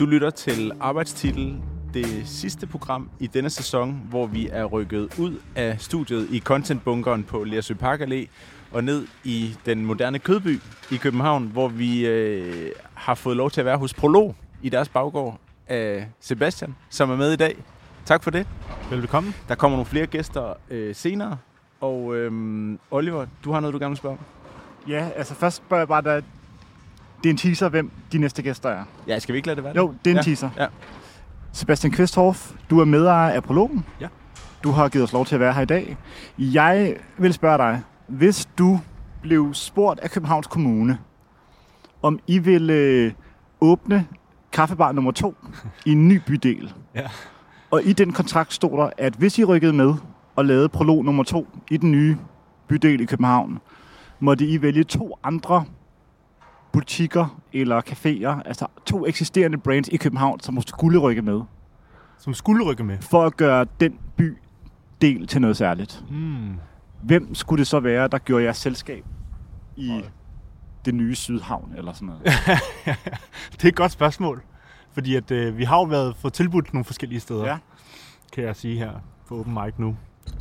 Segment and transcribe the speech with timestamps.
[0.00, 1.62] Du lytter til Arbejdstitel,
[1.94, 7.24] det sidste program i denne sæson, hvor vi er rykket ud af studiet i Contentbunkeren
[7.24, 8.26] på Lersø Park Allé
[8.72, 10.60] og ned i den moderne kødby
[10.90, 14.88] i København, hvor vi øh, har fået lov til at være hos Prolog i deres
[14.88, 17.56] baggård af Sebastian, som er med i dag.
[18.04, 18.46] Tak for det.
[18.90, 19.34] Velkommen.
[19.48, 21.36] Der kommer nogle flere gæster øh, senere,
[21.80, 22.32] og øh,
[22.90, 24.24] Oliver, du har noget, du gerne vil spørge om?
[24.88, 26.24] Ja, altså først spørger jeg bare dig,
[27.22, 28.84] det er en teaser, hvem de næste gæster er.
[29.06, 30.22] Ja, skal vi ikke lade det være Jo, det er en ja.
[30.22, 30.50] teaser.
[30.58, 30.66] Ja.
[31.52, 33.84] Sebastian Kvisthoff, du er medejer af Prologen.
[34.00, 34.08] Ja.
[34.64, 35.96] Du har givet os lov til at være her i dag.
[36.38, 38.80] Jeg vil spørge dig, hvis du
[39.22, 40.98] blev spurgt af Københavns Kommune,
[42.02, 43.12] om I ville øh,
[43.60, 44.06] åbne
[44.52, 45.34] kaffebar nummer to
[45.86, 46.72] i en ny bydel.
[46.94, 47.08] Ja.
[47.70, 49.94] Og i den kontrakt stod der, at hvis I rykkede med
[50.36, 52.16] og lavede prolog nummer to i den nye
[52.68, 53.58] bydel i København,
[54.20, 55.64] måtte I vælge to andre
[56.72, 61.40] butikker eller caféer, altså to eksisterende brands i København, som skulle rykke med,
[62.18, 62.98] Som skulle rykke med.
[63.00, 64.36] for at gøre den by
[65.00, 66.04] del til noget særligt.
[66.10, 66.54] Mm.
[67.02, 69.04] Hvem skulle det så være, der gjorde jeres selskab
[69.76, 70.02] i
[70.84, 72.22] det nye Sydhavn eller sådan noget?
[73.52, 74.42] Det er et godt spørgsmål.
[74.92, 77.56] Fordi at, øh, vi har jo været fået tilbudt nogle forskellige steder, Ja.
[78.32, 78.90] kan jeg sige her
[79.28, 79.96] på Open Mic nu.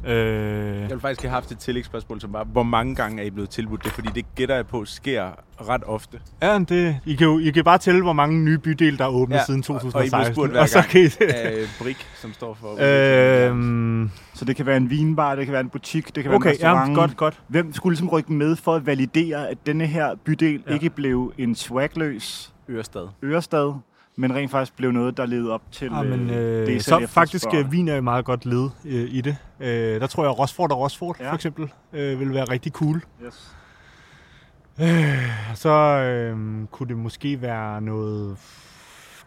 [0.06, 3.30] Øh, Jeg vil faktisk have haft et tillægsspørgsmål, som var, hvor mange gange er I
[3.30, 3.92] blevet tilbudt det?
[3.92, 5.30] Fordi det gætter jeg på sker
[5.70, 6.20] ret ofte.
[6.42, 9.10] ja, det, I, kan jo, I kan bare tælle, hvor mange nye bydele, der er
[9.10, 10.20] åbnet Ja, ja, siden og- og I 2016.
[10.20, 10.90] bliver spurgt hver så gang.
[10.90, 12.78] kan I, Af Brik, som står for...
[13.48, 16.36] øhm, Så det kan være en vinbar, det kan være en butik, det kan være
[16.38, 16.90] okay, en restaurant.
[16.90, 17.40] ja, godt, godt.
[17.48, 20.64] Hvem skulle ligesom rykke med for at validere, at denne her bydel.
[20.68, 20.74] Ja.
[20.74, 23.08] ikke blev en swagløs Ørestad.
[23.24, 23.74] Ørestad,
[24.20, 27.06] men rent faktisk blev noget, der levede op til Ja, men, øh, det, I så
[27.08, 29.38] faktisk øh, vin er et meget godt led øh, i det.
[29.60, 31.30] Øh, der tror jeg, Rosford og Rosford Ja.
[31.30, 33.02] for eksempel øh, vil være rigtig cool.
[33.26, 33.56] Yes.
[35.56, 36.38] Så øh,
[36.72, 38.38] kunne det måske være noget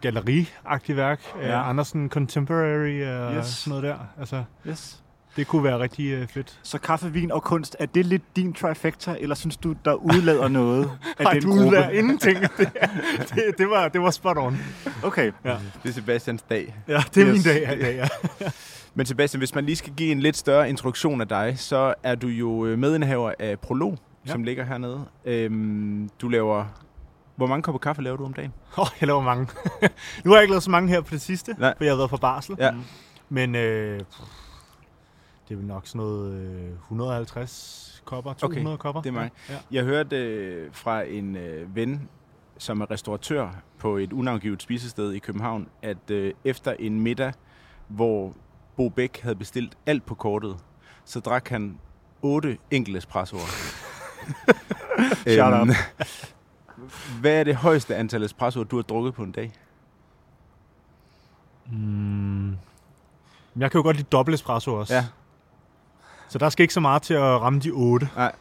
[0.01, 1.21] galleriagtigt værk.
[1.41, 1.49] Ja.
[1.49, 1.69] Ja.
[1.69, 3.47] Andersen Contemporary og Yes.
[3.47, 3.97] sådan noget der.
[4.21, 5.03] Altså, Yes.
[5.37, 6.59] Det kunne være rigtig øh, fedt.
[6.63, 10.49] Så kaffe, vin og kunst, er det lidt din trifecta, eller synes du, der udlader
[10.61, 11.67] noget af Nej, den du gruppe?
[11.67, 12.39] udlader ingenting.
[12.59, 12.71] det,
[13.35, 14.59] det, det, var, det var spot on.
[15.05, 15.33] Okay.
[15.45, 16.77] Ja, Det er Sebastians dag.
[16.89, 17.33] ja det er Yes.
[17.33, 17.97] min dag i dag.
[18.41, 18.49] Ja.
[18.95, 22.15] Men Sebastian, hvis man lige skal give en lidt større introduktion af dig, så er
[22.15, 23.97] du jo øh, medindehaver af Prolog, ja.
[24.27, 24.33] Ja.
[24.33, 25.05] som ligger hernede.
[25.25, 26.65] Øhm, du laver...
[27.37, 28.53] Hvor mange kopper kaffe laver du om dagen?
[28.77, 29.47] Oh, jeg laver mange.
[30.25, 31.75] nu har jeg ikke lavet så mange her på det sidste, Nej.
[31.77, 32.57] for jeg har været på barsel.
[32.59, 32.71] Ja.
[33.29, 34.01] Men øh,
[35.53, 38.83] det er vel nok sådan noget øh, 150 kopper, 200 okay.
[38.83, 39.03] kopper.
[39.03, 39.31] det er mig.
[39.49, 39.59] Ja.
[39.71, 42.09] Jeg hørte øh, fra en øh, ven,
[42.59, 47.33] som er restauratør på et unavngivet spisested i København, at øh, efter en middag,
[47.89, 48.35] hvor
[48.77, 50.57] Bo Bæk havde bestilt alt på kortet,
[51.05, 51.79] så drak han
[52.23, 53.41] otte enkelte espressoer.
[55.37, 55.69] Shout out.
[57.21, 59.53] Hvad er det højeste antal espressoer, du har drukket på en dag?
[61.73, 62.57] Mm.
[63.55, 64.95] Men Jeg kan jo godt lide dobbelt espresso også.
[64.95, 65.05] Ja.
[66.33, 68.09] Så der skal ikke så meget til at ramme de 8.
[68.17, 68.33] Nej.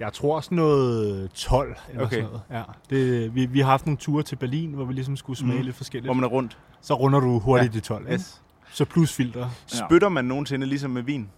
[0.00, 2.16] Jeg tror også noget 12 eller Okay.
[2.16, 2.40] sådan noget.
[2.50, 2.62] Ja.
[2.90, 5.64] Det, vi, vi har haft nogle ture til Berlin, hvor vi ligesom skulle smage mm.
[5.64, 6.06] lidt forskelligt.
[6.06, 6.58] Hvor man er rundt.
[6.80, 7.78] Så runder du hurtigt ja.
[7.78, 8.02] de 12.
[8.02, 8.14] Ikke?
[8.14, 8.42] Yes.
[8.70, 9.48] Så plus filter.
[9.66, 11.28] Spytter man nogensinde ligesom med vin?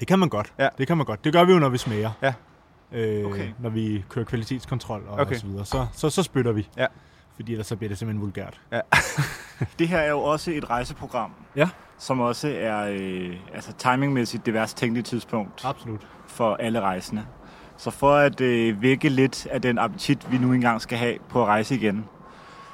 [0.00, 0.52] Det kan man godt.
[0.58, 0.68] Ja.
[0.78, 1.24] Det kan man godt.
[1.24, 2.10] Det gør vi jo, når vi smager.
[2.22, 2.32] Ja.
[2.92, 3.48] Øh, Okay.
[3.58, 5.34] Når vi kører kvalitetskontrol og, okay.
[5.34, 5.64] og så videre.
[5.64, 6.68] Så, så, så spytter vi.
[6.76, 6.86] Ja.
[7.40, 8.60] Fordi ellers så bliver det simpelthen vulgært.
[9.78, 11.68] Det her er jo også et rejseprogram, Ja.
[11.98, 16.06] som også er øh, altså timingmæssigt det værst tænkelige tidspunkt Absolut.
[16.26, 17.22] for alle rejsende.
[17.76, 21.42] Så for at øh, vække lidt af den appetit, vi nu engang skal have på
[21.42, 22.04] at rejse igen,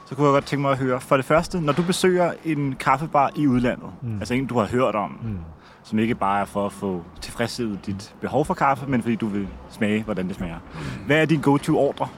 [0.07, 2.75] så kunne jeg godt tænke mig at høre, for det første, når du besøger en
[2.81, 4.09] kaffebar i udlandet, mm.
[4.09, 4.19] Mm.
[4.19, 5.39] altså en, du har hørt om, Mm.
[5.83, 9.27] som ikke bare er for at få tilfredsstillet dit behov for kaffe, men fordi du
[9.27, 10.59] vil smage, hvordan det smager.
[11.07, 12.09] Hvad er din go-to-ordre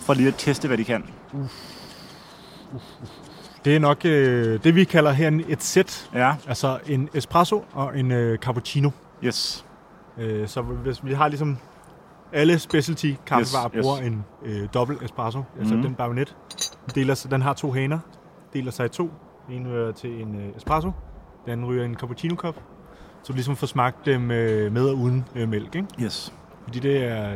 [0.00, 1.04] for lige at teste, hvad de kan?
[3.64, 6.10] Det er nok øh, det, vi kalder her et sæt.
[6.14, 8.90] Ja, Altså en espresso og en øh, cappuccino.
[9.24, 9.64] yes.
[10.18, 11.58] Øh, så hvis vi har ligesom
[12.32, 13.82] alle specialty kaffevarer Yes, yes.
[13.82, 15.82] bruger en øh, dobbelt espresso, altså Mhm.
[15.82, 16.36] den bajonet.
[16.86, 17.98] Den, deler, sig- den har to haner,
[18.52, 19.10] deler sig i to.
[19.50, 20.90] En ryger til en øh, espresso,
[21.44, 22.54] den anden ryger en cappuccino-kop.
[23.22, 25.88] Så du ligesom får smagt dem øh, med og uden øh, mælk, ikke?
[26.02, 26.32] Yes.
[26.64, 27.32] Fordi det er,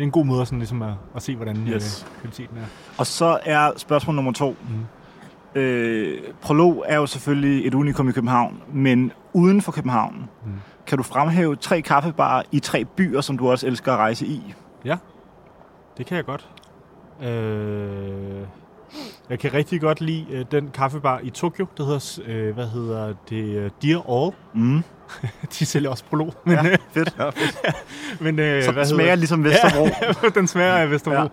[0.00, 1.74] det er en god måde sådan ligesom at, at se, hvordan Yes.
[1.74, 2.06] yes.
[2.14, 2.62] øh, kvaliteten er.
[2.98, 4.56] Og så er spørgsmål nummer to.
[4.68, 5.60] Mhm.
[5.62, 10.52] Øh, Prolog er jo selvfølgelig et unikum i København, men uden for København, Mm.
[10.86, 14.54] kan du fremhæve tre kaffebarer i tre byer, som du også elsker at rejse i?
[15.98, 16.48] Det kan jeg godt.
[17.22, 18.40] Øh,
[19.30, 23.14] Jeg kan rigtig godt lide øh, den kaffebar i Tokyo, der hedder, øh, hvad hedder
[23.28, 24.32] det, øh, Dear All.
[24.54, 24.82] Mm.
[25.58, 26.34] De sælger også Prolog.
[26.46, 27.16] Men, Ja, øh, fedt.
[28.20, 29.84] men øh, Så hvad det smager ligesom Vesterbro.
[30.22, 31.16] Ja, den smager af Vesterbro.
[31.16, 31.22] Ja.
[31.22, 31.28] Ja.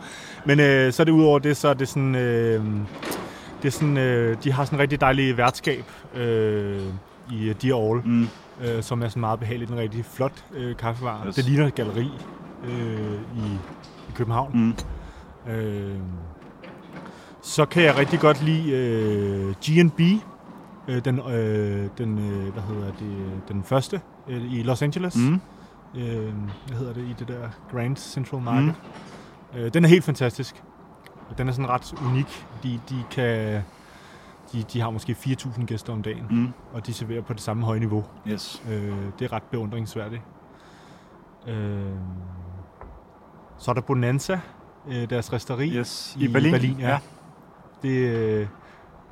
[0.46, 2.16] Men øh, så er det udover det, så er det sådan...
[2.16, 2.64] Øh,
[3.62, 5.84] det er sådan, øh, de har sådan en rigtig dejlig værtskab
[6.16, 6.82] øh,
[7.32, 8.28] i øh, Dear All, Mm.
[8.64, 9.72] øh, som er sådan meget behageligt.
[9.72, 11.24] En rigtig flot øh, kaffebar.
[11.28, 11.36] Yes.
[11.36, 12.10] Det ligner et galleri
[12.68, 13.48] øh, i,
[14.10, 14.52] i København.
[15.48, 15.54] Mm.
[15.54, 15.96] Øh,
[17.44, 20.00] så kan jeg rigtig godt lide øh, G&B,
[20.88, 25.16] øh, den, øh, den, øh, hvad hedder det, den første øh, i Los Angeles.
[25.18, 25.42] Mm.
[25.96, 26.34] Øh,
[26.68, 28.76] hvad hedder det i det der Grand Central Market.
[29.54, 29.60] Mm.
[29.60, 30.64] Øh, den er helt fantastisk.
[31.30, 32.46] Og Den er sådan ret unik.
[32.64, 33.62] De, de kan...
[34.54, 36.50] De, de har måske 4.000 gæster om dagen, Mm.
[36.74, 38.06] og de serverer på det samme høje niveau.
[38.28, 38.64] Yes.
[38.72, 40.22] Øh, det er ret beundringsværdigt.
[41.48, 41.82] Øh,
[43.58, 44.40] så er der Bonanza,
[44.88, 46.18] øh, deres resteri Yes.
[46.20, 46.52] i, Berlin.
[46.52, 46.90] Berlin ja.
[46.90, 47.00] ja.
[47.82, 48.48] Det, øh,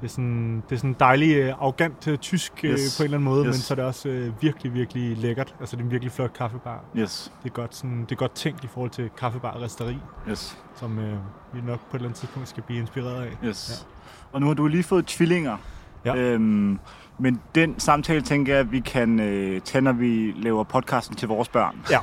[0.01, 2.97] det er sådan det er sådan dejlig øh, arrogant øh, tysk øh, Yes.
[2.97, 3.45] på en eller anden måde, Yes.
[3.47, 5.55] men så er det også øh, virkelig virkelig lækkert.
[5.59, 6.83] Altså det er en virkelig flot kaffebar.
[6.97, 7.31] Yes.
[7.43, 9.97] Det er godt sådan det er godt tænkt i forhold til kaffebar og resteri,
[10.29, 10.57] Yes.
[10.79, 11.13] som øh,
[11.53, 13.47] vi nok på et eller andet tidspunkt skal blive inspireret af.
[13.47, 13.87] Yes.
[14.31, 15.57] Og nu har du lige fået tvillinger.
[16.05, 16.15] Ja.
[16.15, 16.79] Øhm,
[17.19, 21.27] men den samtale tænker jeg, at vi kan øh, tage, når vi laver podcasten til
[21.27, 21.75] vores børn.
[21.91, 21.99] Ja,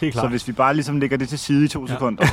[0.00, 0.32] helt Så klart.
[0.32, 1.92] hvis vi bare ligesom lægger det til side i to Ja.
[1.92, 2.24] sekunder.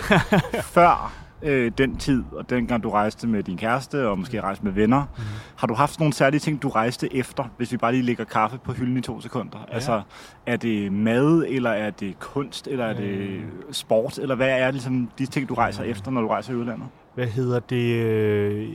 [0.62, 4.72] Før øh, den tid, og dengang du rejste med din kæreste, og måske rejste med
[4.72, 5.24] venner, Mhm.
[5.56, 8.58] har du haft nogle særlige ting, du rejste efter, hvis vi bare lige lægger kaffe
[8.58, 9.58] på hylden i to sekunder?
[9.70, 9.74] Ja.
[9.74, 10.02] Altså,
[10.46, 13.44] er det mad, eller er det kunst, eller er det Øh.
[13.72, 15.90] sport, eller hvad er ligesom de ting, du rejser Øh.
[15.90, 16.88] efter, når du rejser i udlandet?
[17.16, 18.04] Hvad hedder det?
[18.06, 18.70] øh,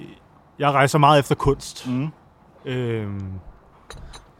[0.59, 1.89] Jeg rejser meget efter kunst.
[1.89, 2.09] Mm.
[2.65, 3.31] Øhm,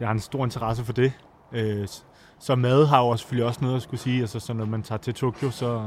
[0.01, 1.13] jeg har en stor interesse for det.
[1.53, 1.89] Øh,
[2.39, 4.21] så mad har jo selvfølgelig også noget at skulle sige.
[4.21, 5.83] Altså, så når man tager til Tokyo, så,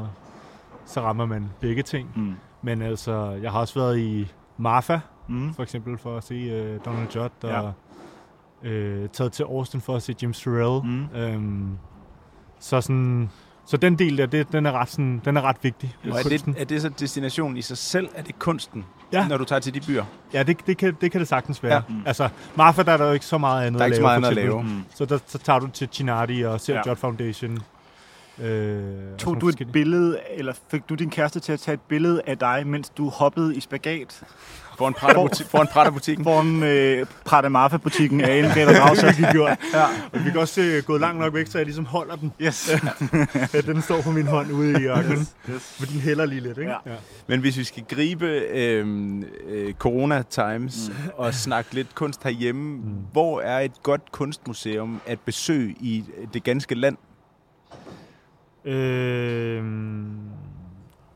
[0.86, 2.10] så rammer man begge ting.
[2.16, 2.34] Mm.
[2.62, 5.54] Men altså, jeg har også været i Marfa, Mm.
[5.54, 7.60] for eksempel, for at se øh, Donald Judd, Ja.
[7.62, 7.74] og
[8.64, 10.86] øh, taget til Austin for at se James Turrell.
[10.92, 11.06] Mm.
[11.20, 11.78] Øhm,
[12.60, 13.30] så sådan...
[13.68, 15.96] Så den del der, det, den, er ret, sådan, den er ret vigtig.
[16.04, 16.54] Og er Kunsten.
[16.54, 18.10] det, er det så destinationen i sig selv?
[18.16, 19.28] Er det kunsten, Ja.
[19.28, 20.04] når du tager til de byer?
[20.34, 21.74] Ja, det, det, kan, det kan det sagtens være.
[21.74, 21.82] Ja.
[21.96, 22.02] Ja.
[22.06, 24.22] Altså, Marfa, der er der jo ikke så meget andet Der er ikke så at
[24.22, 24.78] meget lave, andet for at lave.
[24.80, 24.84] Mm.
[24.96, 26.80] Så der, så tager du til Chinati og ser Ja.
[26.86, 26.90] ja.
[26.90, 27.60] Judd Foundation.
[28.42, 28.84] Øh,
[29.18, 32.38] Tog du et billede, eller fik du din kæreste til at tage et billede af
[32.38, 34.22] dig, mens du hoppede i spagat
[34.78, 36.24] Foran Prada-buti- foran Prada-butikken?
[36.26, 39.16] foran øh, Prada Marfa-butikken af en Peter Dragsæt?
[39.18, 39.58] Det gjort.
[39.74, 39.84] Ja.
[40.14, 42.34] Og vi kan også øh, gå langt nok væk, så jeg ligesom holder den.
[42.42, 42.72] Yes.
[43.54, 45.18] Ja, den står på min hånd ude i ørkenen.
[45.20, 45.36] yes.
[45.50, 45.76] yes.
[45.80, 46.72] For den hælder lige lidt, ikke?
[46.72, 46.92] Ja.
[46.92, 46.96] ja.
[47.28, 48.88] Men hvis vi skal gribe øh,
[49.48, 51.10] øh, Corona Times mm.
[51.18, 52.82] og snakke lidt kunst herhjemme, mm.
[53.12, 56.04] hvor er et godt kunstmuseum at besøge i
[56.34, 56.98] det ganske land?
[58.66, 59.64] Øh,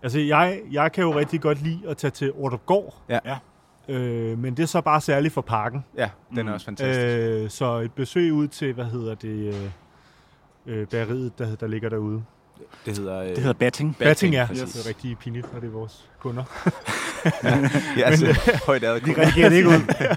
[0.04, 2.96] altså, jeg, jeg kan jo rigtig godt lide at tage til Ordergård.
[3.10, 3.20] Ja.
[3.26, 3.38] Ja.
[3.90, 5.86] Øh, men det er så bare særligt for parken.
[5.98, 6.48] Ja, den Mm.
[6.48, 7.06] er også fantastisk.
[7.44, 9.54] Øh, så et besøg ud til, hvad hedder det,
[10.68, 12.24] øh, øh, bageriet, der, der ligger derude.
[12.86, 13.20] Det hedder...
[13.22, 13.96] Øh, Det hedder batting.
[14.00, 14.46] Batting, ja.
[14.50, 14.74] præcis.
[14.74, 16.44] Det er rigtig pinligt, når det er vores kunder.
[17.98, 19.00] ja, altså, højt ad.
[19.00, 19.94] Vi redigerer det ikke ud.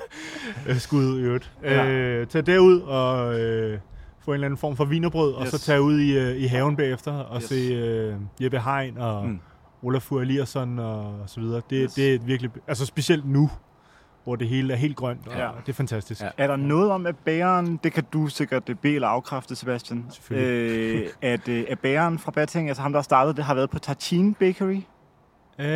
[0.69, 1.53] Øh, Skud i øvrigt.
[1.63, 1.75] Ja.
[1.85, 1.89] Ja.
[1.91, 3.79] Øh, tag derud og øh,
[4.25, 5.39] få en eller anden form for vinerbrød, yes.
[5.41, 7.49] og så tage ud i, øh, i haven bagefter og Yes.
[7.49, 9.41] se øh, Jeppe Hein og Mm.
[9.83, 11.63] Olafur Eliasson og så videre.
[11.71, 11.93] Det, Yes.
[11.95, 13.51] det er virkelig, altså specielt nu,
[14.25, 15.49] hvor det hele er helt grønt, og Ja.
[15.67, 16.21] det er fantastisk.
[16.23, 16.29] Ja.
[16.39, 21.03] Er der noget om, at bæren, det kan du sikkert be- eller afkræfte, Sebastian, øh,
[21.23, 24.35] at, øh, at bæren fra Batting, altså ham, der startede det, har været på Tartine
[24.35, 24.81] Bakery?
[25.59, 25.67] Øh,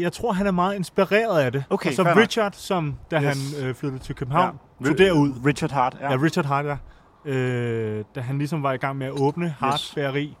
[0.00, 1.64] jeg tror, han er meget inspireret af det.
[1.70, 2.16] Okay, og så nok.
[2.16, 3.54] Richard, som da Yes.
[3.58, 4.86] han øh, flyttede til København, ja.
[4.86, 5.32] tog derud.
[5.46, 6.10] Richard Hart, ja.
[6.12, 6.76] Ja, Richard Hart, ja.
[7.26, 9.92] Øh, da han ligesom var i gang med at åbne Hart Yes.
[9.94, 10.36] Bageri,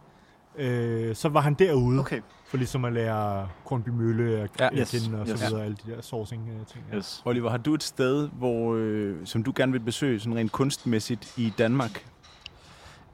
[0.58, 4.68] øh, så var han derude Okay, for ligesom at lære Kornby Mølle og Ja.
[4.74, 4.80] ja.
[4.80, 4.90] Yes.
[4.90, 5.38] kende og Yes.
[5.40, 6.84] så videre, alle de der sourcing-ting.
[6.92, 6.96] Ja.
[6.96, 7.22] yes.
[7.24, 11.34] Oliver, har du et sted, hvor, øh, som du gerne vil besøge, sådan rent kunstmæssigt
[11.38, 12.04] i Danmark?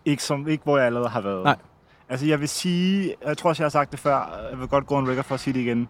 [0.04, 1.44] Ikke, som, ikke hvor jeg allerede har været.
[1.44, 1.56] Nej.
[2.08, 4.86] Altså jeg vil sige, jeg tror også jeg har sagt det før, jeg vil godt
[4.86, 5.88] gå en record for at sige det igen.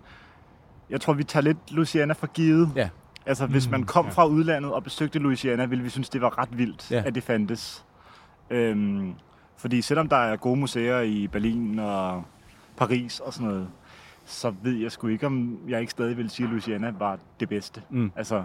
[0.90, 2.70] Jeg tror vi tager lidt Louisiana for givet.
[2.76, 2.88] Ja.
[3.26, 4.10] Altså hvis Mm, man kom ja.
[4.12, 7.02] fra udlandet og besøgte Louisiana, ville vi synes det var ret vildt, Ja.
[7.06, 7.84] at det fandtes.
[8.50, 9.14] Øhm,
[9.56, 12.24] fordi selvom der er gode museer i Berlin og
[12.76, 13.68] Paris og sådan noget,
[14.24, 17.48] så ved jeg sgu ikke, om jeg ikke stadig vil sige, at Louisiana var det
[17.48, 17.82] bedste.
[17.90, 18.12] Mm.
[18.16, 18.44] Altså,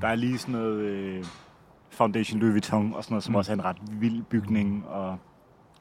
[0.00, 1.24] der er lige sådan noget øh,
[1.90, 3.36] Foundation Louis Vuitton og sådan noget, som Mm.
[3.36, 5.18] også er en ret vild bygning og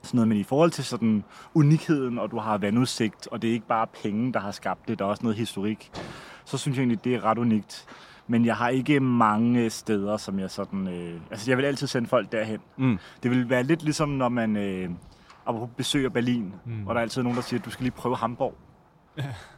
[0.01, 0.27] sådan noget.
[0.27, 1.24] Men i forhold til sådan
[1.54, 5.00] unikheden, og du har vandudsigt, og det er ikke bare penge, der har skabt det,
[5.00, 5.92] der er også noget historik,
[6.46, 7.86] så synes jeg egentlig, det er ret unikt.
[8.27, 10.88] Men jeg har ikke mange steder, som jeg sådan...
[10.88, 12.60] Øh, altså, jeg vil altid sende folk derhen.
[12.77, 13.00] Mm.
[13.24, 14.89] Det vil være lidt ligesom, når man øh,
[15.77, 16.88] besøger Berlin, Mm.
[16.88, 18.53] og der er altid nogen, der siger, at du skal lige prøve Hamburg.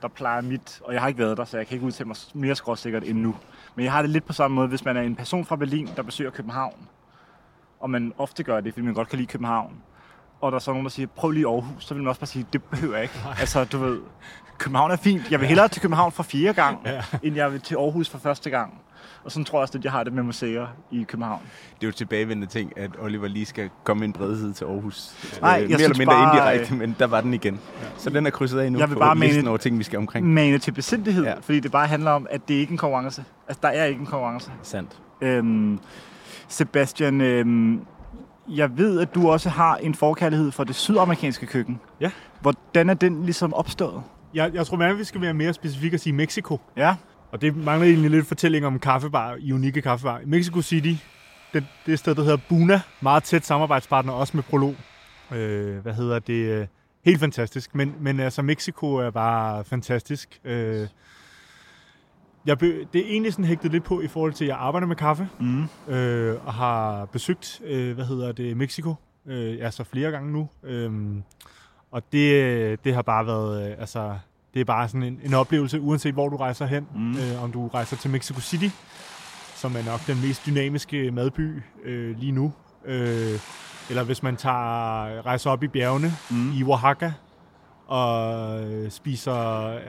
[0.02, 2.18] der plejer mit, og jeg har ikke været der, så jeg kan ikke udtale mig
[2.34, 3.36] mere skråsikkert end nu.
[3.76, 5.90] Men jeg har det lidt på samme måde, hvis man er en person fra Berlin,
[5.96, 6.88] der besøger København,
[7.80, 9.74] og man ofte gør det, fordi man godt kan lide København,
[10.42, 12.28] og der er så nogen, der siger, prøv lige Aarhus, så vil man også bare
[12.28, 13.16] sige, det behøver jeg ikke.
[13.40, 14.00] Altså, du ved,
[14.58, 15.32] København er fint.
[15.32, 17.02] Jeg vil hellere til København for fjerde gang, ja.
[17.24, 18.74] end jeg vil til Aarhus for første gang.
[19.24, 21.42] Og sådan tror jeg også, at jeg har det med museer i København.
[21.76, 25.12] Det er jo tilbagevendende ting, at Oliver lige skal komme en bredhed til Aarhus.
[25.42, 27.54] Nej, øh, jeg mere synes eller mindre bare, indirekte, men der var den igen.
[27.54, 27.88] Ja.
[27.98, 29.84] Så den er krydset af nu Jeg vil på bare listen mane- over ting, vi
[29.84, 30.28] skal omkring.
[30.34, 31.34] Mane til besindighed, ja.
[31.42, 33.24] fordi det bare handler om, at det ikke er en konkurrence.
[33.48, 34.52] Altså, der er ikke en konkurrence.
[34.64, 34.92] Sandt.
[35.22, 35.80] Øhm,
[36.48, 37.82] Sebastian, øhm,
[38.50, 41.80] jeg ved, at du også har en forkærlighed for det sydamerikanske køkken.
[42.02, 42.12] Ja.
[42.42, 44.04] Hvordan er den ligesom opstået?
[44.34, 46.60] Jeg, jeg tror, at vi skal være mere specifikke og sige Mexico.
[46.78, 46.96] Ja,
[47.32, 50.22] Og det mangler egentlig lidt fortælling om kaffebar, i unikke kaffebar.
[50.26, 50.88] Mexico City,
[51.54, 52.82] det, det er et sted, der hedder Buna.
[53.02, 54.76] Meget tæt samarbejdspartner, også med Prolog.
[55.32, 56.34] Øh, hvad hedder det?
[56.34, 56.68] øh,
[57.06, 57.76] Helt fantastisk.
[57.76, 60.40] Men, men altså, Mexico er bare fantastisk.
[60.46, 60.88] Øh,
[62.46, 64.88] jeg be, det er egentlig sådan hægtet lidt på i forhold til, at jeg arbejder
[64.88, 65.30] med kaffe.
[65.40, 65.64] mm.
[65.94, 68.96] øh, og har besøgt, øh, hvad hedder det, Mexico,
[69.28, 70.50] øh, altså flere gange nu.
[70.64, 71.24] Øhm,
[71.92, 74.18] og det, det har bare været, øh, altså,
[74.54, 76.88] det er bare sådan en, en oplevelse, uanset hvor du rejser hen.
[76.96, 77.12] Mm.
[77.18, 78.70] Øh, om du rejser til Mexico City,
[79.56, 82.54] som er nok den mest dynamiske madby øh, lige nu.
[82.86, 83.40] Øh,
[83.90, 86.52] eller hvis man tager rejser op i bjergene Mm.
[86.52, 87.14] i Oaxaca,
[87.90, 89.34] og øh, spiser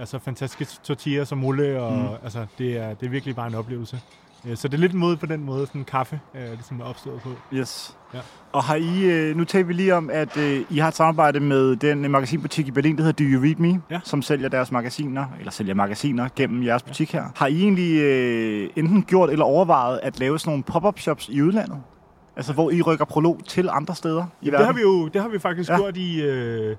[0.00, 2.08] altså fantastiske tortillas og mole, og Mm.
[2.24, 4.00] altså, det, er, det er virkelig bare en oplevelse.
[4.48, 7.20] Øh, Så det er lidt mod på den måde, sådan kaffe er ligesom er opstået
[7.20, 7.28] på.
[7.54, 7.96] Yes.
[8.14, 8.18] Ja.
[8.52, 11.40] Og har I, øh, nu taler vi lige om, at øh, I har et samarbejde
[11.40, 14.00] med den øh, magasinbutik i Berlin, der hedder Do You Read Me, Ja.
[14.04, 17.24] som sælger deres magasiner, eller sælger magasiner gennem jeres butik her.
[17.36, 21.42] Har I egentlig øh, enten gjort eller overvejet at lave sådan nogle pop-up shops i
[21.42, 21.78] udlandet?
[22.36, 24.66] Altså, hvor I rykker prolog til andre steder i Det verden?
[24.66, 25.74] har vi jo det har vi faktisk Ja.
[25.74, 25.80] ja.
[25.80, 26.76] gjort i, øh,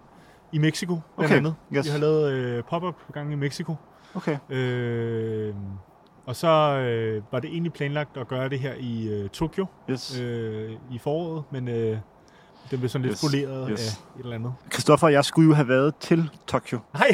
[0.52, 1.56] i Mexico, blandt Okay, andet.
[1.74, 1.86] yes.
[1.86, 3.76] Vi har lavet øh, pop-up gang i Mexico.
[4.16, 4.38] Okay.
[4.50, 5.54] Øh,
[6.26, 10.20] og så øh, var det egentlig planlagt at gøre det her i øh, Tokyo Yes.
[10.20, 11.98] øh, i foråret, men øh,
[12.72, 13.98] den blev sådan lidt Yes, spoleret yes.
[14.16, 14.54] af et eller andet.
[14.74, 17.08] Christoffer og jeg skulle jo have været til Tokyo Nej!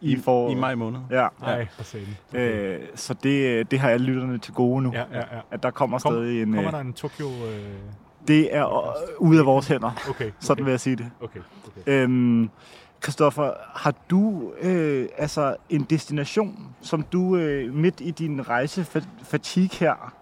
[0.00, 0.52] i, foråret.
[0.52, 1.00] I maj måned.
[1.10, 1.28] Ja.
[1.40, 2.16] Nej, for satan.
[2.40, 4.92] Øh, så det, det har alle lytterne til gode nu.
[4.92, 5.40] Ja, ja, ja.
[5.50, 6.52] At der kommer Kom- stadig en...
[6.54, 7.26] Kommer Øh, der en Tokyo...
[7.28, 7.74] Øh...
[8.28, 9.90] det er øh, ude af vores hænder.
[10.08, 10.30] Okay, okay.
[10.40, 11.10] Sådan vil jeg sige det.
[11.20, 11.80] Okay, okay.
[11.86, 12.50] Øhm,
[13.02, 20.14] Christoffer, har du øh, altså en destination, som du øh, midt i din rejsefatigue her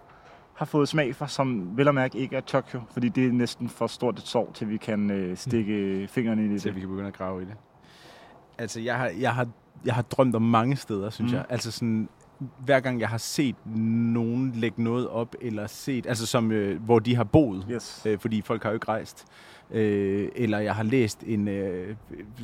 [0.53, 3.69] har fået smag for, som vel og mærke ikke er Tokyo, fordi det er næsten
[3.69, 6.81] for stort et sår, til vi kan øh, stikke fingrene ind i til vi det.
[6.81, 7.53] kan begynde at grave i det.
[8.57, 9.47] Altså, jeg har, jeg har,
[9.85, 11.35] jeg har drømt om mange steder, synes Mm.
[11.35, 11.37] mm.
[11.37, 11.45] jeg.
[11.49, 12.09] Altså sådan,
[12.65, 16.99] hver gang jeg har set nogen lægge noget op, eller set, altså som, øh, hvor
[16.99, 18.01] de har boet, Yes.
[18.05, 19.25] øh, fordi folk har jo ikke rejst.
[19.71, 21.95] Øh, eller jeg har læst en øh,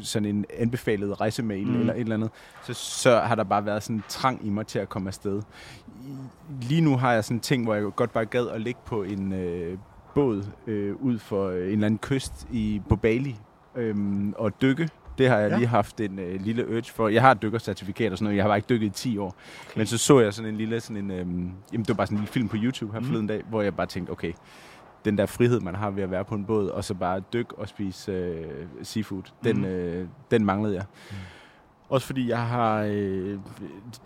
[0.02, 1.80] sådan en anbefalet rejsemail Mm.
[1.80, 2.30] eller et eller andet,
[2.64, 5.42] så, så har der bare været sådan en trang i mig til at komme afsted.
[6.62, 9.04] Lige nu har jeg sådan en ting, hvor jeg godt bare gad at ligge på
[9.04, 9.78] en øh,
[10.16, 13.36] båd øh, ud for øh, en eller anden kyst i, på Bali
[13.76, 14.90] øhm, og dykke.
[15.18, 15.58] Det har jeg Ja.
[15.58, 17.08] lige haft en øh, lille urge for.
[17.08, 18.36] Jeg har et dykkercertifikat og sådan noget.
[18.38, 19.28] Jeg har bare ikke dykket i 10 år.
[19.70, 19.78] Okay.
[19.78, 22.18] Men så så jeg sådan en lille, sådan en, øhm, jamen det var bare sådan
[22.18, 23.06] en lille film på YouTube her Mm.
[23.06, 24.34] forleden dag, hvor jeg bare tænkte, okay,
[25.06, 27.56] den der frihed, man har ved at være på en båd, og så bare dykke
[27.56, 28.46] og spise øh,
[28.84, 29.66] seafood, den, Mm.
[29.66, 30.84] øh, den manglede jeg.
[31.12, 31.16] Mm.
[31.90, 33.40] Også fordi jeg har, øh,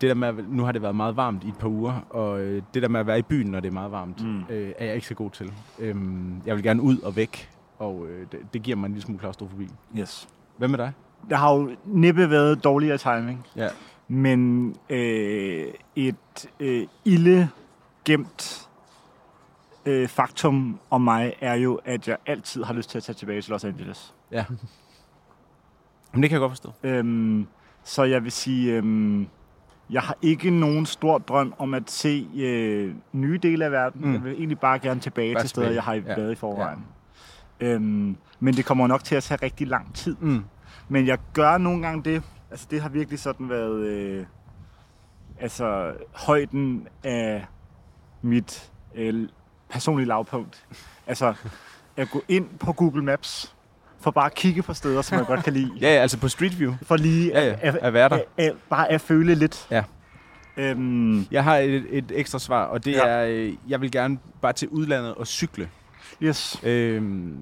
[0.00, 2.62] der med, at, nu har det været meget varmt i et par uger, og øh,
[2.74, 4.42] det der med at være i byen, når det er meget varmt, mm.
[4.50, 5.52] øh, er jeg ikke så god til.
[5.78, 9.02] Øhm, jeg vil gerne ud og væk, og øh, det, det giver mig en lille
[9.04, 9.68] smule klaustrofobi.
[9.98, 10.28] yes.
[10.60, 10.92] Hvad med dig?
[11.30, 13.68] Der har jo næppe været dårligere timing, Ja.
[14.08, 17.50] men øh, et øh, ille
[18.04, 18.68] gemt
[19.86, 23.42] øh, faktum om mig er jo, at jeg altid har lyst til at tage tilbage
[23.42, 24.14] til Los Angeles.
[24.32, 24.44] Ja.
[26.12, 26.72] Men det kan jeg godt forstå.
[26.82, 27.46] Øhm,
[27.84, 29.26] så jeg vil sige, øhm,
[29.90, 34.00] jeg har ikke nogen stor drøm om at se øh, nye dele af verden.
[34.06, 34.12] Mm.
[34.12, 36.00] Jeg vil egentlig bare gerne tilbage Bare til steder, jeg har Ja.
[36.00, 36.84] været i forvejen.
[37.60, 40.16] Øhm, men det kommer nok til at tage rigtig lang tid.
[40.20, 40.44] Mm.
[40.88, 42.22] Men jeg gør nogle gange det.
[42.50, 44.24] Altså det har virkelig sådan været øh,
[45.40, 47.46] altså højden af
[48.22, 49.28] mit øh,
[49.70, 50.66] personlige lavpunkt.
[51.06, 51.34] Altså
[51.96, 53.54] at gå ind på Google Maps
[54.00, 55.70] for bare at kigge på steder, som jeg godt kan lide.
[55.80, 56.74] Ja, ja, altså på Street View.
[56.82, 58.16] For lige Ja, ja, at, at være der.
[58.16, 59.66] at, at, bare at føle lidt.
[59.70, 59.84] Ja.
[60.56, 63.06] Øhm, Jeg har et, et ekstra svar, og det Ja.
[63.08, 65.68] er, øh, jeg vil gerne bare til udlandet og cykle.
[66.22, 66.60] Yes.
[66.62, 67.36] Øhm,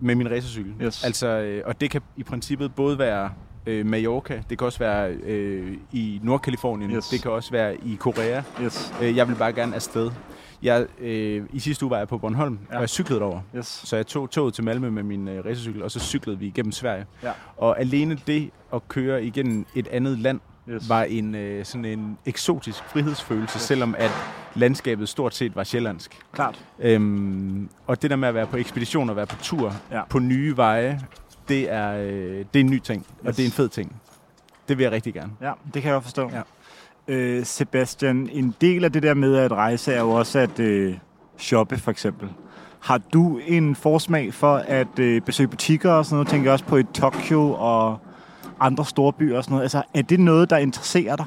[0.00, 0.72] med min racercykel.
[0.82, 1.04] Yes.
[1.04, 3.30] Altså, øh, og det kan i princippet både være
[3.66, 7.08] øh, Mallorca, det kan også være øh, i Nordkalifornien, Yes.
[7.08, 8.42] det kan også være i Korea.
[8.62, 8.94] Yes.
[9.02, 10.10] Øh, jeg vil bare gerne afsted.
[10.62, 12.74] Jeg, øh, I sidste uge var jeg på Bornholm, Ja.
[12.74, 13.40] og jeg cyklede over.
[13.56, 13.66] Yes.
[13.66, 16.72] Så jeg tog toget til Malmø med min øh, racercykel, og så cyklede vi igennem
[16.72, 17.06] Sverige.
[17.22, 17.32] Ja.
[17.56, 20.88] Og alene det at køre igennem et andet land, Yes.
[20.88, 24.10] var en øh, sådan en eksotisk frihedsfølelse, selvom at
[24.54, 26.18] landskabet stort set var sjællandsk.
[26.32, 26.64] Klart.
[26.78, 30.02] Øhm, og det der med at være på ekspedition og være på tur Ja.
[30.10, 31.00] på nye veje,
[31.48, 32.08] det er, øh,
[32.54, 33.36] det er en ny ting, og Yes.
[33.36, 33.96] det er en fed ting.
[34.68, 35.32] Det vil jeg rigtig gerne.
[35.40, 36.30] Ja, det kan jeg godt forstå.
[36.30, 36.42] Ja.
[37.08, 40.94] Øh, Sebastian, en del af det der med at rejse er jo også at øh,
[41.38, 42.28] shoppe, for eksempel.
[42.80, 46.28] Har du en forsmag for at øh, besøge butikker og sådan noget?
[46.28, 47.98] Tænker jeg også på i Tokyo og
[48.60, 49.62] andre store byer og sådan noget.
[49.62, 51.26] Altså, er det noget, der interesserer dig?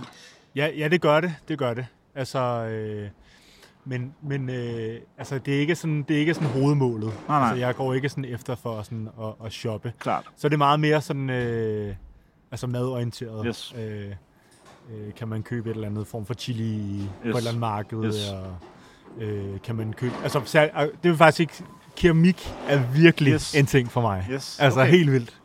[0.56, 1.36] Ja, ja, det gør det.
[1.48, 1.86] Det gør det.
[2.16, 3.10] Altså, øh,
[3.86, 7.14] men men øh, altså, det, er ikke sådan, det er ikke sådan hovedmålet.
[7.28, 7.50] Nej, nej.
[7.50, 9.94] Altså, jeg går ikke sådan efter for sådan at, at shoppe.
[10.00, 10.26] Klart.
[10.38, 11.96] Så det er meget mere sådan, øh,
[12.52, 13.46] altså madorienteret.
[13.48, 13.76] Yes.
[13.78, 14.06] Øh,
[14.94, 17.08] øh, kan man købe et eller andet form for chili yes.
[17.24, 18.06] på et eller andet marked?
[18.06, 18.32] Yes.
[18.32, 18.56] Og,
[19.24, 20.14] øh, kan man købe...
[20.24, 21.54] Altså, øh, det vil faktisk ikke...
[21.96, 23.56] Keramik er virkelig yes.
[23.56, 24.28] en ting for mig.
[24.32, 24.60] Yes.
[24.60, 24.92] Altså okay.
[24.92, 25.41] helt vildt.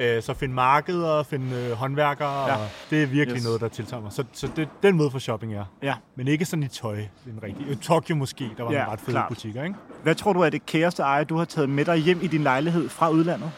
[0.00, 2.54] Øh, så finde markeder, finde øh, håndværkere, Ja.
[2.56, 3.44] og det er virkelig Yes.
[3.44, 4.12] noget, der tiltager mig.
[4.12, 5.64] Så, så det, den måde for shopping er.
[5.82, 5.94] Ja.
[6.16, 7.70] Men ikke sådan i tøj, den rigtige.
[7.70, 9.28] Øh, Tokyo måske, der var Ja, ja, nogle ret fede klart.
[9.28, 9.76] butikker, ikke?
[10.02, 12.42] Hvad tror du er det kæreste eje, du har taget med dig hjem i din
[12.42, 13.50] lejlighed fra udlandet?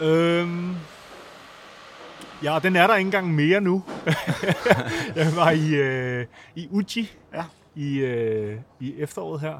[0.00, 0.74] Øhm,
[2.42, 3.82] ja, og den er der ikke engang mere nu.
[5.16, 7.44] jeg var i, øh, i Uji Ja.
[7.74, 9.54] i, øh, i efteråret her,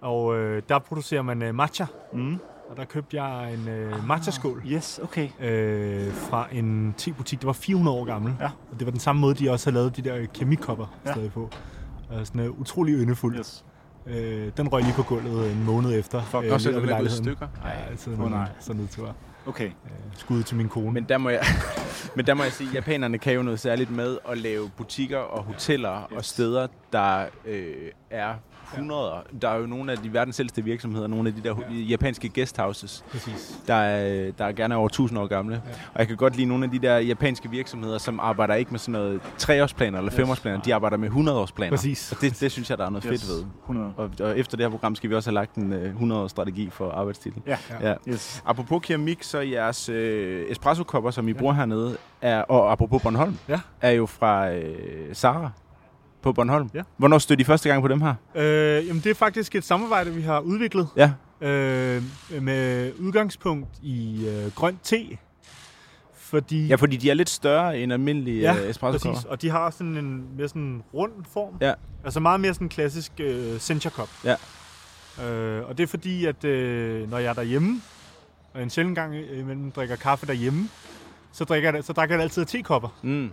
[0.00, 1.86] og øh, der producerer man øh, matcha.
[2.12, 2.38] Mm.
[2.74, 5.28] Og der købte jeg en øh, matcha-skål Yes, okay.
[5.40, 8.34] øh, fra en tebutik, der var 400 år gammel.
[8.40, 8.46] Ja.
[8.72, 11.08] Og det var den samme måde, de også havde lavet de der kemikopper Ja.
[11.08, 11.14] ja.
[11.14, 11.50] stadig på.
[12.10, 13.38] Og sådan uh, utrolig yndefuld.
[13.38, 13.64] Yes.
[14.06, 16.22] Øh, den røg lige på gulvet en måned efter.
[16.22, 17.48] Fuck, øh, Og så er gået i stykker.
[17.64, 18.48] Ja, altid Åh, oh, nej.
[18.60, 19.14] sådan nedtur.
[19.46, 19.66] Okay.
[19.66, 19.72] Øh,
[20.14, 20.92] skud til min kone.
[20.92, 21.44] Men der må jeg,
[22.16, 25.18] men der må jeg sige, at japanerne kan jo noget særligt med at lave butikker
[25.18, 26.16] og hoteller yes.
[26.18, 27.74] og steder, der øh,
[28.10, 28.34] er
[28.76, 29.22] hundreder.
[29.42, 31.74] Der er jo nogle af de verdens ældste virksomheder, nogle af de der ja.
[31.76, 33.60] japanske guesthouses, Præcis.
[33.66, 35.54] der er, der er gerne over 1000 år gamle.
[35.66, 35.70] Ja.
[35.94, 38.78] Og jeg kan godt lide nogle af de der japanske virksomheder, som arbejder ikke med
[38.78, 40.16] sådan noget treårsplaner eller Yes.
[40.16, 41.70] femårsplaner, de arbejder med 100-årsplaner.
[41.70, 42.12] Præcis.
[42.12, 43.20] Og det, det synes jeg, der er noget Yes.
[43.22, 43.44] fedt ved.
[43.62, 43.92] 100.
[43.96, 46.90] Og, og efter det her program skal vi også have lagt en øh, 100-års-strategi for
[46.90, 47.42] arbejdstitlen.
[47.46, 47.56] Ja.
[47.80, 47.88] Ja.
[47.88, 47.94] Ja.
[48.08, 48.42] Yes.
[48.46, 51.38] Apropos keramik, så jeres øh, espresso-kopper, som I ja.
[51.38, 53.60] bruger hernede, er, og apropos Bornholm, Ja.
[53.80, 54.74] er jo fra øh,
[55.12, 55.50] Sara
[56.24, 56.70] på Bornholm.
[56.74, 56.82] Ja.
[56.96, 58.14] Hvornår stødte I første gang på dem her?
[58.34, 61.12] Øh, jamen, det er faktisk et samarbejde, vi har udviklet Ja.
[61.40, 62.02] øh,
[62.40, 64.96] med udgangspunkt i øh, grønt te.
[66.16, 69.12] Fordi Ja, fordi de er lidt større end almindelige Ja, øh, espresso-kopper.
[69.12, 71.54] Præcis, og de har sådan en mere sådan rund form.
[71.60, 71.72] Ja.
[72.04, 74.08] Altså meget mere sådan klassisk øh, Sencha Cup.
[74.24, 74.34] Ja.
[75.28, 77.80] Øh, og det er fordi, at øh, når jeg er derhjemme,
[78.54, 80.68] og en sjældent gang imellem drikker kaffe derhjemme,
[81.32, 82.88] så drikker jeg, så drikker jeg altid af tekopper.
[83.02, 83.30] Mm.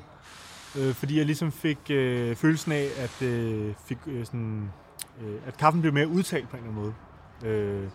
[0.78, 4.72] Øh, fordi jeg ligesom fik øh, følelsen af, at, øh, fik, øh, sådan,
[5.22, 6.94] øh, at kaffen blev mere udtalt på en eller anden
[7.44, 7.54] måde.
[7.54, 7.88] Øh,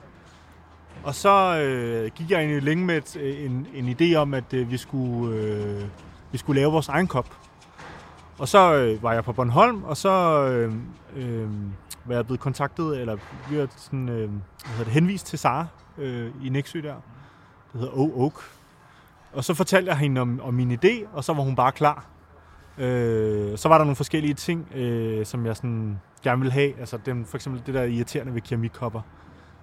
[1.05, 4.55] og så øh, gik jeg egentlig længe med et, øh, en, en idé om, at
[4.55, 5.83] øh, vi, skulle, øh,
[6.33, 7.37] vi skulle lave vores egen kop.
[8.39, 10.75] Og så øh, var jeg på Bornholm, og så øh,
[11.17, 11.49] øh,
[12.05, 13.17] var jeg blevet kontaktet, eller
[13.51, 14.31] vi var sådan, øh, hvad
[14.69, 15.67] hedder det, henvist til Sara
[15.99, 16.95] øh, i Nexø der.
[17.73, 18.35] Det hedder O Oak.
[19.33, 22.16] Og så fortalte jeg hende om, om min idé, og så var hun bare klar.
[22.79, 26.81] Øh, så var der nogle forskellige ting, øh, som jeg sådan gerne ville have.
[26.81, 29.01] Altså den, for eksempel det der irriterende ved keramikkopper,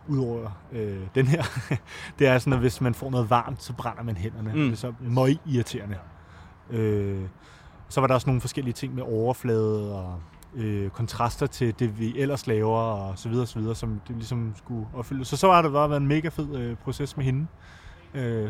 [0.08, 1.44] udover øh, den her,
[2.20, 4.54] det er sådan, at hvis man får noget varmt, så brænder man hænderne.
[4.54, 4.60] Mm.
[4.60, 5.98] Det er så møg irriterende.
[6.70, 7.22] Øh,
[7.90, 10.20] så var der også nogle forskellige ting med overflade og
[10.56, 14.54] øh, kontraster til det, vi ellers laver, og så videre, så videre, som det ligesom
[14.58, 15.26] skulle opfylde.
[15.26, 17.42] Så så var det bare været en mega fed øh, proces med hende.
[17.42, 17.48] Øh,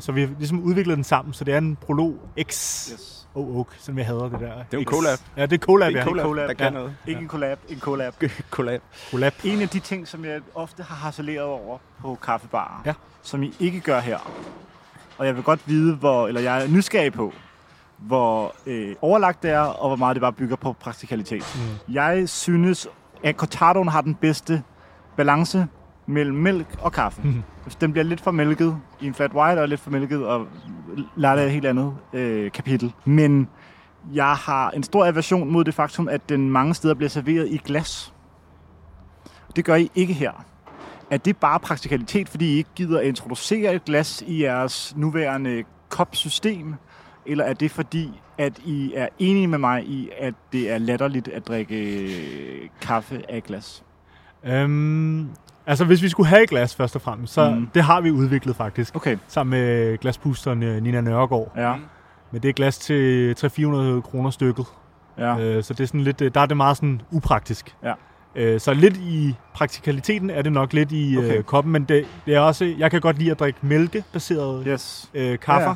[0.01, 2.51] så vi har ligesom udviklet den sammen, så det er en Prolog X
[2.93, 3.19] yes.
[3.35, 4.39] Oh, Oak, som jeg hader det der.
[4.39, 5.19] Det er jo en collab.
[5.37, 6.03] Ja, det er collab, Det er ja.
[6.03, 6.69] en collab, collab, der kan ja.
[6.69, 6.95] noget.
[7.07, 8.13] Ikke en collab, en collab.
[8.49, 8.81] collab.
[9.11, 9.33] collab.
[9.43, 12.93] En af de ting, som jeg ofte har harceleret over på kaffebarer, Ja.
[13.21, 14.17] som I ikke gør her,
[15.17, 17.33] og jeg vil godt vide, hvor, eller jeg er nysgerrig på,
[17.97, 21.43] hvor øh, overlagt det er, og hvor meget det bare bygger på praktikalitet.
[21.87, 21.93] Mm.
[21.93, 22.87] Jeg synes,
[23.23, 24.63] at cortadoen har den bedste
[25.17, 25.67] balance
[26.05, 27.21] mellem mælk og kaffe.
[27.21, 27.43] Mhm.
[27.81, 30.47] Den bliver lidt for mælket i en flat white, og lidt for mælket og
[31.15, 32.93] lader et helt andet øh, kapitel.
[33.05, 33.49] Men
[34.13, 37.57] jeg har en stor aversion mod det faktum, at den mange steder bliver serveret i
[37.57, 38.13] glas.
[39.55, 40.31] Det gør I ikke her.
[41.11, 45.63] Er det bare praktikalitet, fordi I ikke gider at introducere et glas i jeres nuværende
[45.89, 46.75] kopsystem?
[47.25, 51.27] Eller er det fordi, at I er enige med mig i, at det er latterligt
[51.27, 53.83] at drikke øh, kaffe af glas?
[54.43, 55.29] Øhm,
[55.67, 57.55] altså, hvis vi skulle have et glas først og fremmest, så Mm.
[57.55, 57.67] mm.
[57.73, 58.95] det har vi udviklet faktisk.
[58.95, 61.51] Okay, Sammen med glaspusteren øh, Nina Nørgaard.
[61.57, 61.73] ja.
[62.31, 64.65] Men det er glas til 300-400 kroner stykket.
[65.17, 65.39] ja.
[65.39, 67.75] Øh, så det er sådan lidt, øh, der er det meget sådan upraktisk.
[67.83, 67.93] Ja.
[68.35, 71.27] Øh, så lidt i praktikaliteten er det nok lidt i okay.
[71.27, 71.37] Okay.
[71.37, 75.09] øh, koppen, men det, det er også, jeg kan godt lide at drikke mælkebaseret Yes.
[75.13, 75.75] øh, kaffer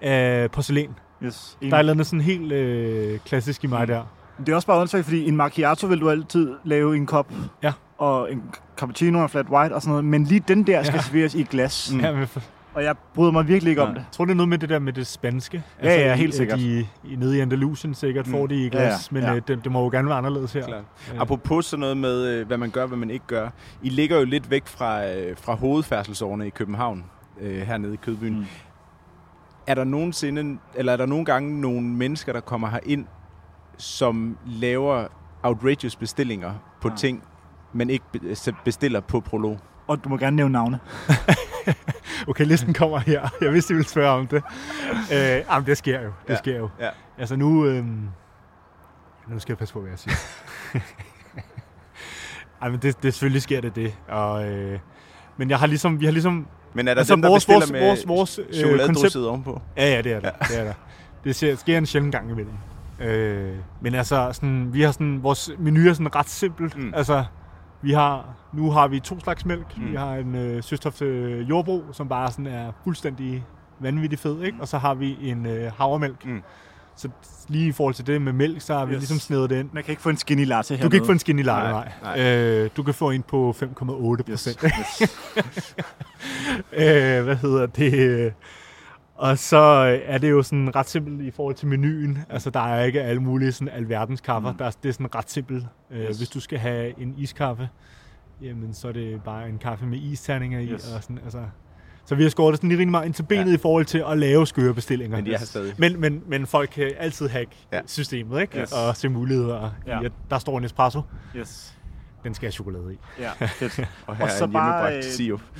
[0.00, 0.90] af porcelæn.
[1.22, 1.56] yes.
[1.60, 4.02] Der er et eller andet sådan helt øh, klassisk i mig der.
[4.38, 7.32] Det er også bare åndssvagt, fordi en macchiato vil du altid lave i en kop.
[7.62, 7.72] Ja.
[8.00, 8.42] Og en
[8.76, 10.04] cappuccino og en flat white og sådan noget.
[10.04, 11.02] Men lige den der skal Ja.
[11.02, 11.92] serveres i et glas.
[11.94, 12.00] Mm.
[12.00, 12.40] Ja, men for,
[12.74, 13.94] Og jeg bryder mig virkelig ikke om Nej.
[13.94, 14.00] det.
[14.00, 15.62] jeg tror, det er noget med det der med det spanske.
[15.82, 16.58] Ja, ja, i- helt sikkert.
[16.58, 18.48] De, i, nede i Andalusien sikkert får Mm.
[18.48, 19.34] det i Ja, glas, ja, men ja.
[19.34, 20.66] øh, det, det må jo gerne være anderledes her.
[20.66, 20.84] Klart.
[21.14, 23.48] Øh, Apropos sådan noget med, øh, hvad man gør, hvad man ikke gør.
[23.82, 27.04] I ligger jo lidt væk fra, øh, fra hovedfærdselsårene i København,
[27.40, 28.34] øh, hernede i Kødbyen.
[28.38, 28.44] Mm.
[29.66, 33.06] Er der nogensinde, eller er der nogle gange nogle mennesker, der kommer her ind,
[33.76, 35.04] som laver
[35.42, 36.94] outrageous bestillinger på ja.
[36.96, 37.22] ting,
[37.72, 38.04] man ikke
[38.34, 39.58] se- bestiller på Prolog?
[39.86, 40.78] Og du må gerne nævne navne.
[42.28, 43.28] Okay, listen kommer her.
[43.40, 44.42] Jeg vidste, I ville spørge om det.
[45.12, 45.18] Øh,
[45.50, 46.06] jamen, det sker jo.
[46.26, 46.36] Det Ja.
[46.36, 46.68] sker jo.
[46.80, 46.88] Ja.
[47.18, 47.66] Altså nu...
[47.66, 47.84] Øh,
[49.28, 50.14] nu skal jeg passe på, hvad jeg siger.
[52.62, 53.94] Ej, men det, det, selvfølgelig sker det det.
[54.08, 54.78] Og, øh,
[55.36, 56.46] men jeg har ligesom, vi har ligesom...
[56.74, 59.60] Men er der Altså, dem, der vores- vores- med vores- vores, øh, chokoladedrysset ovenpå?
[59.76, 60.30] Ja, ja, det er der.
[60.40, 60.46] Ja.
[60.54, 60.72] Det er der.
[61.24, 62.54] Det sker, sker en sjældent gang imellem.
[63.00, 66.76] Øh, men altså, sådan, vi har sådan, vores menu er sådan ret simpelt.
[66.76, 66.92] Mm.
[66.96, 67.24] Altså,
[67.82, 69.76] vi har, nu har vi to slags mælk.
[69.76, 69.82] Mm.
[69.84, 69.90] Mm.
[69.90, 73.44] Vi har en øh, søstof øh, jordbro, som bare sådan er fuldstændig
[73.78, 74.58] vanvittig fed, ikke?
[74.60, 76.24] Og så har vi en øh, havremælk.
[76.26, 76.42] Mm.
[76.96, 77.08] Så
[77.48, 79.00] lige i forhold til det med mælk, så har vi Yes.
[79.00, 79.70] ligesom snedet det ind.
[79.72, 80.82] Man kan ikke få en skinny latte her.
[80.82, 81.92] Du kan ikke få en skinny latte, nej.
[82.02, 82.20] Nej.
[82.20, 84.24] Øh, du kan få en på 5,8 Yes.
[84.30, 84.64] procent.
[84.64, 85.08] yes.
[86.72, 88.32] øh, hvad hedder det?
[89.20, 89.56] Og så
[90.06, 92.18] er det jo sådan ret simpelt i forhold til menuen.
[92.30, 94.52] Altså, der er ikke alle mulige sådan alverdens kaffer.
[94.52, 94.58] Mm.
[94.58, 95.66] Der er, det er sådan ret simpelt.
[95.90, 96.16] Øh, Yes.
[96.18, 97.68] Hvis du skal have en iskaffe,
[98.42, 100.66] jamen, så er det bare en kaffe med isterninger i.
[100.66, 100.92] Yes.
[100.96, 101.42] Og sådan, altså.
[102.04, 103.54] Så vi har skåret det sådan lige rimelig meget ind til benet ja.
[103.54, 105.16] i forhold til at lave skøre bestillinger.
[105.16, 105.74] Men de er stadig.
[105.78, 107.80] men, men, men folk kan altid hacke ja.
[107.86, 108.60] Systemet, ikke?
[108.60, 108.72] Yes.
[108.72, 109.70] Og se muligheder.
[109.86, 110.00] Ja.
[110.00, 111.02] I, at der står en espresso.
[111.36, 111.76] yes.
[112.24, 112.98] Den skal have chokolade i.
[113.18, 113.78] Ja, fedt.
[114.06, 115.02] Og her Og er så en bare, øh.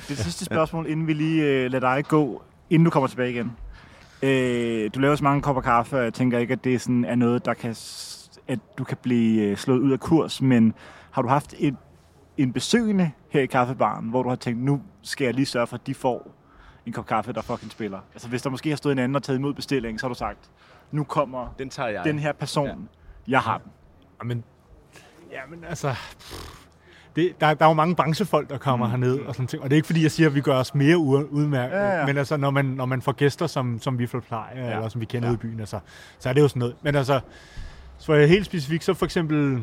[0.07, 3.51] Det sidste spørgsmål, inden vi lige øh, lader dig gå, inden du kommer tilbage igen.
[4.23, 7.15] Øh, du laver så mange kopper kaffe, og jeg tænker ikke, at det sådan er
[7.15, 7.75] noget, der kan,
[8.47, 10.73] at du kan blive øh, slået ud af kurs, men
[11.11, 11.75] har du haft et,
[12.37, 15.75] en besøgende her i kaffebaren, hvor du har tænkt, nu skal jeg lige sørge for,
[15.77, 16.31] at de får
[16.85, 17.99] en kop kaffe, der fucking spiller?
[18.13, 20.17] Altså hvis der måske har stået en anden og taget imod bestilling, så har du
[20.17, 20.49] sagt,
[20.91, 22.03] nu kommer Den tager jeg.
[22.03, 22.73] den her person, Ja.
[23.27, 23.71] jeg har den.
[24.23, 24.43] Jamen,
[25.31, 25.95] jamen altså...
[27.15, 28.91] Det, der, der er jo mange branchefolk, der kommer Mm.
[28.91, 29.63] herned og sådan ting.
[29.63, 31.75] Og det er ikke fordi, jeg siger, at vi gør os mere udmærket.
[31.77, 32.05] Ja, ja.
[32.05, 34.67] Men altså, når man, når man får gæster, som, som vi plejer, Ja.
[34.69, 34.75] ja.
[34.75, 35.31] eller som vi kender Ja.
[35.31, 35.37] ja.
[35.37, 35.79] ude i byen, altså,
[36.19, 36.75] så er det jo sådan noget.
[36.81, 37.19] Men altså,
[37.97, 39.61] så er jeg helt specifikt, så for eksempel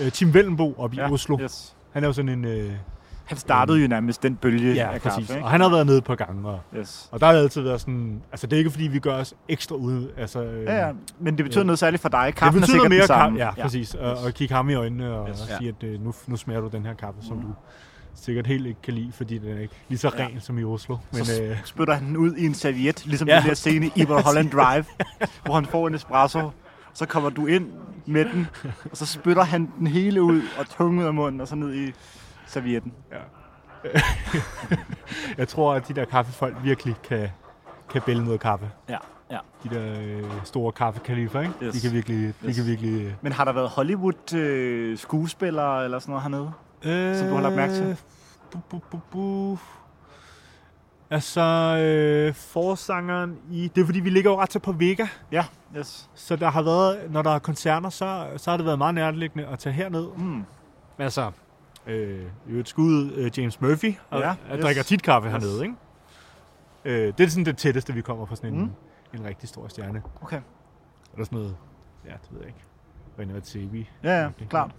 [0.00, 1.38] øh, Tim Vellenbo oppe i Oslo.
[1.40, 1.74] Yes.
[1.92, 2.44] Han er jo sådan en...
[2.44, 2.72] Øh,
[3.24, 5.16] Han startede jo nærmest den bølge ja, af præcis.
[5.18, 5.44] kaffe, ikke?
[5.44, 6.48] Og han har været nede på gange.
[6.48, 7.08] Og, Yes.
[7.12, 8.22] og der har det altid været sådan...
[8.32, 10.08] Altså, det er ikke fordi, vi gør os ekstra ude.
[10.16, 11.66] Altså, øh, Ja, ja, men det betyder Ja.
[11.66, 12.26] noget særligt for dig.
[12.26, 13.94] Det Kaffen er betyder sikkert mere kaffe, ja, præcis.
[13.94, 15.38] Og, og kigge ham i øjnene og, Yes.
[15.40, 15.48] yes.
[15.50, 15.56] Ja.
[15.58, 17.42] sige, at øh, nu, nu smager du den her kaffe, som Mm.
[17.42, 17.48] du
[18.14, 20.24] sikkert helt ikke kan lide, fordi den er ikke lige så Ja.
[20.24, 20.96] ren som i Oslo.
[21.12, 23.40] Men Så øh, spytter han den ud i en serviet, ligesom Ja.
[23.40, 24.84] den der scene i Holland Drive,
[25.44, 26.50] hvor han får en espresso.
[26.94, 27.66] Så kommer du ind
[28.06, 28.46] med den,
[28.90, 31.74] og så spytter han den hele ud og tungen ud af munden, og så ned
[31.74, 31.92] i
[32.52, 32.92] servietten.
[35.38, 37.28] jeg tror, at de der kaffefolk virkelig kan,
[37.90, 38.70] kan bælge noget kaffe.
[38.88, 38.96] Ja,
[39.30, 39.38] ja.
[39.64, 41.52] De der øh, store kaffekalifer, ikke?
[41.62, 41.74] Yes.
[41.74, 42.34] De kan virkelig...
[42.42, 42.56] De Yes.
[42.56, 46.52] kan virkelig øh, Men har der været Hollywood-skuespillere eller sådan noget hernede?
[47.18, 47.86] Som du har lagt mærke til?
[47.86, 47.96] Øh,
[48.52, 49.58] Bu, bu, bu, bu.
[51.10, 51.40] Altså,
[51.80, 53.70] øh, forsangeren i...
[53.74, 55.06] Det er fordi, vi ligger jo ret tæt på Vega.
[55.32, 55.44] Ja,
[55.76, 56.10] yes.
[56.14, 59.46] Så der har været, når der er koncerter, så, så har det været meget nærliggende
[59.46, 60.06] at tage herned.
[60.16, 60.44] Mm.
[60.98, 61.30] Altså,
[61.86, 64.62] øh, i et skud øh, James Murphy, og Ja, ja, yes.
[64.62, 65.32] drikker tit kaffe Yes.
[65.32, 65.74] hernede, ikke?
[66.84, 69.18] Øh, det er sådan det tætteste, vi kommer på sådan en, Mm.
[69.20, 70.02] en rigtig stor stjerne.
[70.22, 70.36] Okay.
[70.36, 71.56] Og der er sådan noget,
[72.06, 72.60] ja, det ved jeg ikke.
[73.18, 73.90] René Vatsevi.
[74.02, 74.70] Ja, ja, klart.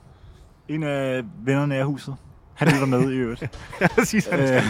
[0.67, 2.15] En af vennerne af huset.
[2.53, 3.41] Han lytter med i øvrigt.
[3.81, 4.29] ja, præcis.
[4.31, 4.61] Øh, Øh.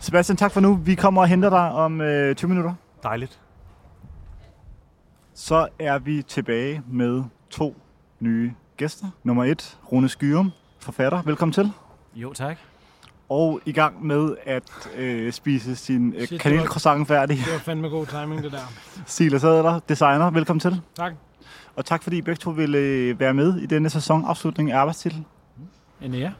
[0.00, 0.74] Sebastian, tak for nu.
[0.74, 2.74] Vi kommer og henter dig om øh, 20 minutter.
[3.02, 3.40] Dejligt.
[5.34, 7.76] Så er vi tilbage med to
[8.20, 9.06] nye gæster.
[9.24, 10.50] Nummer et, Rune Skyrum,
[10.86, 11.22] forfatter.
[11.22, 11.72] Velkommen til.
[12.14, 12.56] Jo, tak.
[13.28, 17.36] Og i gang med at øh, spise sin øh, Shit, kanelcroissant færdig.
[17.36, 18.72] Det var fandme god timing, det der.
[19.06, 20.30] Silas Adler, designer.
[20.30, 20.80] Velkommen til.
[20.96, 21.12] Tak.
[21.76, 24.78] Og tak fordi I begge to ville øh, være med i denne sæson afslutning af
[24.78, 25.24] arbejdstitel.
[26.00, 26.32] En ære.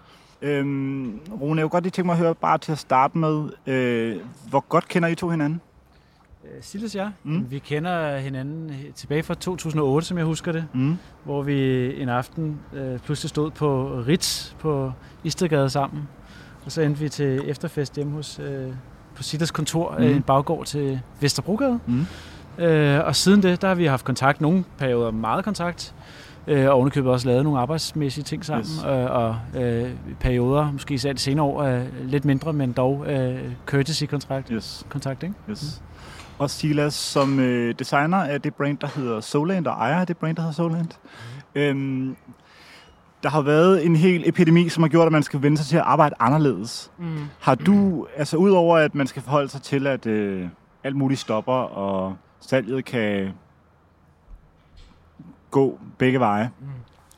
[0.43, 3.49] Øhm, Rune, jeg kunne godt lige tænke mig at høre bare til at starte med,
[3.67, 4.17] øh,
[4.49, 5.61] hvor godt kender I to hinanden?
[6.57, 7.09] Øh, Silas, ja.
[7.25, 7.33] Mm.
[7.33, 7.47] Mm.
[7.51, 10.97] Vi kender hinanden tilbage fra 2008, som jeg husker det, Mm.
[11.25, 14.93] hvor vi en aften øh, pludselig stod på Ritz på
[15.25, 16.09] Istedgade sammen.
[16.65, 18.69] Og så endte vi til efterfest hjemme hos, øh,
[19.17, 20.05] på Silas kontor, Mm.
[20.05, 20.11] mm.
[20.11, 21.81] en baggård til Vesterbrogade.
[21.87, 22.07] Mm.
[22.65, 25.95] Øh, og siden det, der har vi haft kontakt, nogle perioder meget kontakt,
[26.47, 28.85] øh, og ovenikøbet også lavet nogle arbejdsmæssige ting sammen, Yes.
[28.85, 33.41] øh, og øh, perioder, måske især de senere år, øh, lidt mindre, men dog øh,
[33.67, 34.87] courtesy-kontrakt, Yes.
[34.89, 35.35] kontakt, ikke?
[35.51, 35.83] yes.
[36.39, 40.17] Og Silas, som øh, designer af det brand, der hedder Soland, og ejer af det
[40.17, 40.89] brand, der hedder Soland.
[41.55, 42.17] Øhm,
[43.23, 45.77] der har været en hel epidemi, som har gjort, at man skal vende sig til
[45.77, 46.91] at arbejde anderledes.
[46.99, 47.17] Mm.
[47.41, 50.49] Har du, altså udover at man skal forholde sig til, at øh,
[50.85, 53.33] alt muligt stopper, og salget kan
[55.51, 56.67] gå begge veje, Mm.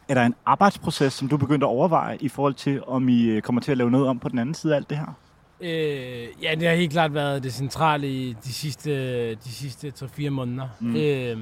[0.08, 3.24] er der en arbejdsproces, som du er begyndt at overveje i forhold til, om I
[3.24, 5.14] øh, kommer til at lave noget om på den anden side af alt det her?
[5.60, 10.28] Øh, ja, det har helt klart været det centrale i de sidste, de sidste 3-4
[10.28, 10.68] måneder.
[10.80, 10.88] Mm.
[10.88, 10.96] Mm.
[10.96, 11.38] Øh,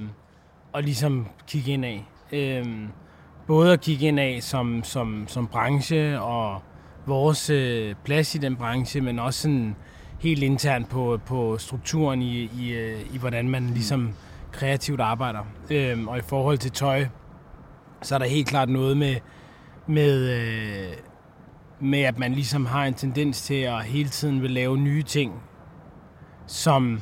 [0.73, 2.05] og ligesom kigge ind af.
[2.33, 2.67] Øh,
[3.47, 6.63] både at kigge ind af som, som, som branche og
[7.07, 9.77] vores øh, plads i den branche, men også sådan
[10.21, 14.15] helt internt på, på strukturen i, i, øh, i, hvordan man ligesom
[14.53, 15.41] kreativt arbejder.
[15.71, 17.07] Øh, og i forhold til tøj,
[18.03, 19.17] så er der helt klart noget med,
[19.87, 20.93] med øh,
[21.81, 25.33] med at man ligesom har en tendens til at hele tiden vil lave nye ting,
[26.47, 27.01] som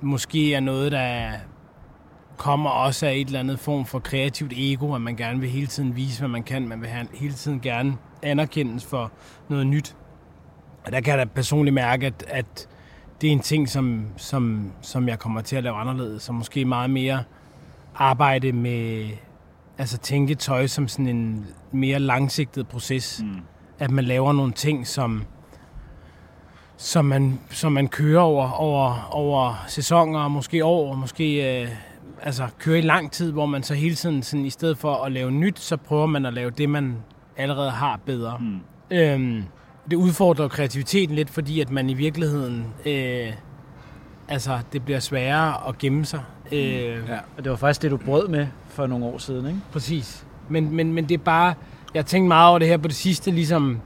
[0.00, 1.32] måske er noget, der
[2.36, 5.66] kommer også af et eller andet form for kreativt ego, at man gerne vil hele
[5.66, 6.68] tiden vise, hvad man kan.
[6.68, 9.12] Man vil hele tiden gerne anerkendes for
[9.48, 9.96] noget nyt.
[10.86, 12.68] Og der kan jeg da personligt mærke, at, at
[13.20, 16.64] det er en ting, som, som, som jeg kommer til at lave anderledes, så måske
[16.64, 17.22] meget mere
[17.94, 19.08] arbejde med,
[19.78, 23.20] altså tænke tøj som sådan en mere langsigtet proces.
[23.24, 23.40] Mm.
[23.78, 25.24] At man laver nogle ting, som,
[26.76, 31.68] som, man, som man kører over, over, over sæsoner, måske år, måske øh,
[32.22, 35.12] altså kører i lang tid, hvor man så hele tiden, sådan, i stedet for at
[35.12, 36.96] lave nyt, så prøver man at lave det, man
[37.36, 38.38] allerede har bedre.
[38.40, 38.60] Mm.
[38.90, 39.44] Øhm,
[39.90, 43.32] det udfordrer kreativiteten lidt, fordi at man i virkeligheden, øh,
[44.28, 46.22] altså det bliver sværere at gemme sig.
[46.52, 46.58] Øh,
[47.08, 47.18] Ja.
[47.36, 49.58] Og det var faktisk det, du brød med for nogle år siden, ikke?
[49.72, 50.26] Præcis.
[50.48, 51.54] Men, men, men det er bare...
[51.94, 53.80] Jeg har tænkt meget over det her på det sidste, ligesom...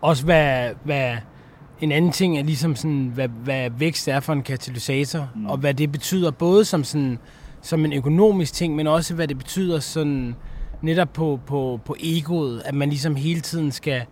[0.00, 1.16] Også hvad, hvad
[1.80, 5.46] en anden ting er ligesom sådan, hvad, hvad vækst er for en katalysator, Mm.
[5.46, 7.18] og hvad det betyder både som, sådan,
[7.62, 10.36] som en økonomisk ting, men også hvad det betyder sådan
[10.82, 14.02] netop på, på, på egoet, at man ligesom hele tiden skal,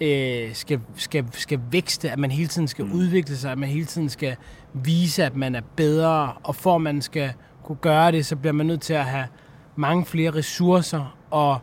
[0.00, 2.92] øh, skal, skal, skal vækste, at man hele tiden skal Mm.
[2.92, 4.36] udvikle sig, at man hele tiden skal
[4.74, 7.32] vise, at man er bedre, og for at man skal
[7.68, 9.26] kunne gøre det, så bliver man nødt til at have
[9.76, 11.58] mange flere ressourcer, og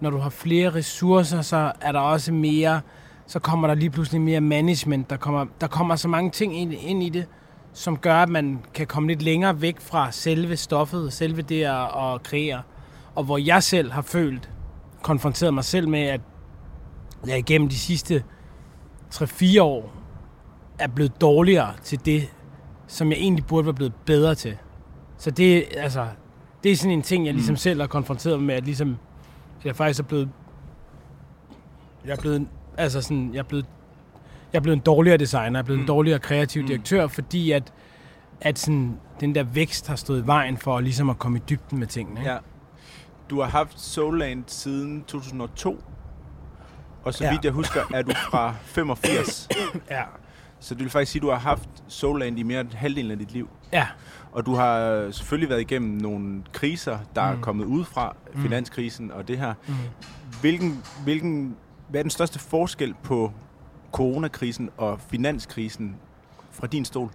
[0.00, 2.80] når du har flere ressourcer, så er der også mere,
[3.26, 6.72] så kommer der lige pludselig mere management, der kommer, der kommer så mange ting ind,
[6.72, 7.26] ind i det,
[7.72, 11.82] som gør, at man kan komme lidt længere væk fra selve stoffet, selve det at,
[11.82, 12.62] at kreere.
[13.14, 14.50] Og hvor jeg selv har følt,
[15.02, 16.20] konfronteret mig selv med, at
[17.26, 18.24] jeg igennem de sidste
[19.14, 19.92] 3-4 år
[20.78, 22.28] er blevet dårligere til det,
[22.86, 24.56] som jeg egentlig burde være blevet bedre til.
[25.22, 26.06] Så det, altså,
[26.64, 27.56] det er sådan en ting, jeg ligesom Mm.
[27.56, 28.96] selv har konfronteret mig med, at ligesom,
[29.60, 30.28] at jeg faktisk er blevet,
[32.04, 33.66] jeg er blevet, altså sådan, jeg er blevet,
[34.52, 35.86] jeg er blevet en dårligere designer, jeg er blevet en Mm.
[35.86, 36.68] dårligere kreativ Mm.
[36.68, 37.72] direktør, fordi at,
[38.40, 41.78] at sådan, den der vækst har stået i vejen for ligesom at komme i dybden
[41.78, 42.20] med tingene.
[42.20, 42.32] ikke?
[42.32, 42.38] Ja.
[43.30, 45.84] Du har haft Soulland siden 2002.
[47.04, 47.30] Og så Ja.
[47.30, 49.48] vidt jeg husker, er du fra 85.
[49.90, 50.02] Ja.
[50.60, 53.18] Så det vil faktisk sige, at du har haft Soulland i mere end halvdelen af
[53.18, 53.48] dit liv.
[53.72, 53.86] Ja.
[54.32, 57.28] Og du har selvfølgelig været igennem nogle kriser, der mm.
[57.32, 57.40] er Mm.
[57.42, 58.16] kommet udefra.
[58.34, 58.42] Mm.
[58.42, 59.54] Finanskrisen og det her.
[59.68, 59.74] Mm.
[60.40, 61.56] Hvilken, hvilken,
[61.88, 63.32] hvad er den største forskel på
[63.92, 65.96] coronakrisen og finanskrisen
[66.50, 67.10] fra din stol?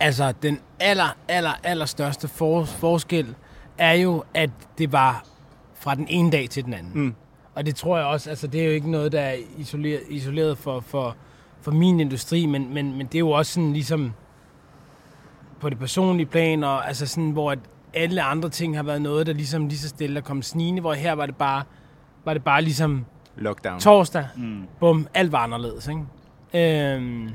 [0.00, 3.34] Altså, den aller, aller, aller største for, forskel
[3.78, 5.24] er jo, at det var
[5.74, 6.92] fra den ene dag til den anden.
[6.94, 7.14] Mm.
[7.54, 10.58] Og det tror jeg også, altså det er jo ikke noget, der er isoleret, isoleret
[10.58, 11.16] for, for,
[11.60, 14.12] for min industri, men, men, men det er jo også sådan ligesom
[15.60, 17.58] på det personlige plan, og altså sådan, hvor at
[17.94, 20.94] alle andre ting har været noget, der ligesom lige så stille er kommet snigende, hvor
[20.94, 21.62] her var det bare,
[22.24, 23.04] var det bare ligesom
[23.36, 23.80] Lockdown.
[23.80, 24.62] torsdag, Mm.
[24.80, 26.02] bum, alt var anderledes, ikke?
[26.94, 27.28] Øhm,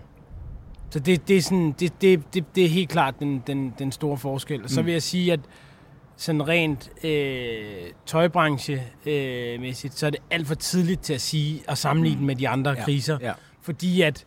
[0.89, 3.91] så det, det, er sådan, det, det, det, det er helt klart den, den, den
[3.91, 4.63] store forskel.
[4.63, 4.85] Og så Mm.
[4.85, 5.39] vil jeg sige, at
[6.17, 7.61] sådan rent øh,
[8.05, 12.25] tøjbranche-mæssigt, så er det alt for tidligt til at sige og sammenligne Mm.
[12.27, 12.83] med de andre Ja.
[12.83, 13.17] kriser.
[13.21, 13.31] Ja.
[13.61, 14.25] Fordi at,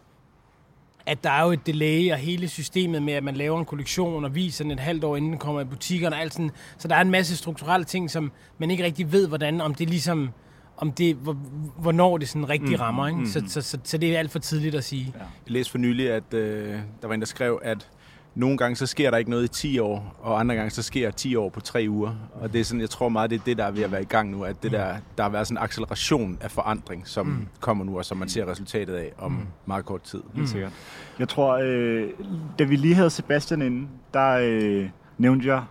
[1.06, 4.24] at der er jo et delay, og hele systemet med, at man laver en kollektion
[4.24, 6.50] og viser den et halvt år, inden den kommer i butikkerne og alt sådan.
[6.78, 9.90] Så der er en masse strukturelle ting, som man ikke rigtig ved, hvordan, om det
[9.90, 10.30] ligesom
[10.76, 11.32] om det, hvor,
[11.78, 13.06] hvornår det sådan rigtig Mm, rammer.
[13.06, 13.18] Ikke?
[13.18, 15.12] mm, Så, så, så, så det er alt for tidligt at sige.
[15.18, 17.88] Jeg læste for nylig, at øh, der var en, der skrev, at
[18.34, 21.10] nogle gange så sker der ikke noget i 10 år, og andre gange så sker
[21.10, 22.14] 10 år på 3 uger.
[22.40, 24.02] Og det er sådan, jeg tror meget, det er det, der er ved at være
[24.02, 27.26] i gang nu, at det der, der har været sådan en acceleration af forandring, som
[27.26, 27.46] Mm.
[27.60, 29.38] kommer nu, og som man ser resultatet af om Mm.
[29.66, 30.22] meget kort tid.
[30.34, 30.72] Helt sikkert.
[31.18, 32.10] Jeg tror, øh,
[32.58, 35.62] da vi lige havde Sebastian inde, der øh, nævnte jeg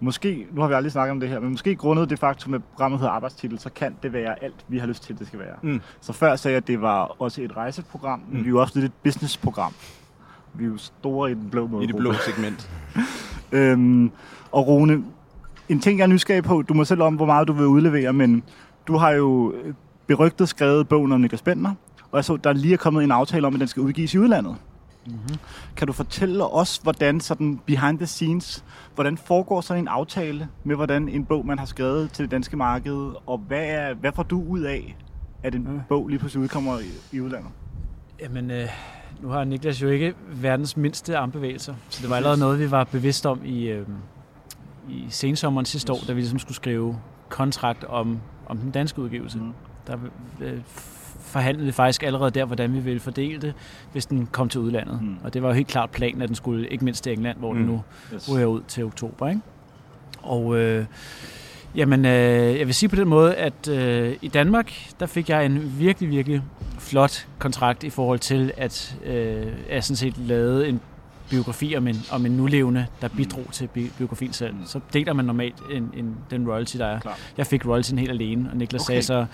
[0.00, 2.64] måske, nu har vi aldrig snakket om det her, men måske grundet det faktum, at
[2.64, 5.54] programmet hedder arbejdstitel, så kan det være alt, vi har lyst til, det skal være.
[5.62, 5.80] Mm.
[6.00, 8.44] Så før sagde jeg, at det var også et rejseprogram, men Mm.
[8.44, 9.72] vi er jo også lidt et businessprogram.
[10.54, 11.84] Vi er jo store i den blå måde.
[11.84, 12.70] I det blå segment.
[13.54, 14.10] Øhm,
[14.52, 15.04] og Rune,
[15.68, 18.12] en ting, jeg er nysgerrig på, du må selv om, hvor meget du vil udlevere,
[18.12, 18.42] men
[18.86, 19.74] du har jo øh,
[20.06, 21.74] berygtet skrevet bogen om Niklas Bentner,
[22.10, 24.18] og jeg så, der lige er kommet en aftale om, at den skal udgives i
[24.18, 24.56] udlandet.
[25.06, 25.38] Mm-hmm.
[25.76, 30.76] Kan du fortælle os, hvordan sådan behind the scenes, hvordan foregår sådan en aftale med,
[30.76, 34.22] hvordan en bog, man har skrevet til det danske marked, og hvad, er, hvad får
[34.22, 34.96] du ud af,
[35.42, 37.50] at en bog lige pludselig udkommer i, i udlandet?
[38.20, 38.68] Jamen, øh,
[39.22, 42.84] nu har Niklas jo ikke verdens mindste armbevægelser, så det var allerede noget, vi var
[42.84, 43.86] bevidst om i, øh,
[44.88, 49.38] i sensommeren sidste år, da vi ligesom skulle skrive kontrakt om, om den danske udgivelse.
[49.38, 49.52] Mm.
[49.86, 49.96] Der
[50.40, 50.58] øh,
[51.20, 53.54] forhandlede vi faktisk allerede der, hvordan vi ville fordele det,
[53.92, 55.02] hvis den kom til udlandet.
[55.02, 55.16] Mm.
[55.24, 57.52] Og det var jo helt klart planen, at den skulle ikke mindst til England, hvor
[57.52, 57.58] mm.
[57.58, 57.82] den nu
[58.14, 58.32] Yes.
[58.32, 59.28] ryger ud til oktober.
[59.28, 59.40] Ikke?
[60.22, 60.84] Og øh,
[61.76, 65.46] jamen, øh, jeg vil sige på den måde, at øh, i Danmark, der fik jeg
[65.46, 66.42] en virkelig, virkelig
[66.78, 70.80] flot kontrakt i forhold til, at øh, jeg sådan set lavede en
[71.30, 74.54] biografi om en, om en nulevende, der bidrog til bi- biografien selv.
[74.66, 77.00] Så deler man normalt en, en, den royalty, der er.
[77.00, 77.32] Klart.
[77.38, 78.86] Jeg fik royaltyen helt alene, og Niklas Okay.
[78.86, 79.26] sagde så,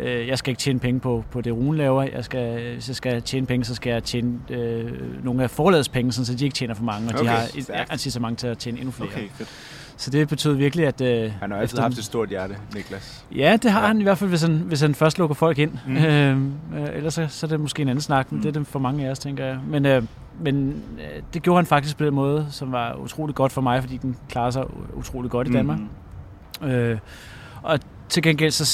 [0.00, 2.02] øh, jeg skal ikke tjene penge på, på det, Rune laver.
[2.02, 5.88] Jeg skal, hvis jeg skal tjene penge, så skal jeg tjene øh, nogle af forladets
[5.88, 7.42] penge, så de ikke tjener for mange, og Okay, de har
[7.82, 9.10] et incitament til at tjene endnu flere.
[9.10, 9.48] Okay, fedt.
[9.96, 11.00] Så det betød virkelig, at...
[11.00, 13.24] Øh, Han har altid efter- haft et stort hjerte, Niklas.
[13.36, 13.86] Ja, det har Ja.
[13.86, 15.72] han i hvert fald, hvis han, hvis han først lukker folk ind.
[15.86, 15.92] Mm.
[15.92, 16.04] Mm.
[16.04, 18.38] Øhm, øh, ellers så, så er det måske en anden snak, men Mm.
[18.38, 18.42] mm.
[18.42, 19.58] det er det for mange af os, tænker jeg.
[19.68, 20.02] Men, øh,
[20.40, 23.82] men øh, det gjorde han faktisk på den måde, som var utrolig godt for mig,
[23.82, 25.78] fordi den klarer sig utrolig godt i Danmark.
[26.60, 26.66] Mm.
[26.68, 26.98] Øh,
[27.62, 27.78] og
[28.08, 28.64] til gengæld så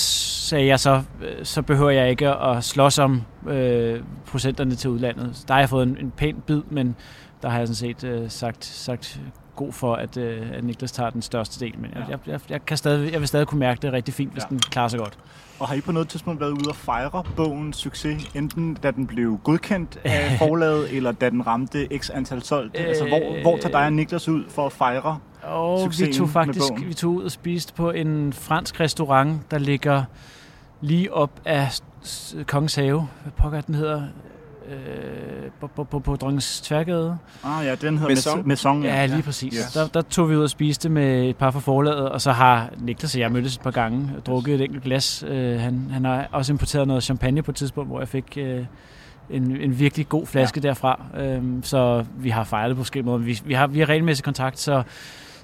[0.49, 5.45] sagde jeg så, øh, så behøver jeg ikke at slås om øh, procenterne til udlandet.
[5.49, 6.97] Der har jeg fået en, en pæn bid, men
[7.43, 9.21] der har jeg sådan set øh, sagt, sagt
[9.59, 11.75] god for, at, øh, at Niklas tager den største del.
[11.79, 12.11] Men jeg, Ja.
[12.11, 14.49] jeg, jeg, jeg, kan stadig, jeg vil stadig kunne mærke det rigtig fint, hvis Ja.
[14.49, 15.19] den klarer sig godt.
[15.59, 19.07] Og har I på noget tidspunkt været ude og fejre bogens succes, enten da den
[19.07, 22.79] blev godkendt af forlaget, eller da den ramte x antal solgte?
[22.79, 25.19] Altså, hvor, hvor tager dig og Niklas ud for at fejre?
[25.43, 30.05] Og vi tog faktisk vi tog ud og spiste på en fransk restaurant, der ligger
[30.81, 31.69] lige op af
[32.47, 33.09] Kongens Have.
[33.23, 34.03] Hvad pokker den hedder?
[34.69, 37.19] Øh, på, på, på, på Dronningens Tværgade.
[37.45, 38.37] Ah ja, den hedder Maison.
[38.37, 38.49] Maison.
[38.49, 39.55] Maison Ja, lige præcis.
[39.55, 39.73] Yes.
[39.73, 42.71] Der, der tog vi ud og spiste med et par fra forlaget, og så har
[42.79, 45.25] Niklas og jeg mødtes et par gange og drukket et enkelt glas.
[45.29, 48.65] Øh, han, han har også importeret noget champagne på et tidspunkt, hvor jeg fik øh,
[49.31, 50.69] en, en virkelig god flaske ja.
[50.69, 51.03] derfra.
[51.19, 53.19] Øh, så vi har fejret på forskellige måder.
[53.19, 54.83] Vi, vi, har, vi har regelmæssig kontakt, så,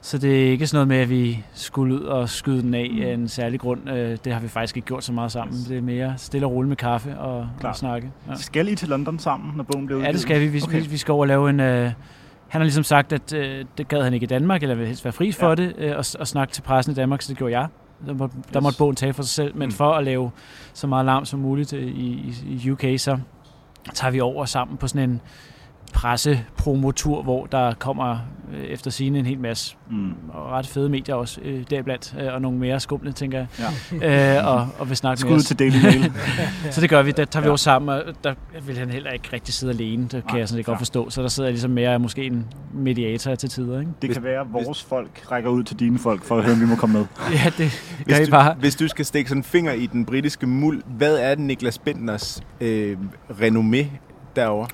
[0.06, 2.90] så det er ikke sådan noget med, at vi skulle ud og skyde den af
[3.02, 3.90] af en særlig grund.
[3.90, 5.56] Øh, det har vi faktisk ikke gjort så meget sammen.
[5.68, 8.10] Det er mere stille og roligt med kaffe og, og snakke.
[8.28, 8.34] Ja.
[8.34, 10.08] Skal I til London sammen, når bogen bliver udgivet?
[10.08, 10.46] Ja, det skal vi.
[10.46, 10.82] Vi, Okay.
[10.88, 11.60] vi skal over og lave en...
[11.60, 11.84] Øh,
[12.48, 15.04] han har ligesom sagt, at øh, det gad han ikke i Danmark, eller vil helst
[15.04, 15.54] være fri for Ja.
[15.54, 17.68] det, øh, og, og snakke til pressen i Danmark, så det gjorde jeg.
[18.06, 18.62] Der måtte, der Yes.
[18.62, 19.64] måtte bogen tale for sig selv, men Mm.
[19.66, 19.72] mm.
[19.72, 20.30] for at lave
[20.74, 23.18] så meget larm som muligt øh, i, i, i UK, så
[23.94, 25.20] tager vi over sammen på sådan en
[25.94, 28.18] pressepromotur, hvor der kommer
[28.54, 30.12] øh, efter sine en hel masse Mm.
[30.32, 33.46] og ret fede medier også øh, deriblandt, øh, og nogle mere skumle, tænker jeg,
[34.02, 34.38] Ja.
[34.38, 35.44] øh, og, og vil snakke med Skud os.
[35.44, 36.12] til Daily Mail.
[36.70, 37.10] Så det gør vi.
[37.10, 37.50] Der tager vi Ja.
[37.50, 38.34] over sammen, og der
[38.66, 40.02] vil han heller ikke rigtig sidde alene.
[40.02, 40.72] Det kan Nej, jeg sådan klar.
[40.72, 41.10] godt forstå.
[41.10, 43.80] Så der sidder jeg ligesom mere måske en mediator til tider.
[43.80, 43.92] Ikke?
[44.02, 46.60] Det kan være, at vores folk rækker ud til dine folk, for at høre, om
[46.60, 47.06] vi må komme med.
[47.44, 48.54] Ja, det gør Hvis I du, bare.
[48.54, 52.42] hvis du skal stikke sådan en finger i den britiske muld, hvad er Niklas Bentners
[52.60, 52.96] øh,
[53.30, 53.84] renommé
[54.36, 54.68] derovre?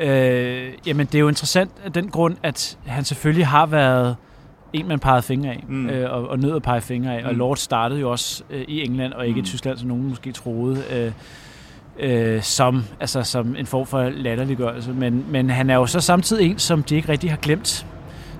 [0.00, 4.16] Øh, jamen, det er jo interessant af den grund, at han selvfølgelig har været
[4.72, 5.74] en, man pegede fingre af, Mm.
[5.76, 5.88] mm.
[5.88, 7.24] øh, og, og nød at pege fingre af.
[7.24, 7.38] Og Mm.
[7.38, 9.40] Lord startede jo også øh, i England, og ikke Mm.
[9.40, 9.44] mm.
[9.44, 11.12] i Tyskland, som nogen måske troede, øh,
[11.98, 14.92] øh, som, altså, som en form for latterliggørelse.
[14.92, 17.86] Men, men han er jo så samtidig en, som de ikke rigtig har glemt,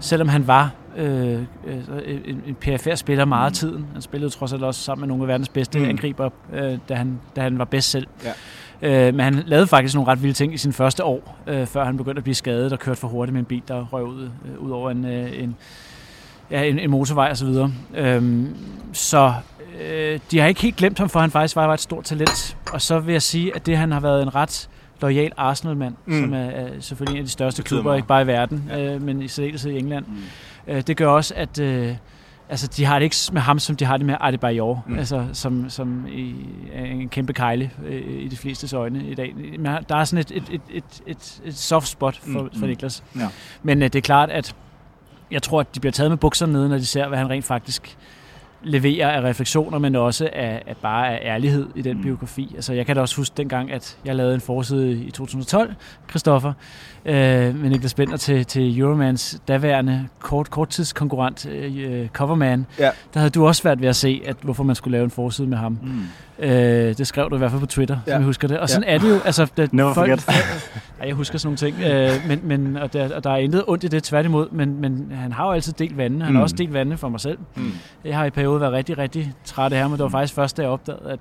[0.00, 1.78] selvom han var øh, øh,
[2.24, 3.86] en, en PFR-spiller meget af tiden.
[3.92, 5.84] Han spillede trods alt også sammen med nogle af verdens bedste Mm.
[5.84, 5.90] mm.
[5.90, 8.06] angriber, øh, da, han, da han var bedst selv.
[8.24, 8.30] Ja.
[8.82, 11.84] Øh, men han lavede faktisk nogle ret vilde ting i sine første år, øh, før
[11.84, 14.22] han begyndte at blive skadet og kørte for hurtigt med en bil, der røg ud,
[14.22, 15.56] øh, ud over en, øh, en,
[16.50, 17.48] ja, en, en motorvej osv.
[17.94, 18.56] Øhm,
[18.92, 19.32] så
[19.90, 22.56] øh, de har ikke helt glemt ham, for han faktisk var, var et stort talent.
[22.72, 24.68] Og så vil jeg sige, at det han har været en ret
[25.02, 26.20] lojal Arsenal-mand, Mm.
[26.20, 27.98] som er, er selvfølgelig en af de største klubber, meget.
[27.98, 28.94] ikke bare i verden, ja.
[28.94, 30.04] øh, men i særdeleshed i England.
[30.06, 30.72] Mm.
[30.72, 31.94] Øh, det gør også, at øh,
[32.48, 34.98] altså, de har det ikke med ham, som de har det med Adebayor, Mm.
[34.98, 36.34] altså, som, som i,
[36.72, 39.34] er en kæmpe kejle øh, i de flestes øjne i dag.
[39.36, 42.50] Men der er sådan et, et, et, et, et, et soft spot for, Mm, mm.
[42.58, 42.66] for mm.
[42.68, 43.04] Niklas.
[43.16, 43.28] Ja.
[43.62, 44.54] Men øh, det er klart, at
[45.30, 47.44] jeg tror, at de bliver taget med bukserne nede, når de ser, hvad han rent
[47.44, 47.96] faktisk
[48.62, 52.02] leverer af refleksioner, men også af, af bare af ærlighed i den Mm.
[52.02, 52.52] biografi.
[52.54, 55.74] Altså, jeg kan da også huske dengang, at jeg lavede en forside i 2012,
[56.10, 56.52] Christoffer,
[57.04, 57.14] øh,
[57.60, 62.66] med Niklas Bender til, til Euromans daværende kort, korttidskonkurrent, øh, Coverman.
[62.78, 62.90] Ja.
[63.14, 65.48] Der havde du også svært ved at se, at hvorfor man skulle lave en forside
[65.48, 65.78] med ham.
[65.82, 66.02] Mm.
[66.38, 66.50] Øh,
[66.98, 68.10] det skrev du i hvert fald på Twitter, ja.
[68.10, 68.14] Ja.
[68.16, 68.58] som jeg husker det.
[68.58, 68.94] Og sådan ja.
[68.94, 69.20] er det jo.
[69.24, 70.28] Altså, det, Never forget.
[71.00, 71.92] Ej, jeg husker sådan nogle ting.
[71.92, 74.48] Øh, men, men, og, der, og der er intet ondt i det, tværtimod.
[74.52, 76.24] Men, men han har jo altid delt vandene.
[76.24, 76.36] Han mm.
[76.36, 76.42] har Mm.
[76.42, 77.38] også delt vandene for mig selv.
[77.56, 77.72] Mm.
[78.04, 80.56] Jeg har i perioden været rigtig, rigtig træt af ham, og det var faktisk først,
[80.56, 81.20] da jeg opdagede, at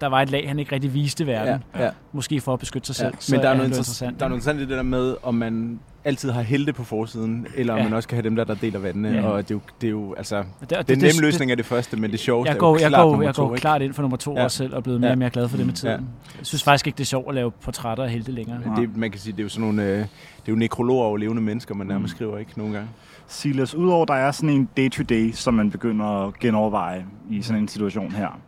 [0.00, 1.62] der var et lag, han ikke rigtig viste verden.
[1.74, 1.90] Ja, ja.
[2.12, 3.10] Måske for at beskytte sig Ja.
[3.10, 3.14] selv.
[3.20, 5.34] så Men der er, noget interessant, der er noget interessant i det der med, om
[5.34, 7.84] man altid har helte på forsiden, eller om Ja.
[7.84, 9.08] man også kan have dem der, der deler vandene.
[9.08, 9.26] Ja.
[9.26, 11.54] Og det er jo, det er jo altså, det, og den det- nemme løsning er
[11.54, 13.42] det første, men det sjoveste Jeg er går, jo jeg klart går, nummer jeg to,
[13.46, 13.60] går ikke?
[13.60, 14.38] klart ind for nummer to Ja.
[14.38, 14.44] ja.
[14.44, 15.12] også selv, og er blevet mere Ja.
[15.14, 15.78] og mere glad for det med Ja.
[15.78, 16.08] tiden.
[16.38, 18.58] Jeg synes faktisk ikke, det er sjovt at lave portrætter af helte længere.
[18.66, 20.06] Men det, man kan sige, det er jo sådan nogle, øh, det er
[20.48, 22.16] jo nekrologer over levende mennesker, man nærmest Mm.
[22.16, 22.52] skriver, ikke?
[22.56, 22.88] Nogle gange.
[23.28, 27.68] Silas, udover der er sådan en day-to-day, som man begynder at genoverveje i sådan en
[27.68, 28.38] situation her,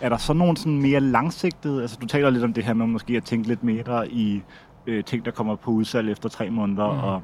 [0.00, 2.86] er der så nogle sådan mere langsigtede, altså du taler lidt om det her med
[2.86, 4.42] måske at tænke lidt mere i
[4.86, 6.98] øh, ting, der kommer på udsalg efter tre måneder, mm.
[6.98, 7.22] og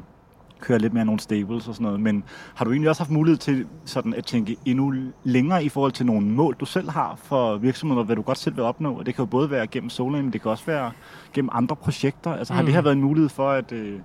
[0.60, 2.24] køre lidt mere nogle stables og sådan noget, men
[2.54, 6.06] har du egentlig også haft mulighed til sådan at tænke endnu længere i forhold til
[6.06, 9.14] nogle mål, du selv har for virksomheder, hvad du godt selv vil opnå, og det
[9.14, 10.92] kan jo både være gennem Solan, men det kan også være
[11.34, 12.66] gennem andre projekter, altså har Mm.
[12.66, 13.98] det her været en mulighed for at øh,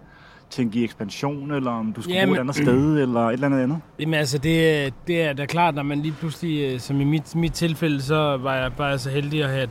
[0.52, 3.46] tænke i ekspansion, eller om du skulle Jamen- bo et andet sted, eller et eller
[3.48, 3.80] andet andet?
[4.00, 7.36] Jamen altså, det, det er da klart, når man lige pludselig, øh, som i mit,
[7.36, 9.70] mit tilfælde, så var jeg bare så heldig at have et,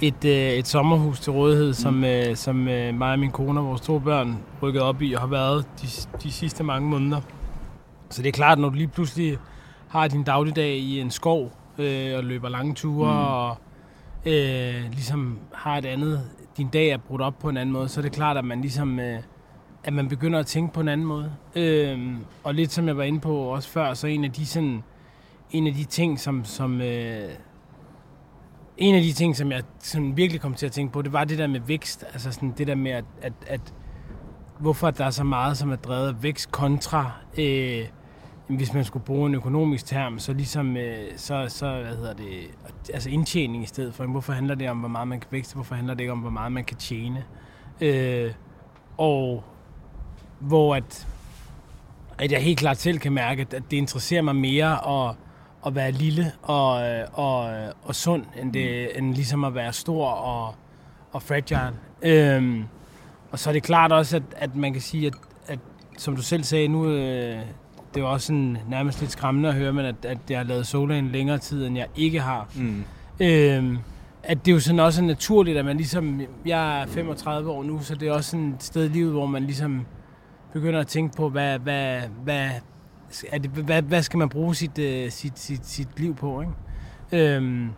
[0.00, 3.66] et, øh, et sommerhus til rådighed, som, øh, som øh, mig og min kone og
[3.66, 5.86] vores to børn rykket op i og har været de,
[6.22, 7.20] de sidste mange måneder.
[8.10, 9.38] Så det er klart, når du lige pludselig
[9.88, 13.18] har din dagligdag i en skov øh, og løber lange ture Mm.
[13.18, 13.24] mm.
[13.26, 13.56] og
[14.26, 16.20] øh, ligesom har et andet,
[16.56, 18.60] din dag er brudt op på en anden måde, så er det klart, at man
[18.60, 19.00] ligesom...
[19.00, 19.18] Øh,
[19.84, 21.32] at man begynder at tænke på en anden måde.
[21.56, 24.82] Øhm, og lidt som jeg var inde på også før, så en af de sådan,
[25.50, 27.30] en af de ting, som, som øh,
[28.76, 31.24] en af de ting, som jeg sådan virkelig kom til at tænke på, det var
[31.24, 32.04] det der med vækst.
[32.12, 33.74] Altså sådan det der med, at, at, at
[34.58, 37.84] hvorfor der er så meget, som er drevet af vækst kontra, øh,
[38.48, 42.50] hvis man skulle bruge en økonomisk term, så ligesom, øh, så, så, hvad hedder det,
[42.94, 44.06] altså indtjening i stedet for.
[44.06, 45.54] Hvorfor handler det om, hvor meget man kan vækste?
[45.54, 47.24] Hvorfor handler det ikke om, hvor meget man kan tjene?
[47.80, 48.32] Øh,
[48.98, 49.44] og
[50.40, 51.06] hvor at,
[52.18, 55.14] at jeg helt klart selv kan mærke, at det interesserer mig mere at,
[55.66, 59.72] at være lille og, øh, og, øh, og sund, end, det, end ligesom at være
[59.72, 60.54] stor og,
[61.12, 61.72] og fragile.
[62.02, 62.64] Øhm,
[63.30, 65.14] og så er det klart også, at, at man kan sige, at,
[65.46, 65.58] at
[65.98, 67.38] som du selv sagde nu, øh,
[67.94, 70.66] det var også sådan nærmest lidt skræmmende at høre, men at, at jeg har lavet
[70.66, 72.48] Sola en længere tid, end jeg ikke har.
[72.56, 72.84] Mm.
[73.20, 73.78] Øhm,
[74.22, 77.82] at det er jo sådan også naturligt, at man ligesom, jeg er 35 år nu,
[77.82, 79.86] så det er også sådan et sted i livet, hvor man ligesom
[80.52, 82.50] begynder at tænke på, hvad, hvad, hvad,
[83.28, 86.52] er det, hvad, hvad skal man bruge sit, uh, sit, sit, sit liv på, ikke?
[87.12, 87.70] Øhm,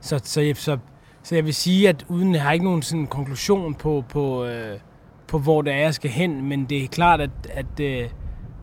[0.00, 0.78] så, så, jeg, så,
[1.22, 4.78] så jeg vil sige, at uden jeg har ikke nogen sådan konklusion på, på, øh,
[5.26, 8.08] på hvor det er, jeg skal hen, men det er klart, at, at, øh,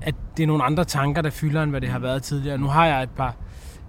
[0.01, 2.57] at det er nogle andre tanker, der fylder, end hvad det har været tidligere.
[2.57, 3.36] Nu har jeg et par,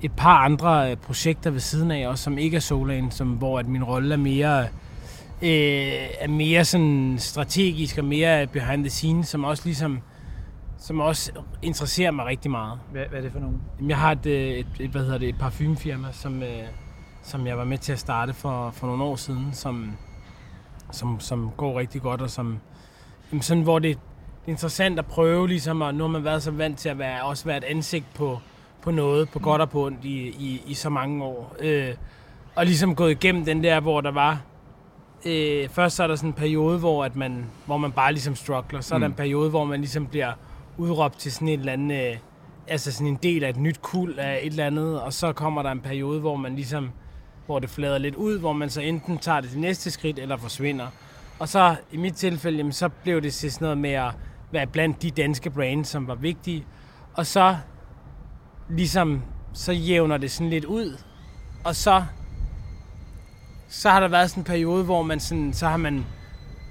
[0.03, 3.59] et par andre øh, projekter ved siden af, også som ikke er Solan, som, hvor
[3.59, 4.69] at min rolle er mere, øh,
[5.43, 10.01] er mere sådan strategisk og mere behind the scenes, som også ligesom
[10.81, 11.33] som også
[11.63, 12.81] interesserer mig rigtig meget.
[12.93, 13.63] Hvad, hvad er det for nogen?
[13.89, 16.63] Jeg har et, øh, et, et, hvad hedder det, et parfumefirma, som, øh,
[17.23, 19.93] som jeg var med til at starte for, for nogle år siden, som,
[20.93, 22.59] som, som går rigtig godt, og som,
[23.33, 23.99] jamen sådan, hvor det,
[24.41, 26.99] det er interessant at prøve, ligesom, og nu har man været så vant til at
[26.99, 28.39] være, også være et ansigt på,
[28.83, 31.57] på noget, på godt og på ondt i, i, i så mange år.
[31.59, 31.95] Øh,
[32.55, 34.41] og ligesom gået igennem den der, hvor der var,
[35.27, 38.35] øh, først så er der sådan en periode, hvor, at man, hvor man bare ligesom
[38.35, 39.13] struggler, så er der Mm.
[39.13, 40.33] en periode, hvor man ligesom bliver
[40.79, 42.17] udråbt til sådan et eller andet, øh,
[42.69, 45.63] altså sådan en del af et nyt kul af et eller andet, og så kommer
[45.63, 46.91] der en periode, hvor man ligesom,
[47.47, 50.37] hvor det flader lidt ud, hvor man så enten tager det til næste skridt, eller
[50.37, 50.87] forsvinder.
[51.39, 54.11] Og så i mit tilfælde, jamen, så blev det sådan noget med at
[54.53, 56.65] være blandt de danske brands, som var vigtige.
[57.15, 57.57] Og så
[58.69, 60.97] ligesom, så jævner det sådan lidt ud.
[61.65, 62.05] Og så,
[63.71, 66.07] så har der været sådan en periode, hvor man sådan, så har man,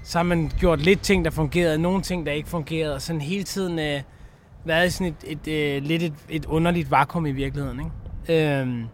[0.02, 3.20] så har man gjort lidt ting, der fungerede, nogle ting, der ikke fungerede, og sådan
[3.20, 4.02] hele tiden øh,
[4.64, 7.80] været sådan et, et, øh, lidt et, et underligt vakuum i virkeligheden.
[7.80, 8.60] Ikke?
[8.60, 8.86] Øhm,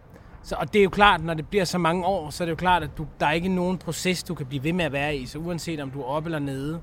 [0.43, 2.51] så, og det er jo klart, når det bliver så mange år, så er det
[2.51, 4.91] jo klart, at du, der er ikke nogen proces, du kan blive ved med at
[4.91, 5.25] være i.
[5.25, 6.79] Så uanset om du er oppe eller nede,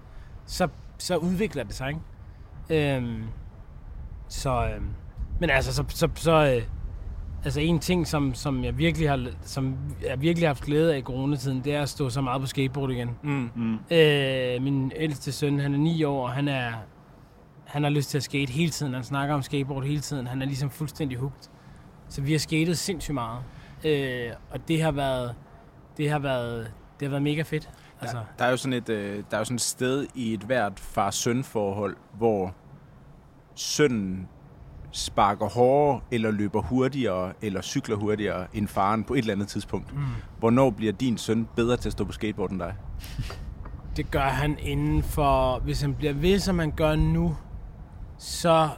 [0.47, 0.68] så,
[0.99, 1.89] så udvikler det sig.
[1.89, 2.97] Ikke?
[2.97, 3.22] Øhm,
[4.29, 4.83] så, øh,
[5.41, 6.62] men altså, så, så, så øh,
[7.45, 10.99] altså en ting, som, som, jeg virkelig har, som jeg virkelig har haft glæde af
[10.99, 13.11] i coronatiden, det er at stå så meget på skateboard igen.
[13.23, 13.51] Mm.
[13.57, 13.79] Mm.
[13.91, 16.73] Øh, min ældste søn, han er 9 år, og han er
[17.65, 18.95] han har lyst til at skate hele tiden.
[18.95, 20.27] Han snakker om skateboard hele tiden.
[20.27, 21.51] Han er ligesom fuldstændig hugt.
[22.09, 23.43] Så vi har skatet sindssygt meget.
[23.85, 25.35] Øh, og det har været,
[25.97, 27.71] det har været, det har været mega fedt.
[28.01, 30.35] Altså, Der, der er jo sådan et, øh, der er jo sådan et sted i
[30.35, 32.55] et hvert far-søn-forhold, hvor
[33.55, 34.29] sønnen
[34.97, 39.95] sparker hårdere, eller løber hurtigere, eller cykler hurtigere end faren på et eller andet tidspunkt.
[39.95, 40.01] mm.
[40.39, 42.75] Hvornår bliver din søn bedre til at stå på skateboard end dig?
[43.97, 45.59] Det gør han inden for...
[45.59, 47.37] Hvis han bliver ved, som han gør nu,
[48.19, 48.69] så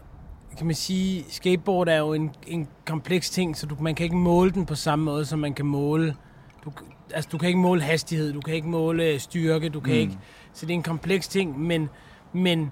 [0.57, 4.17] kan man sige, skateboard er jo en, en kompleks ting, så du, man kan ikke
[4.17, 6.17] måle den på samme måde, som man kan måle...
[6.64, 6.73] Du,
[7.14, 9.97] altså, du kan ikke måle hastighed, du kan ikke måle styrke, du kan Mm.
[9.97, 10.01] mm.
[10.01, 10.19] ikke...
[10.53, 11.89] Så det er en kompleks ting, men,
[12.33, 12.71] men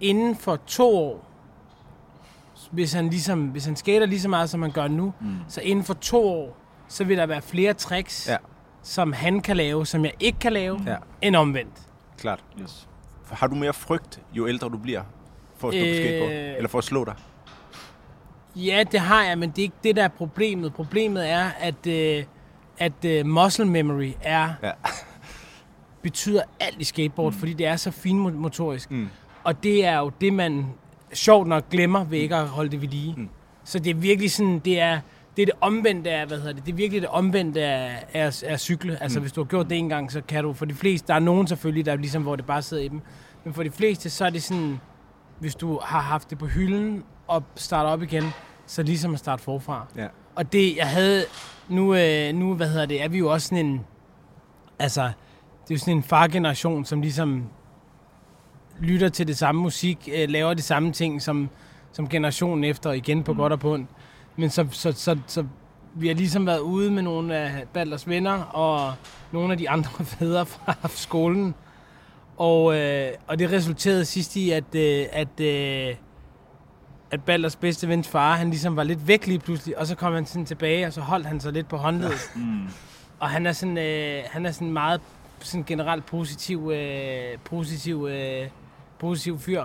[0.00, 1.29] inden for to år,
[2.70, 5.34] hvis han, ligesom, hvis han skater lige så meget, som han gør nu, Mm.
[5.48, 6.56] så inden for to år,
[6.88, 8.36] så vil der være flere tricks, Ja.
[8.82, 10.96] som han kan lave, som jeg ikke kan lave, Ja.
[11.22, 11.72] end omvendt.
[12.18, 12.44] Klart.
[12.62, 12.88] Yes.
[13.30, 15.02] Har du mere frygt, jo ældre du bliver,
[15.56, 16.32] for at stå på skateboard?
[16.32, 16.56] Øh.
[16.56, 17.14] Eller for at slå dig?
[18.56, 20.72] Ja, det har jeg, men det er ikke det, der er problemet.
[20.74, 22.24] Problemet er, at, øh,
[22.78, 24.70] at øh, muscle memory er, Ja.
[26.02, 27.38] betyder alt i skateboard, mm.
[27.38, 28.90] fordi det er så finmotorisk.
[28.90, 29.08] Mm.
[29.44, 30.66] Og det er jo det, man
[31.12, 33.14] sjovt nok glemmer ved ikke at holde det ved lige.
[33.16, 33.28] Mm.
[33.64, 35.00] Så det er virkelig sådan, det er
[35.36, 38.42] det, er det omvendte af, hvad hedder det, det er virkelig det omvendte af, af,
[38.46, 39.02] af cykle.
[39.02, 39.22] Altså Mm.
[39.22, 41.18] hvis du har gjort det en gang, så kan du, for de fleste, der er
[41.18, 43.00] nogen selvfølgelig, der er ligesom, hvor det bare sidder i dem.
[43.44, 44.80] Men for de fleste, så er det sådan,
[45.38, 48.24] hvis du har haft det på hylden og starter op igen,
[48.66, 49.86] så ligesom at starte forfra.
[49.96, 50.06] Ja.
[50.34, 51.24] Og det, jeg havde,
[51.68, 53.80] nu, øh, nu, hvad hedder det, er vi jo også sådan en,
[54.78, 57.44] altså, det er jo sådan en fargeneration, som ligesom
[58.80, 61.48] lytter til det samme musik, øh, laver de samme ting, som,
[61.92, 63.38] som generationen efter, igen på mm.
[63.38, 63.90] godt og på ondt.
[64.36, 65.44] Men så, så, så, så,
[65.94, 68.94] vi har ligesom været ude med nogle af Balders venner, og
[69.32, 71.54] nogle af de andre fædre fra skolen.
[72.36, 75.94] Og, øh, og det resulterede sidst i, at, øh, at, øh,
[77.10, 80.14] at Balders bedste vens far, han ligesom var lidt væk lige pludselig, og så kom
[80.14, 82.30] han sådan tilbage, og så holdt han sig lidt på håndledet.
[82.36, 82.68] Mm.
[83.18, 85.00] Og han er sådan, øh, han er sådan meget
[85.40, 88.48] sådan generelt positiv, øh, positiv, øh,
[89.00, 89.64] positiv fyr.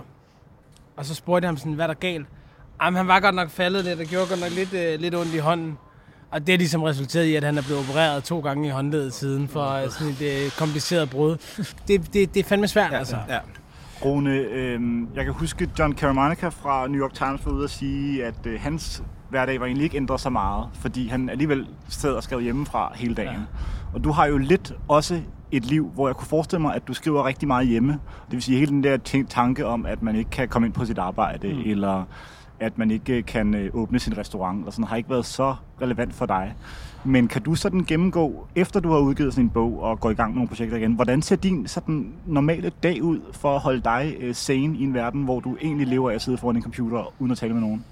[0.97, 2.27] Og så spurgte jeg ham sådan, hvad er der galt?
[2.81, 5.33] Jamen, han var godt nok faldet lidt, og gjorde godt nok lidt, øh, lidt ondt
[5.33, 5.77] i hånden.
[6.31, 9.13] Og det er ligesom resulteret i, at han er blevet opereret to gange i håndledet
[9.13, 11.37] siden for øh, sådan et øh, kompliceret brud.
[11.87, 13.17] Det, det, det er fandme svært, ja, altså.
[13.29, 13.39] Ja.
[14.05, 14.81] Rune, øh,
[15.15, 18.61] jeg kan huske, John Caramanica fra New York Times var ude at sige, at øh,
[18.61, 19.03] hans
[19.35, 23.15] hverdag var egentlig ikke ændret så meget, fordi han alligevel sad og skrev hjemmefra hele
[23.15, 23.33] dagen.
[23.33, 23.39] Ja.
[23.93, 25.21] Og du har jo lidt også
[25.51, 27.91] et liv, hvor jeg kunne forestille mig, at du skriver rigtig meget hjemme.
[27.91, 28.97] Det vil sige hele den der
[29.29, 31.61] tanke om, at man ikke kan komme ind på sit arbejde, mm.
[31.65, 32.03] eller
[32.59, 36.13] at man ikke kan øh, åbne sin restaurant, og sådan har ikke været så relevant
[36.13, 36.53] for dig.
[37.03, 40.13] Men kan du sådan gennemgå, efter du har udgivet sådan en bog og går i
[40.13, 43.81] gang med nogle projekter igen, hvordan ser din sådan normale dag ud for at holde
[43.81, 46.63] dig øh, sane i en verden, hvor du egentlig lever af at sidde foran en
[46.63, 47.85] computer uden at tale med nogen?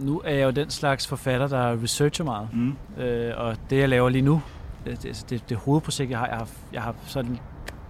[0.00, 2.48] Nu er jeg jo den slags forfatter, der researcher meget.
[2.52, 3.02] Mm.
[3.02, 4.42] Øh, og det, jeg laver lige nu,
[4.86, 7.38] det, det, det, det hovedprojekt, jeg har, jeg har, jeg har sådan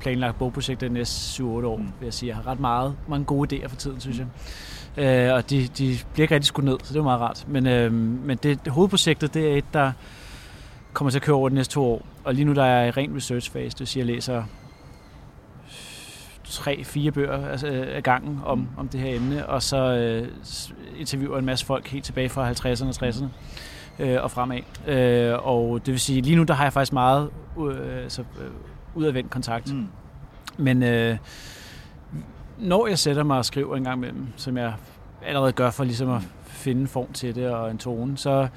[0.00, 1.82] planlagt bogprojekter de næste 7-8 år, Mm.
[1.82, 2.28] vil jeg sige.
[2.28, 4.26] Jeg har ret meget, mange gode idéer for tiden, synes jeg.
[5.28, 7.44] Øh, og de, de bliver ikke rigtig skudt ned, så det er meget rart.
[7.48, 9.92] Men, øh, men det, det hovedprojektet, det er et, der
[10.92, 12.02] kommer til at køre over de næste to år.
[12.24, 14.42] Og lige nu der er jeg i ren research phase, det vil sige, jeg læser
[16.50, 20.28] tre, fire bøger altså, øh, af gangen om, om det her emne, og så øh,
[20.98, 23.26] interviewer en masse folk helt tilbage fra 50'erne og 60'erne
[23.98, 24.60] øh, og fremad.
[24.86, 27.30] Øh, og det vil sige, lige nu der har jeg faktisk meget
[27.60, 28.50] øh, altså, øh,
[28.94, 29.74] udadvendt kontakt.
[29.74, 29.88] Mm.
[30.56, 31.16] Men øh,
[32.58, 34.72] når jeg sætter mig og skriver en gang imellem, som jeg
[35.26, 38.48] allerede gør for ligesom at finde form til det og en tone, så,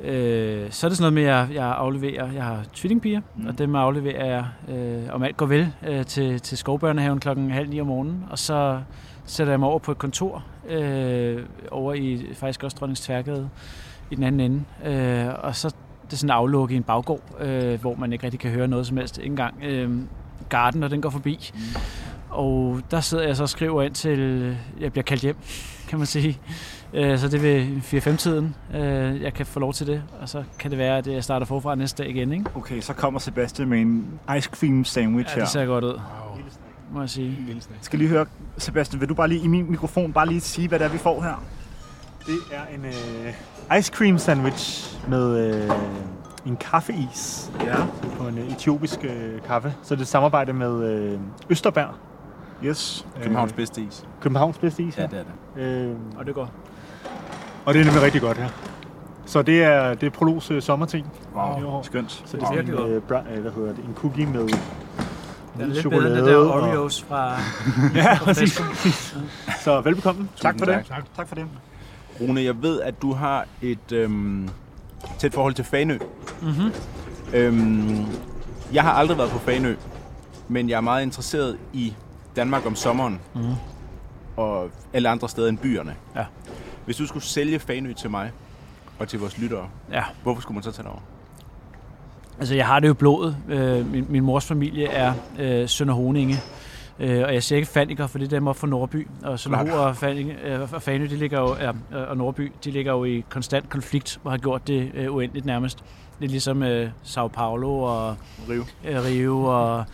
[0.00, 3.46] øh, så er det sådan noget med, at jeg, jeg afleverer, jeg har tvillingpiger, Mm.
[3.46, 4.44] og dem afleverer jeg,
[4.76, 8.38] øh, om alt går vel, øh, til, til skovbørnehaven klokken halv ni om morgenen, og
[8.38, 8.80] så
[9.24, 13.48] sætter jeg mig over på et kontor, øh, over i faktisk også Dronningens Tværgade,
[14.10, 14.64] i den anden ende,
[15.26, 15.68] øh, og så
[16.04, 18.86] det er sådan aflukket i en baggård, øh, hvor man ikke rigtig kan høre noget
[18.86, 19.18] som helst.
[19.18, 19.90] Ikke engang øh,
[20.48, 21.50] garden, når den går forbi.
[21.54, 21.60] Mm.
[22.30, 25.36] Og der sidder jeg så og skriver ind til, jeg bliver kaldt hjem,
[25.88, 26.38] kan man sige.
[26.94, 30.02] Øh, så det vil 4-5-tiden, øh, jeg kan få lov til det.
[30.20, 32.32] Og så kan det være, at jeg starter forfra næste dag igen.
[32.32, 32.44] Ikke?
[32.54, 35.40] Okay, så kommer Sebastian med en ice cream sandwich Ja, her.
[35.44, 36.00] det ser godt ud, Wow.
[36.92, 37.38] må jeg sige.
[37.48, 38.26] Jeg skal lige høre,
[38.58, 40.98] Sebastian, vil du bare lige i min mikrofon bare lige sige, hvad det er, vi
[40.98, 41.44] får her?
[42.26, 45.70] Det er en øh, ice cream sandwich med øh,
[46.46, 47.74] en kaffeis Ja.
[48.18, 49.74] på en øh, etiopisk øh, kaffe.
[49.82, 51.18] Så det er et samarbejde med øh,
[51.50, 51.98] Østerbær,
[52.64, 53.06] Yes.
[53.22, 54.04] Københavns bedste is.
[54.20, 54.96] Københavns bedste is.
[54.96, 55.08] Ja, her.
[55.08, 55.24] det er
[55.56, 55.62] det.
[55.62, 56.50] Øh, Og det går.
[57.66, 58.48] Og det er nemlig rigtig godt her.
[59.26, 61.06] Så det er, det er Prolos øh, sommerting.
[61.34, 62.22] Wow, skønt.
[62.26, 64.54] Så det er virkelig en, øh, bra- øh, hvad hedder det, en cookie med Det
[65.60, 67.32] er lidt bedre end det der og- Oreos fra...
[67.94, 68.62] Ja, præcis.
[69.64, 70.28] Så velbekomme.
[70.40, 70.84] Tak for det.
[70.88, 71.04] tak.
[71.16, 71.46] Tak for det.
[72.20, 74.48] Rune, jeg ved, at du har et øhm,
[75.18, 75.98] tæt forhold til Fanø.
[76.42, 76.72] Mm-hmm.
[77.34, 78.06] Øhm,
[78.72, 79.74] jeg har aldrig været på Fanø,
[80.48, 81.94] men jeg er meget interesseret i
[82.36, 83.40] Danmark om sommeren Mm.
[84.36, 85.94] og alle andre steder end byerne.
[86.16, 86.24] Ja.
[86.86, 88.30] Hvis du skulle sælge Fanø til mig
[88.98, 90.02] og til vores lyttere, Ja.
[90.22, 91.00] hvorfor skulle man så tage det over?
[92.38, 93.36] Altså, jeg har det jo blodet.
[93.48, 96.36] Øh, min, min mors familie er øh, Sønder Honinge.
[97.00, 99.08] Øh, og jeg siger ikke Fandiker, for det er dem op fra Nordby.
[99.22, 100.02] Og Sønder Klart.
[100.02, 100.12] og,
[100.44, 101.70] øh, og Fanø, de ligger jo, ja,
[102.06, 105.78] og Nordby, de ligger jo i konstant konflikt, og har gjort det øh, uendeligt nærmest.
[106.18, 108.16] Det er ligesom øh, Sao Paulo og
[108.48, 108.64] Rive.
[108.84, 109.84] øh, Rio og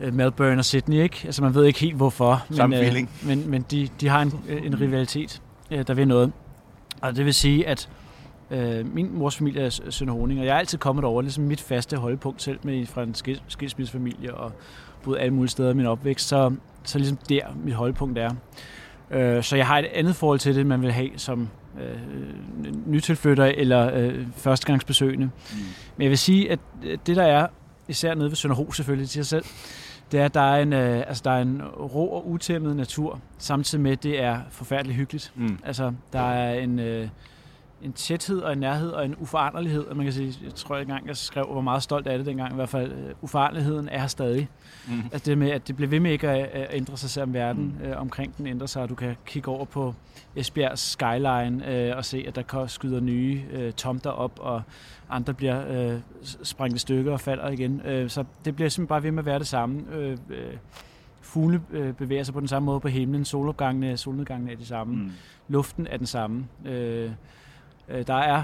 [0.00, 1.20] øh, Melbourne og Sydney, ikke?
[1.24, 2.44] Altså, man ved ikke helt hvorfor.
[2.50, 3.10] Samme men, feeling.
[3.22, 6.32] men, men de, de har en, øh, en rivalitet, øh, der vil noget.
[7.00, 7.88] Og det vil sige, at
[8.50, 11.60] øh, min mors familie er Sønder Honing, og jeg er altid kommet over, ligesom mit
[11.60, 14.52] faste holdepunkt selv med fra en skil- skilsmissefamilie og
[15.02, 16.52] boet alle mulige steder i min opvækst, så,
[16.84, 18.30] så ligesom der mit holdepunkt er.
[19.10, 21.48] Øh, så jeg har et andet forhold til det, man vil have som
[21.80, 21.98] øh,
[22.86, 25.26] nytilflytter eller øh, førstegangsbesøgende.
[25.26, 25.58] Mm.
[25.96, 26.58] Men jeg vil sige, at
[27.06, 27.46] det der er,
[27.88, 29.44] især nede ved Sønderho selvfølgelig til sig selv,
[30.12, 33.20] det er, at der er en, øh, altså, der er en rå og utæmmet natur,
[33.38, 35.32] samtidig med, at det er forfærdeligt hyggeligt.
[35.34, 35.58] Mm.
[35.64, 37.08] Altså, der er en, øh,
[37.82, 39.84] en tæthed og en nærhed og en uforanderlighed.
[39.84, 42.26] Og man kan sige, jeg tror ikke engang, jeg skrev, hvor meget stolt af det
[42.26, 42.52] dengang.
[42.52, 44.48] I hvert fald, øh, uforanderligheden er her stadig.
[44.88, 45.02] Mm.
[45.12, 47.80] Altså det med, at det bliver ved med ikke at, at ændre sig, selvom verden
[47.84, 48.82] øh, omkring den ændrer sig.
[48.82, 49.94] Og du kan kigge over på
[50.36, 54.62] Esbjergs skyline øh, og se, at der skyder nye øh, tomter op, og
[55.10, 56.00] andre bliver øh,
[56.42, 57.80] sprængt i stykker og falder igen.
[57.84, 59.82] Øh, så det bliver simpelthen bare ved med at være det samme.
[59.92, 60.56] Øh, øh,
[61.20, 61.60] fugle
[61.98, 63.24] bevæger sig på den samme måde på himlen.
[63.24, 64.94] Solopgangene, solnedgangene er de samme.
[64.94, 65.10] Mm.
[65.48, 66.46] Luften er den samme.
[66.64, 67.10] Øh,
[67.88, 68.42] øh, der er øh,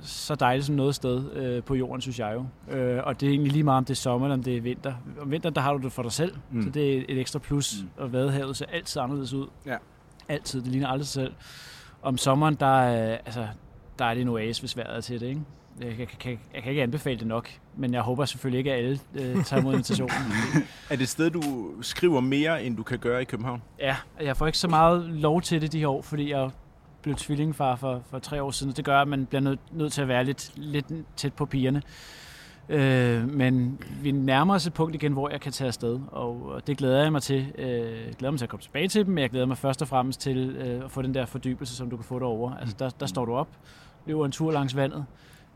[0.00, 2.74] så dejligt som noget sted øh, på jorden, synes jeg jo.
[2.76, 4.60] Øh, og det er egentlig lige meget, om det er sommer eller om det er
[4.60, 4.94] vinter.
[5.20, 6.62] Om vinteren, der har du det for dig selv, Mm.
[6.62, 7.74] så det er et ekstra plus.
[7.82, 7.88] Mm.
[7.96, 9.46] Og vadehavet ser altid anderledes ud.
[9.66, 9.76] Ja.
[10.28, 10.60] Altid.
[10.62, 11.34] Det ligner aldrig sig selv.
[12.02, 13.46] Om sommeren, der, er, altså,
[13.98, 15.40] der er det en oase, hvis vejret er til det, ikke?
[15.80, 18.78] Jeg kan, kan, jeg kan ikke anbefale det nok, men jeg håber selvfølgelig ikke, at
[18.78, 20.14] alle øh, tager imod invitationen.
[20.90, 21.42] Er det et sted, du
[21.80, 23.62] skriver mere, end du kan gøre i København?
[23.80, 26.50] Ja, jeg får ikke så meget lov til det de her år, fordi jeg
[27.04, 28.72] blev tvillingfar for, for tre år siden.
[28.72, 30.86] Det gør, at man bliver nødt, nødt til at være lidt, lidt
[31.16, 31.82] tæt på pigerne.
[32.68, 36.66] Øh, men vi nærmer os et punkt igen, hvor jeg kan tage afsted, og og
[36.66, 37.52] det glæder jeg mig til.
[37.58, 37.66] Øh,
[38.06, 39.88] jeg glæder mig til at komme tilbage til dem, men jeg glæder mig først og
[39.88, 42.60] fremmest til øh, at få den der fordybelse, som du kan få derovre.
[42.60, 43.48] Altså, der, der står du op,
[44.06, 45.04] løber en tur langs vandet,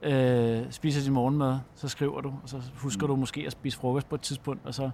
[0.03, 4.09] øh, spiser din morgenmad, så skriver du, og så husker du måske at spise frokost
[4.09, 4.91] på et tidspunkt, og så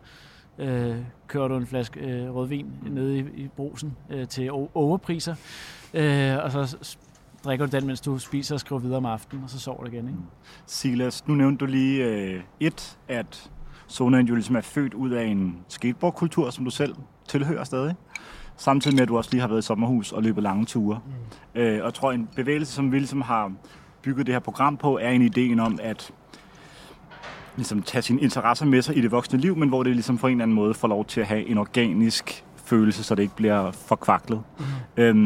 [0.59, 0.96] øh,
[1.26, 5.34] kører du en flaske øh, rødvin nede i, i brusen øh, til overpriser,
[5.95, 6.97] øh, og så
[7.45, 9.90] drikker du den, mens du spiser og skriver videre om aftenen, og så sover du
[9.90, 10.09] igen.
[10.09, 10.18] Ikke?
[10.66, 13.51] Silas, nu nævnte du lige øh, et, at
[13.86, 16.95] Sonan jo ligesom er født ud af en skateboardkultur, som du selv
[17.28, 17.95] tilhører stadig.
[18.57, 21.01] Samtidig med, at du også lige har været i sommerhus og løbet lange ture.
[21.07, 21.61] Mm.
[21.61, 23.53] Øh, og jeg tror, en bevægelse, som vi ligesom har
[24.03, 26.12] bygget det her program på, er en ideen om at
[27.57, 30.26] ligesom tage sine interesser med sig i det voksne liv, men hvor det ligesom på
[30.26, 33.37] en eller anden måde får lov til at have en organisk følelse, så det ikke
[33.37, 34.43] bliver forkvaklet.
[34.59, 34.65] Mm.
[34.97, 35.17] Øhm,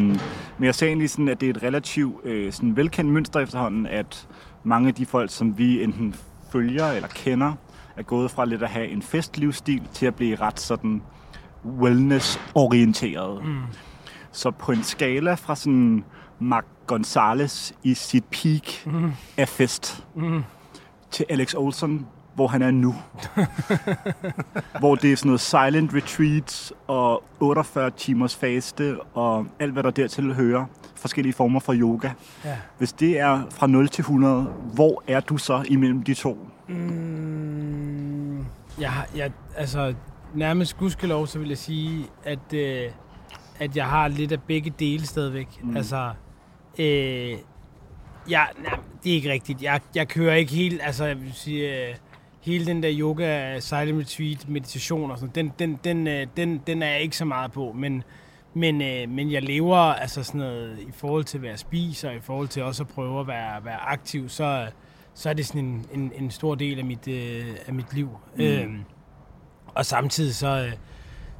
[0.59, 3.87] men jeg ser egentlig sådan, at det er et relativt øh, sådan velkendt mønster efterhånden,
[3.87, 4.29] at
[4.65, 6.15] mange af de folk, som vi enten
[6.53, 7.53] følger eller kender,
[7.97, 11.03] er gået fra lidt at have en festlivsstil til at blive ret sådan
[11.65, 13.45] wellness-orienteret.
[13.45, 13.57] Mm.
[14.33, 16.05] Så på en skala fra sådan
[16.39, 19.13] Mark Gonzalez i sit peak mm.
[19.37, 20.43] af fest Mm.
[21.11, 22.07] til Alex Olsen,
[22.39, 22.95] hvor han er nu.
[24.81, 29.91] hvor det er sådan noget silent retreats og 48 timers faste og alt, hvad der
[29.91, 30.65] dertil hører.
[30.97, 32.11] Forskellige former for yoga.
[32.45, 32.57] Ja.
[32.79, 34.43] Hvis det er fra 0 til 100,
[34.75, 36.49] hvor er du så imellem de to?
[36.69, 38.39] Mm,
[38.81, 39.95] jeg, har- jeg, altså,
[40.35, 42.91] nærmest gudskelov, så vil jeg sige, at, øh,
[43.59, 45.49] at jeg har lidt af begge dele stadigvæk.
[45.63, 45.77] Mm.
[45.77, 46.11] Altså,
[46.79, 47.31] øh,
[48.31, 49.63] jeg, nej, det er ikke rigtigt.
[49.63, 51.95] Jeg, jeg kører ikke helt, altså, jeg vil sige, øh,
[52.49, 56.83] hele den der yoga, silent retreat, meditation og sådan, den, den, den, øh, den, den
[56.83, 58.03] er jeg ikke så meget på, men,
[58.55, 62.21] men, øh, men jeg lever altså sådan noget, i forhold til, hvad jeg spiser, i
[62.21, 64.67] forhold til også at prøve at være, være aktiv, så,
[65.15, 68.11] så er det sådan en, en, en stor del af mit, øh, af mit liv.
[68.37, 68.43] Mm.
[68.43, 68.85] Øhm,
[69.67, 70.73] og samtidig så, øh,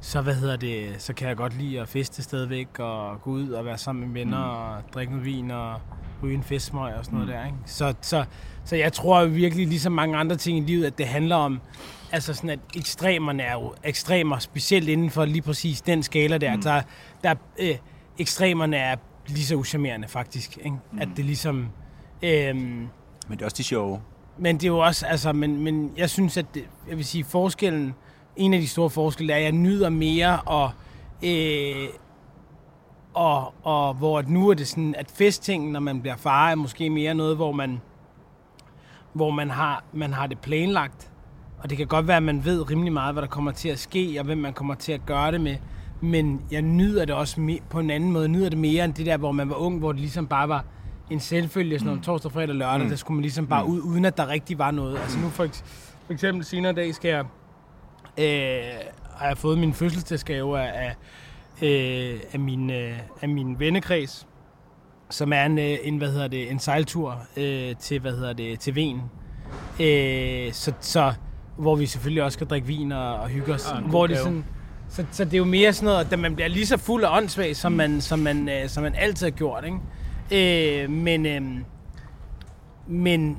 [0.01, 3.49] så, hvad hedder det, så kan jeg godt lide at feste stadigvæk, og gå ud
[3.49, 4.59] og være sammen med venner, mm.
[4.59, 5.81] og drikke noget vin, og
[6.23, 7.35] ryge en festsmøg og sådan noget Mm.
[7.35, 7.45] der.
[7.45, 7.57] Ikke?
[7.65, 8.25] Så, så,
[8.65, 11.59] så jeg tror virkelig, ligesom mange andre ting i livet, at det handler om,
[12.11, 16.55] altså sådan, at ekstremerne er jo ekstremer, specielt inden for lige præcis den skala der.
[16.55, 16.61] Mm.
[16.61, 16.81] Der,
[17.23, 17.75] der øh,
[18.17, 18.95] ekstremerne er
[19.27, 20.57] lige så uschammerende faktisk.
[20.57, 20.77] Ikke?
[20.91, 20.99] Mm.
[20.99, 21.67] At det ligesom...
[22.23, 22.89] Øhm, Men
[23.29, 24.01] det er også de sjove.
[24.37, 27.23] men det er jo også, altså, men, men jeg synes, at det, jeg vil sige,
[27.23, 27.93] forskellen,
[28.35, 30.69] en af de store forskelle er, at jeg nyder mere at,
[31.29, 31.87] øh,
[33.19, 36.55] og, og hvor at nu er det sådan, at festtingen, når man bliver far, er
[36.55, 37.81] måske mere noget, hvor man,
[39.13, 41.11] hvor man har, man har det planlagt.
[41.57, 43.79] Og det kan godt være, at man ved rimelig meget, hvad der kommer til at
[43.79, 45.55] ske, og hvem man kommer til at gøre det med.
[46.01, 48.23] Men jeg nyder det også me- på en anden måde.
[48.23, 50.49] Jeg nyder det mere end det der, hvor man var ung, hvor det ligesom bare
[50.49, 50.65] var
[51.09, 52.89] en selvfølge, sådan noget torsdag, fredag, lørdag, mm.
[52.89, 54.97] der skulle man ligesom bare ud, uden at der rigtig var noget.
[54.97, 55.63] Altså nu for, eks-
[56.05, 57.25] for eksempel senere i dag skal jeg,
[58.17, 58.63] øh,
[59.15, 60.95] har jeg fået min fødselsdagsgave af, af,
[61.61, 64.27] øh, af, min, øh, af min vennekreds,
[65.09, 68.59] som er en, øh, en, hvad hedder det, en sejltur øh, til, hvad hedder det,
[68.59, 69.01] til Ven.
[69.79, 71.13] Øh, så, så,
[71.57, 73.63] hvor vi selvfølgelig også skal drikke vin og, og hygge os.
[73.63, 74.23] God hvor det gave.
[74.23, 74.45] sådan,
[74.89, 77.17] så, så det er jo mere sådan noget, at man bliver lige så fuld af
[77.17, 79.65] åndssvag, som man, som man, øh, som man altid har gjort.
[79.65, 80.83] Ikke?
[80.83, 81.41] Øh, men, øh,
[82.87, 83.37] men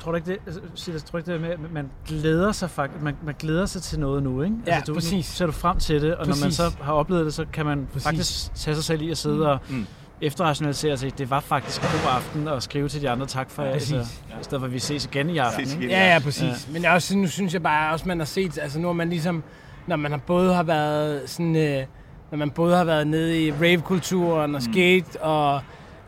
[0.00, 2.70] Tror du ikke det, altså, Silas, tror du ikke det med, at man glæder sig
[2.70, 4.56] faktisk, man, man glæder sig til noget nu, ikke?
[4.66, 5.12] Ja, du, præcis.
[5.12, 6.54] Nu ser du frem til det, og når man Præcis.
[6.56, 8.04] så har oplevet det, så kan man Præcis.
[8.06, 9.86] faktisk tage sig selv i at sidde og Mm.
[10.20, 11.18] efterrationalisere sig.
[11.18, 13.92] Det var faktisk en god aften og skrive til de andre tak for jer, Præcis.
[13.92, 15.66] altså, i stedet for at vi ses igen i aften.
[15.66, 15.90] Ses igen.
[15.90, 16.42] Ja, ja, præcis.
[16.42, 16.72] Ja.
[16.72, 19.10] Men jeg også, nu synes jeg bare også, man har set, altså nu har man
[19.10, 19.42] ligesom,
[19.86, 21.84] når man har både har været sådan, øh,
[22.30, 25.60] når man både har været nede i rave-kulturen og skate og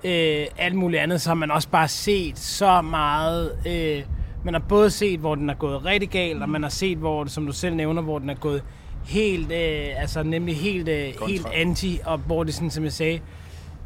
[0.04, 4.02] øh, alt muligt andet, så har man også bare set så meget, øh,
[4.44, 7.24] man har både set, hvor den er gået rigtig galt, og man har set, hvor,
[7.24, 8.62] som du selv nævner, hvor den er gået
[9.04, 13.20] helt, øh, altså nemlig helt, øh, helt anti, og hvor det sådan, som jeg sagde,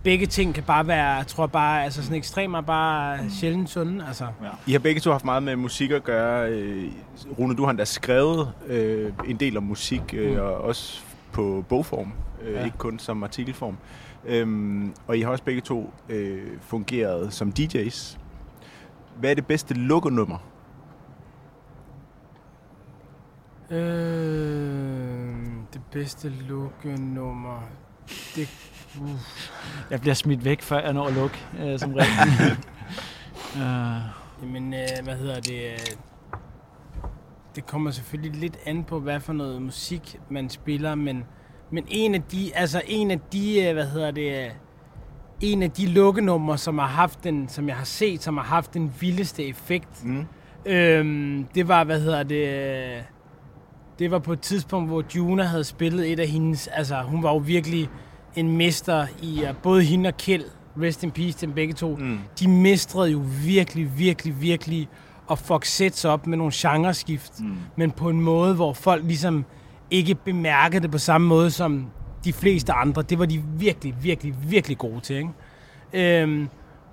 [0.02, 4.26] begge ting kan bare være, jeg tror bare, altså sådan ekstremer bare sjældent sunde, altså.
[4.66, 6.50] I har begge to haft meget med musik at gøre.
[6.50, 6.84] Øh,
[7.38, 10.38] Rune, du har endda skrevet øh, en del om musik, øh, Mm.
[10.38, 11.00] og også
[11.32, 12.12] på bogform,
[12.42, 12.64] øh, Ja.
[12.64, 13.76] ikke kun som artikelform.
[14.24, 18.18] Øhm, og I har også begge to øh, fungeret som DJ's.
[19.18, 20.38] Hvad er det bedste lukkenummer?
[23.70, 25.36] Øh,
[25.72, 27.62] det bedste lukkenummer.
[28.36, 28.48] Det,
[29.00, 29.10] uh.
[29.90, 32.56] Jeg bliver smidt væk, før jeg når at lukke, øh, som regel.
[33.54, 34.02] uh,
[34.42, 35.62] Jamen, øh, hvad hedder det?
[35.72, 35.78] øh,
[37.56, 41.24] Det kommer selvfølgelig lidt an på, hvad for noget musik man spiller, men,
[41.70, 44.50] men en af de, altså en af de, øh, hvad hedder det, øh,
[45.40, 48.74] en af de lukkenumre, som har haft den, som jeg har set, som har haft
[48.74, 50.24] den vildeste effekt, Mm.
[50.66, 52.48] Øhm, det var, hvad hedder det...
[52.96, 53.02] øh,
[53.98, 56.66] Det var på et tidspunkt, hvor Juna havde spillet et af hendes...
[56.66, 57.88] Altså, hun var jo virkelig
[58.36, 59.42] en mester i...
[59.50, 60.44] uh, Både hende og Kjeld,
[60.82, 62.18] rest in peace til dem begge to, Mm.
[62.40, 64.88] de mestrede jo virkelig, virkelig, virkelig
[65.30, 67.56] at fuck sets op med nogle genreskift, Mm.
[67.76, 69.44] men på en måde, hvor folk ligesom
[69.90, 71.86] ikke bemærkede det på samme måde som
[72.24, 73.02] de fleste andre.
[73.02, 75.30] Det var de virkelig, virkelig, virkelig gode til, ikke?
[76.22, 76.48] Øhm,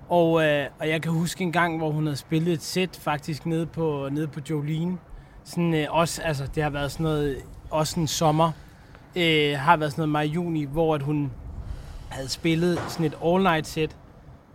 [0.08, 3.46] og, øh, og jeg kan huske en gang, hvor hun havde spillet et sæt faktisk
[3.46, 4.98] nede på, nede på Jolene.
[5.44, 7.36] Sådan, øh, også, altså, det har været sådan noget,
[7.70, 8.52] også en sommer,
[9.16, 11.30] øh, har været sådan noget maj-juni, hvor at hun
[12.08, 13.96] havde spillet sådan et all-night sæt.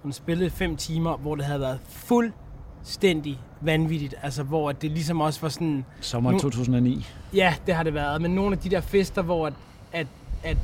[0.04, 4.16] Hun spillede fem timer, hvor det havde været fuldstændig vanvittigt.
[4.24, 5.86] Altså, hvor at det ligesom også var sådan...
[6.02, 7.06] sommeren Nu- 2009.
[7.34, 8.21] Ja, det har det været.
[8.21, 9.53] Men nogle af de der fester, hvor at,
[9.93, 10.07] at,
[10.43, 10.57] at,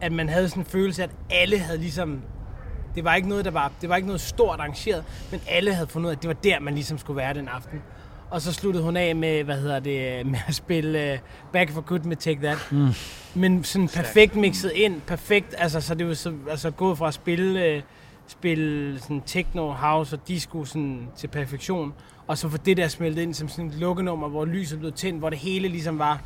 [0.00, 2.20] at man havde sådan en følelse, at alle havde ligesom...
[2.94, 5.86] Det var ikke noget, der var, det var ikke noget stort arrangeret, men alle havde
[5.86, 7.82] fundet ud af, at det var der, man ligesom skulle være den aften.
[8.30, 11.18] Og så sluttede hun af med, hvad hedder det, med at spille uh,
[11.52, 12.68] Back for Good med Take That.
[12.70, 12.88] Mm.
[13.34, 17.14] Men sådan perfekt mixet ind, perfekt, altså så det var så, altså gået fra at
[17.14, 17.82] spille, øh,
[18.26, 21.94] spille sådan techno, house og disco sådan til perfektion,
[22.30, 25.18] og så få det der smeltet ind som sådan et lukkenummer, hvor lyset blev tændt,
[25.18, 26.20] hvor det hele ligesom var,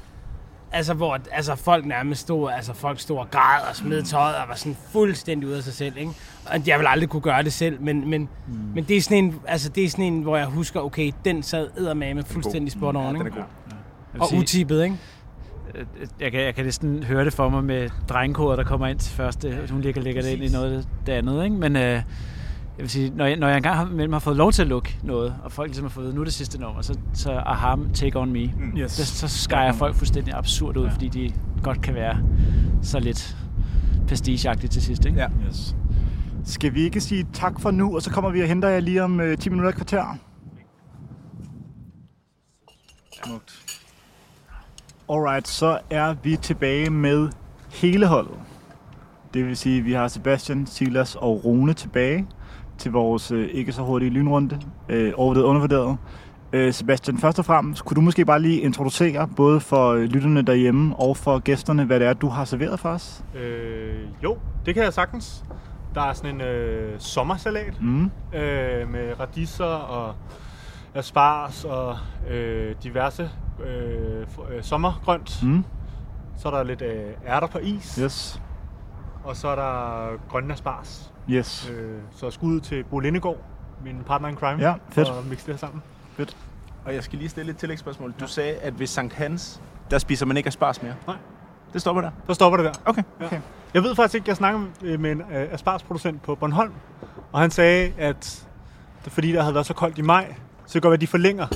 [0.72, 4.48] altså hvor altså folk nærmest stod, altså folk stod og græd og smed tøjet og
[4.48, 6.10] var sådan fuldstændig ude af sig selv, ikke?
[6.46, 8.54] Og jeg vil aldrig kunne gøre det selv, men, men, mm.
[8.74, 11.42] men det er sådan en, altså det er sådan en, hvor jeg husker, okay, den
[11.42, 13.30] sad eddermame fuldstændig spot on, Ja, den er ikke?
[13.36, 13.44] god.
[13.68, 13.76] Jeg
[14.12, 14.96] vil Og sige- utippet, ikke?
[15.74, 15.86] Øh,
[16.20, 19.12] jeg kan, jeg kan næsten høre det for mig med drengekoder, der kommer ind til
[19.12, 19.58] første.
[19.70, 21.44] Hun ligger, lægger det ind i noget det andet.
[21.44, 21.56] Ikke?
[21.56, 22.02] Men øh,
[22.76, 24.68] jeg vil sige, når jeg, når jeg engang har, mellem har fået lov til at
[24.68, 27.76] lukke noget, og folk ligesom har fået nu er det sidste nummer, så, så aha,
[27.94, 28.46] take on me.
[28.46, 28.78] Mm.
[28.78, 28.92] Yes.
[28.92, 30.92] Så, så skærer jeg folk fuldstændig absurd ud, ja.
[30.92, 32.18] fordi de godt kan være
[32.82, 33.36] så lidt
[34.08, 35.04] prestigeagtige til sidst.
[35.04, 35.20] Ikke?
[35.20, 35.28] Ja.
[35.48, 35.76] Yes.
[36.44, 39.02] Skal vi ikke sige tak for nu, og så kommer vi og henter jer lige
[39.02, 40.18] om øh, 10 minutter et kvarter?
[43.24, 43.80] Smukt.
[45.10, 47.28] Alright, så er vi tilbage med
[47.72, 48.38] hele holdet.
[49.34, 52.26] Det vil sige, at vi har Sebastian, Silas og Rune tilbage
[52.78, 54.60] til vores øh, ikke så hurtige lynrunde.
[54.88, 55.96] Øh, overvurderet undervurderet.
[56.52, 60.42] Øh, Sebastian, først og fremmest, kunne du måske bare lige introducere, både for øh, lytterne
[60.42, 63.24] derhjemme og for gæsterne, hvad det er, du har serveret for os?
[63.34, 65.44] Øh, jo, det kan jeg sagtens.
[65.94, 68.04] Der er sådan en øh, sommersalat Mm.
[68.34, 70.14] øh, med radiser og
[70.94, 71.96] asparges og
[72.30, 73.30] øh, diverse
[73.66, 74.20] øh,
[74.56, 75.42] øh, sommergrønt.
[75.42, 75.64] Mm.
[76.36, 77.94] Så er der lidt øh, ærter på is.
[78.02, 78.40] Yes.
[79.24, 81.12] og så er der grønne asparges.
[81.30, 81.70] Yes.
[81.76, 83.38] Øh, så skud til Bo Lindegård,
[83.84, 85.08] min partner in crime, Ja, fedt.
[85.08, 85.82] for at mixe det her sammen.
[86.84, 88.14] Og jeg skal lige stille et tillægsspørgsmål.
[88.20, 89.60] Du sagde, at ved Sankt Hans,
[89.90, 90.94] der spiser man ikke asparges mere.
[91.06, 91.16] Nej.
[91.72, 92.10] Det stopper der.
[92.26, 92.72] Så stopper det der.
[92.84, 93.02] Okay.
[93.24, 93.40] Okay.
[93.74, 94.64] Jeg ved faktisk ikke, jeg snakkede
[94.98, 96.72] med en øh, aspargesproducent på Bornholm,
[97.32, 98.46] og han sagde, at
[99.04, 100.34] det, fordi der havde været så koldt i maj,
[100.66, 101.46] så kan det godt være, at de forlænger.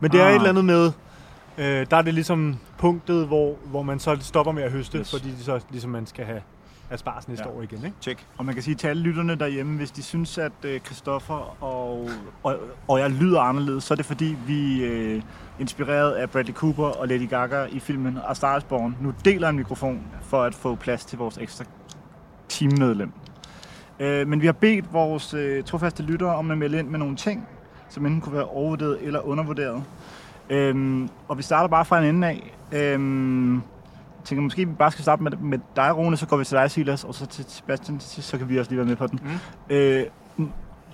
[0.00, 0.30] Men det er Ah.
[0.30, 0.92] et eller andet med,
[1.58, 5.10] øh, der er det ligesom punktet, hvor, hvor man så stopper med at høste, yes.
[5.10, 6.40] fordi det så ligesom man skal have
[6.90, 7.54] asparges næste Ja.
[7.56, 7.84] år igen.
[7.84, 7.96] Ikke?
[8.00, 8.26] Tjek.
[8.38, 12.10] Og man kan sige til alle lytterne derhjemme, hvis de synes, at øh, Christoffer og,
[12.42, 12.56] og,
[12.88, 15.22] og jeg lyder anderledes, så er det fordi, vi øh,
[15.58, 19.48] inspireret af Bradley Cooper og Lady Gaga i filmen A Star is Born, nu deler
[19.48, 21.64] en mikrofon for at få plads til vores ekstra
[22.48, 23.12] teammedlem.
[24.00, 27.16] Øh, men vi har bedt vores øh, trofaste lyttere om at melde ind med nogle
[27.16, 27.48] ting,
[27.88, 29.82] som enten kunne være overvurderet eller undervurderet.
[30.50, 32.54] Øhm, og vi starter bare fra en ende af.
[32.72, 33.62] Øhm,
[34.28, 36.70] tænker måske, vi bare skal starte med, med dig, Rune, så går vi til dig,
[36.70, 39.06] Silas, og så til Sebastian til sidst, så kan vi også lige være med på
[39.06, 39.20] den.
[39.22, 39.74] Mm.
[39.76, 40.06] Øh,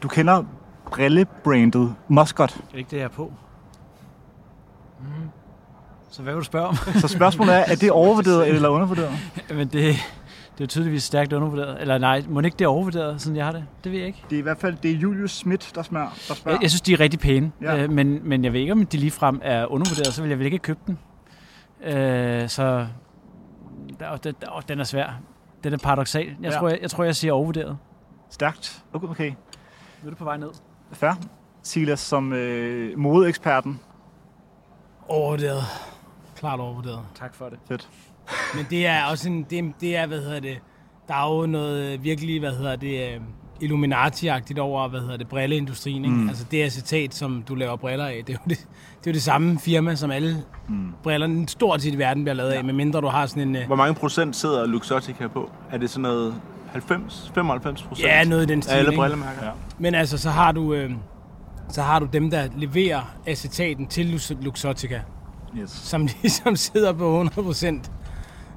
[0.03, 0.45] du kender
[0.93, 3.32] brillebrandet Muscot, Er det ikke det, jeg er på?
[5.01, 5.07] Mm.
[6.11, 6.76] Så hvad vil du spørge om?
[6.76, 9.12] så spørgsmålet er, er det overvurderet eller undervurderet?
[9.49, 9.97] Men det,
[10.59, 11.80] det er tydeligvis stærkt undervurderet.
[11.80, 13.64] Eller nej, må ikke det er overvurderet, sådan jeg har det?
[13.85, 14.24] Det ved jeg ikke.
[14.30, 16.57] Det er i hvert fald det er Julius Schmidt, der, smør, der spørger.
[16.57, 17.82] Jeg, jeg synes, de er rigtig pæne, ja.
[17.82, 20.45] øh, men, men jeg ved ikke, om de ligefrem er undervurderet, så vil jeg vel
[20.45, 20.99] ikke købe den.
[21.85, 22.87] Øh, så
[24.01, 25.11] der, og den, og den er svær.
[25.64, 26.26] Den er paradoxal.
[26.26, 26.59] Jeg, Ja.
[26.59, 27.78] tror, jeg, jeg tror, jeg siger overvurderet.
[28.30, 28.85] Stærkt.
[28.93, 29.28] Okay, okay.
[30.03, 30.51] Nu er det på vej ned.
[30.93, 31.12] Fair.
[31.62, 33.80] Silas som øh, modeeksperten.
[35.09, 35.62] Overvurderet.
[36.37, 37.01] Klart overvurderet.
[37.14, 37.59] Tak for det.
[37.68, 37.89] Fedt.
[38.55, 40.59] Men det er også en, det, det er, hvad hedder det,
[41.09, 43.20] der er jo noget virkelig, hvad hedder det, øh,
[43.61, 46.16] Illuminati-agtigt over, hvad hedder det, brilleindustrien, ikke?
[46.16, 46.28] Mm.
[46.28, 48.59] Altså det acetat, som du laver briller af, det er jo det,
[49.00, 50.36] det, er jo det samme firma, som alle
[50.68, 50.92] Mm.
[51.02, 53.76] briller stort set i verden bliver lavet af, medmindre du har sådan en, øh, Hvor
[53.76, 55.50] mange procent sidder Luxottica på?
[55.70, 56.34] Er det sådan noget
[56.72, 58.09] 90, 95 procent?
[58.09, 59.00] ja, noget i den af stil, alle ikke?
[59.00, 59.44] brillemærker?
[59.44, 59.50] Ja.
[59.78, 60.90] Men altså, så har du, øh,
[61.68, 65.00] så har du dem, der leverer acetaten til Lux- Luxottica,
[65.59, 65.70] Yes.
[65.70, 67.90] som ligesom sidder på 100%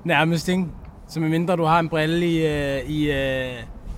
[0.04, 0.66] nærmest, ikke?
[1.08, 3.54] Så medmindre du har en brille i, øh, i, øh,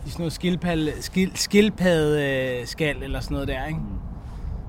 [0.05, 2.25] i sådan noget skildpadde, skil, skildpadde
[2.61, 3.79] øh, skal eller sådan noget der, ikke?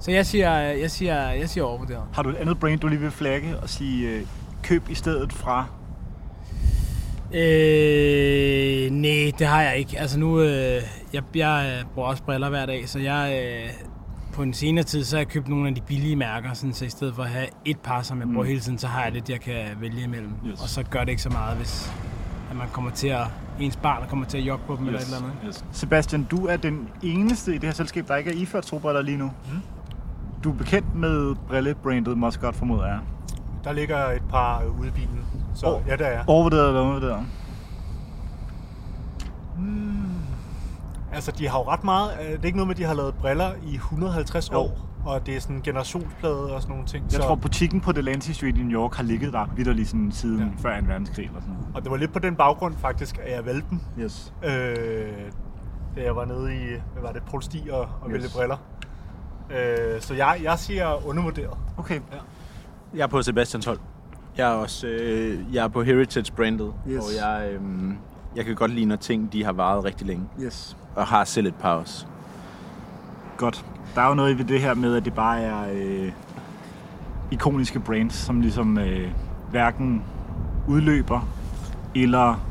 [0.00, 2.02] Så jeg siger, jeg siger, jeg siger overvurderet.
[2.12, 4.22] Har du et andet brand, du lige vil flagge og sige øh,
[4.62, 5.66] køb i stedet fra?
[7.34, 9.98] Øh, nej, det har jeg ikke.
[10.00, 13.70] Altså nu, øh, jeg, jeg bruger også briller hver dag, så jeg øh,
[14.32, 16.84] på en senere tid, så har jeg købt nogle af de billige mærker, sådan, så
[16.84, 18.48] i stedet for at have et par, som jeg bruger Mm.
[18.48, 20.32] hele tiden, så har jeg lidt, jeg kan vælge imellem.
[20.46, 20.62] Yes.
[20.62, 21.92] Og så gør det ikke så meget, hvis
[22.50, 23.26] at man kommer til at,
[23.60, 24.88] ens barn kommer til at jogge på dem yes.
[24.88, 25.32] eller et eller andet.
[25.46, 25.64] Yes.
[25.72, 29.16] Sebastian, du er den eneste i det her selskab, der ikke er iført solbriller lige
[29.18, 29.24] nu.
[29.24, 29.60] Mm.
[30.44, 32.98] Du er bekendt med brillebrandet Muscot, formoder jeg.
[33.64, 35.82] Der ligger et par ude i bilen, så oh.
[35.88, 36.24] ja, der er.
[36.26, 37.26] Overvurderet eller undervurderet?
[41.12, 42.10] Altså, de har jo ret meget.
[42.22, 44.58] øh, Det er ikke noget med, at de har lavet briller i 150 Jo.
[44.58, 47.04] år, og det er sådan en generationsplade og sådan nogle ting.
[47.04, 50.12] Jeg så, tror, butikken på Delancey Street i New York har ligget der vidderligt sådan
[50.12, 50.44] siden ja.
[50.44, 50.50] Ja.
[50.76, 50.86] før 2.
[50.86, 51.68] verdenskrig eller sådan noget.
[51.74, 54.32] Og det var lidt på den baggrund faktisk, at jeg valgte dem, Yes.
[54.44, 54.50] øh,
[55.96, 58.12] da jeg var nede i, hvad var det, Polsti og, og Yes.
[58.12, 58.56] vælge briller.
[59.50, 61.56] Øh, så jeg, jeg siger undervurderet.
[61.76, 62.00] Okay.
[62.94, 63.78] Jeg er på Sebastians hold.
[64.36, 66.98] Jeg er også øh, jeg er på Heritage brandet, Yes.
[66.98, 67.60] og jeg, øh,
[68.36, 70.76] jeg kan godt lide, når ting de har varet rigtig længe, Yes.
[70.96, 72.06] og har selv et par også.
[73.36, 73.64] Godt.
[73.94, 76.12] Der er jo noget ved det her med, at det bare er øh,
[77.30, 79.10] ikoniske brands, som ligesom øh,
[79.50, 80.02] hverken
[80.68, 81.28] udløber
[81.94, 82.46] eller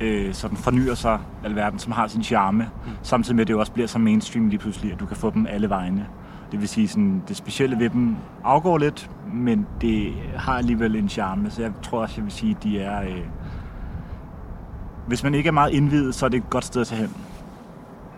[0.00, 2.70] øh, sådan fornyer sig alverden, som har sin charme.
[2.86, 2.90] Mm.
[3.02, 5.30] Samtidig med, at det jo også bliver så mainstream lige pludselig, at du kan få
[5.30, 6.06] dem alle vegne.
[6.52, 11.08] Det vil sige, sådan, det specielle ved dem afgår lidt, men det har alligevel en
[11.08, 11.50] charme.
[11.50, 13.02] Så jeg tror også, jeg vil sige, at de er...
[13.02, 13.24] Øh,
[15.06, 17.16] hvis man ikke er meget indvidet, så er det et godt sted at tage hen.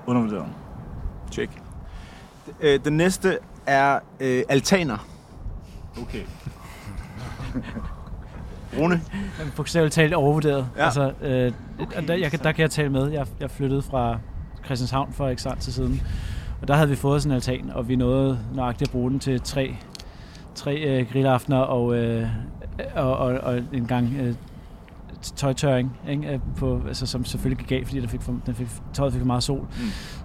[0.06, 0.46] Undervurderet.
[1.30, 1.61] Check.
[2.60, 5.06] Øh, den næste er øh, altaner.
[6.02, 6.22] Okay.
[8.78, 9.00] Rune?
[9.38, 10.66] Men bogstaveligt talt overvurderet.
[10.76, 10.84] Ja.
[10.84, 13.10] Altså, øh, Okay, der, jeg, kan- der kan jeg tale med.
[13.10, 14.18] Jeg, jeg flyttede fra
[14.64, 16.02] Christianshavn for ikke tid siden.
[16.62, 19.18] Og der havde vi fået sådan en altan, og vi nåede nøjagtigt at bruge den
[19.18, 19.76] til tre,
[20.54, 22.26] tre øh, grillaftener og, øh,
[22.94, 24.34] og, og, og en gang øh,
[25.22, 26.32] tøjtørring, ikke?
[26.32, 29.20] Øh, På, altså, som selvfølgelig gik galt, fordi den fik for, den fik, tøjet fik
[29.20, 29.60] for meget sol.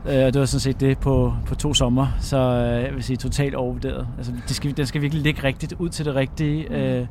[0.05, 0.11] Mm.
[0.11, 3.03] Øh, og det var sådan set det på, på to sommer, så øh, jeg vil
[3.03, 4.07] sige totalt overvurderet.
[4.17, 7.07] Altså, det skal, den skal virkelig ligge rigtigt ud til det rigtige, øh,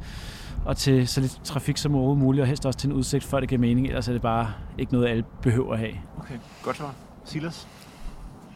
[0.64, 3.40] og til så lidt trafik som overhovedet muligt, og helst også til en udsigt, før
[3.40, 5.92] det giver mening, ellers er det bare ikke noget, alle behøver at have.
[6.18, 6.34] Okay.
[6.62, 6.94] Godt svar.
[7.24, 7.68] Silas?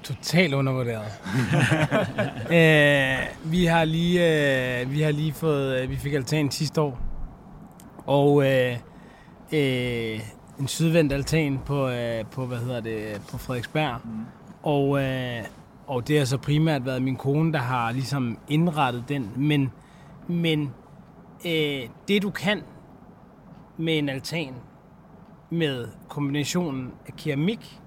[0.02, 1.04] Totalt undervurderet.
[2.56, 6.98] øh, vi har lige, øh, vi har lige fået, øh, vi fik altan sidste år,
[8.06, 8.76] og øh,
[9.52, 10.20] øh,
[10.60, 14.00] en sydvendt altan på, øh, på, hvad hedder det, på Frederiksberg.
[14.04, 14.10] Mm.
[14.62, 15.44] Og, øh,
[15.86, 19.30] og det har så primært været min kone, der har ligesom indrettet den.
[19.36, 19.72] Men,
[20.28, 20.74] men
[21.46, 22.62] øh, det du kan
[23.76, 24.54] med en altan,
[25.50, 27.80] med kombinationen af keramik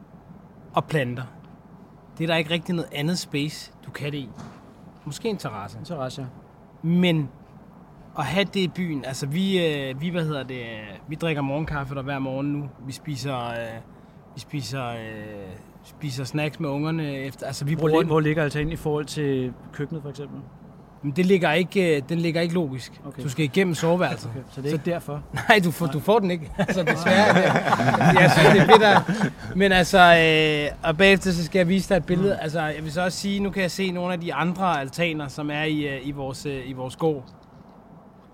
[0.74, 1.24] og planter,
[2.18, 4.30] det er der ikke rigtig noget andet space, du kan det i.
[5.06, 5.80] Måske en terrasse.
[5.80, 6.28] En terrasse, ja.
[6.88, 7.30] Men
[8.20, 11.42] at have det i byen, altså vi, øh, vi hvad hedder det, øh, vi drikker
[11.42, 12.70] morgenkaffe der hver morgen nu.
[12.86, 13.56] Vi spiser, øh,
[14.36, 14.96] vi spiser, øh,
[15.84, 19.54] spiser snacks med ungerne efter, altså vi Hvor, bruger hvor ligger altanen i forhold til
[19.74, 20.40] køkkenet, for eksempel?
[21.04, 23.02] Men det ligger ikke, øh, den ligger ikke logisk.
[23.06, 23.24] Okay.
[23.24, 24.30] Du skal igennem soveværelset.
[24.30, 25.24] Okay, så det er ikke derfor.
[25.50, 26.52] Nej, du får, du får den ikke.
[26.58, 27.36] Altså, desværre.
[27.36, 31.90] Det, jeg synes, det er at, Men altså, øh, og bagefter så skal jeg vise
[31.90, 32.38] dig et billede.
[32.38, 35.28] Altså, jeg vil så også sige, nu kan jeg se nogle af de andre altaner,
[35.28, 37.24] som er i, øh, i, vores, i vores gård.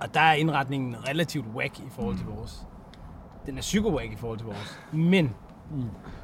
[0.01, 2.61] Og der er indretningen relativt whack i forhold til vores.
[3.45, 4.79] Den er psycho-whack i forhold til vores.
[4.91, 5.35] Men,
[5.71, 5.83] Mm.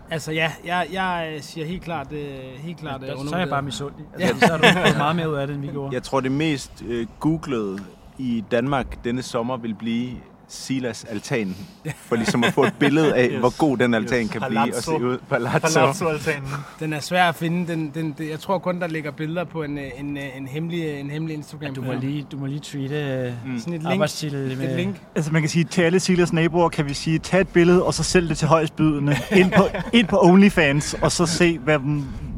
[0.09, 3.49] altså ja, jeg, jeg øh, siger helt klart, øh, helt klart øh, Så er jeg
[3.49, 4.05] bare misundelig.
[4.13, 5.93] Altså, så har du fået meget mere ud af det, end vi gjorde.
[5.93, 7.79] Jeg tror, det mest øh, googlede
[8.17, 10.11] i Danmark denne sommer vil blive
[10.47, 11.55] Silas altan.
[11.95, 13.39] For ligesom at få et billede af, Yes.
[13.39, 14.29] hvor god den altan Yes.
[14.31, 15.17] kan blive og se ud.
[15.29, 15.79] Palazzo.
[15.79, 16.49] Palazzo-altanen.
[16.79, 17.67] Den er svær at finde.
[17.71, 20.47] Den, den, den, jeg tror kun, der ligger billeder på en, øh, en, øh, en,
[20.47, 21.75] hemmelig, en hemmelig Instagram.
[21.75, 23.51] Du må lige, du må lige tweete Mm.
[23.51, 23.59] mm.
[23.59, 23.91] Sådan et link.
[23.93, 24.69] arbejdstitel med...
[24.69, 24.95] Et link.
[25.15, 27.93] Altså man kan sige, til alle Silas naboer kan vi sige, tag et billede, og
[27.93, 29.63] så sælg det til højstbydende ind på,
[29.97, 31.79] ind på OnlyFans, og så se, hvad,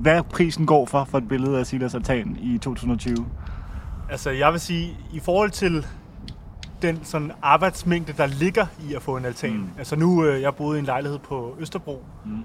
[0.01, 3.25] hvad prisen går for, for et billede af Silas altan i 2020.
[4.11, 5.85] Altså, jeg vil sige, i forhold til
[6.81, 9.53] den sådan arbejdsmængde, der ligger i at få en altan.
[9.53, 9.69] Mm.
[9.77, 12.43] Altså nu, øh, jeg boede i en lejlighed på Østerbro, Mm.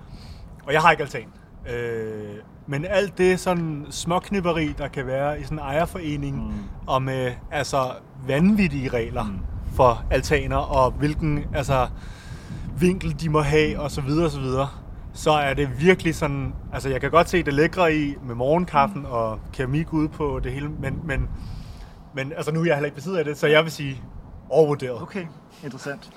[0.67, 1.27] og jeg har ikke altan.
[1.75, 2.35] Øh,
[2.67, 6.53] men alt det sådan småknipperi, der kan være i sådan en ejerforening, Mm.
[6.87, 7.93] og med altså
[8.27, 9.39] vanvittige regler mm.
[9.75, 11.89] for altaner, og hvilken altså,
[12.79, 14.69] vinkel de må have, og så videre, og så videre.
[15.15, 19.01] Så er det virkelig sådan, altså jeg kan godt se det lækre i med morgenkaffen
[19.01, 19.07] mm.
[19.11, 21.29] og keramik ude på det hele, men, men,
[22.15, 24.03] men altså nu er jeg heller ikke besidder af det, så jeg vil sige
[24.53, 25.03] overvurderet.
[25.03, 25.27] Okay,
[25.65, 26.11] interessant.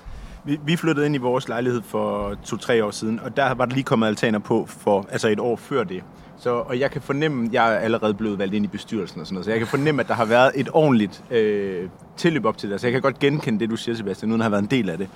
[0.44, 3.74] Vi, vi flyttede ind i vores lejlighed for to-tre år siden, og der var der
[3.74, 6.02] lige kommet altaner på for altså et år før det.
[6.38, 9.34] Så, og jeg kan fornemme, jeg er allerede blevet valgt ind i bestyrelsen og sådan
[9.34, 12.70] noget, så jeg kan fornemme, at der har været et ordentligt øh, tilløb op til
[12.70, 12.80] det.
[12.80, 14.90] Så jeg kan godt genkende det, du siger, Sebastian, uden at have været en del
[14.90, 15.08] af det.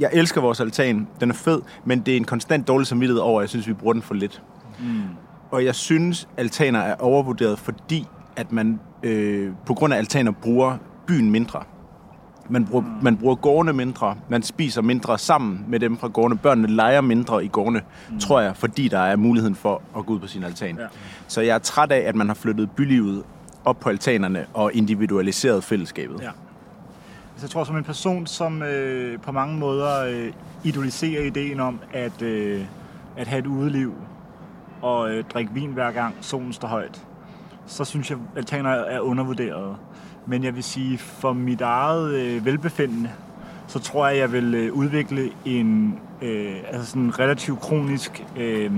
[0.00, 3.40] Jeg elsker vores altan, den er fed, men det er en konstant dårlig samvittighed over,
[3.40, 4.42] at jeg synes, vi bruger den for lidt.
[4.78, 5.02] Mm.
[5.50, 10.76] Og jeg synes, altaner er overvurderet, fordi at man øh, på grund af altaner bruger
[11.06, 11.62] byen mindre.
[12.48, 16.38] Man bruger, man bruger gårdene mindre, man spiser mindre sammen med dem fra gårdene.
[16.38, 17.80] Børnene leger mindre i gårdene,
[18.10, 18.20] mm.
[18.20, 20.76] tror jeg, fordi der er muligheden for at gå ud på sin altan.
[20.78, 20.86] Ja.
[21.28, 23.22] Så jeg er træt af, at man har flyttet bylivet
[23.64, 26.20] op på altanerne og individualiseret fællesskabet.
[26.22, 26.30] Ja.
[27.36, 30.32] Så jeg tror, som en person, som øh, på mange måder øh,
[30.64, 32.64] idoliserer ideen om at, øh,
[33.16, 33.94] at have et udeliv
[34.82, 37.02] og øh, drikke vin hver gang solen står højt,
[37.66, 39.76] så synes jeg, at altaner er undervurderet.
[40.26, 43.10] Men jeg vil sige, for mit eget øh, velbefindende,
[43.66, 48.70] så tror jeg, jeg vil øh, udvikle en øh, altså sådan en relativt kronisk øh,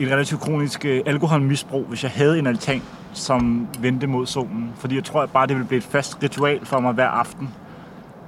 [0.00, 4.72] et relativt kronisk øh, alkoholmisbrug, hvis jeg havde en altan, som vendte mod solen.
[4.76, 7.48] Fordi jeg tror at bare, det ville blive et fast ritual for mig hver aften.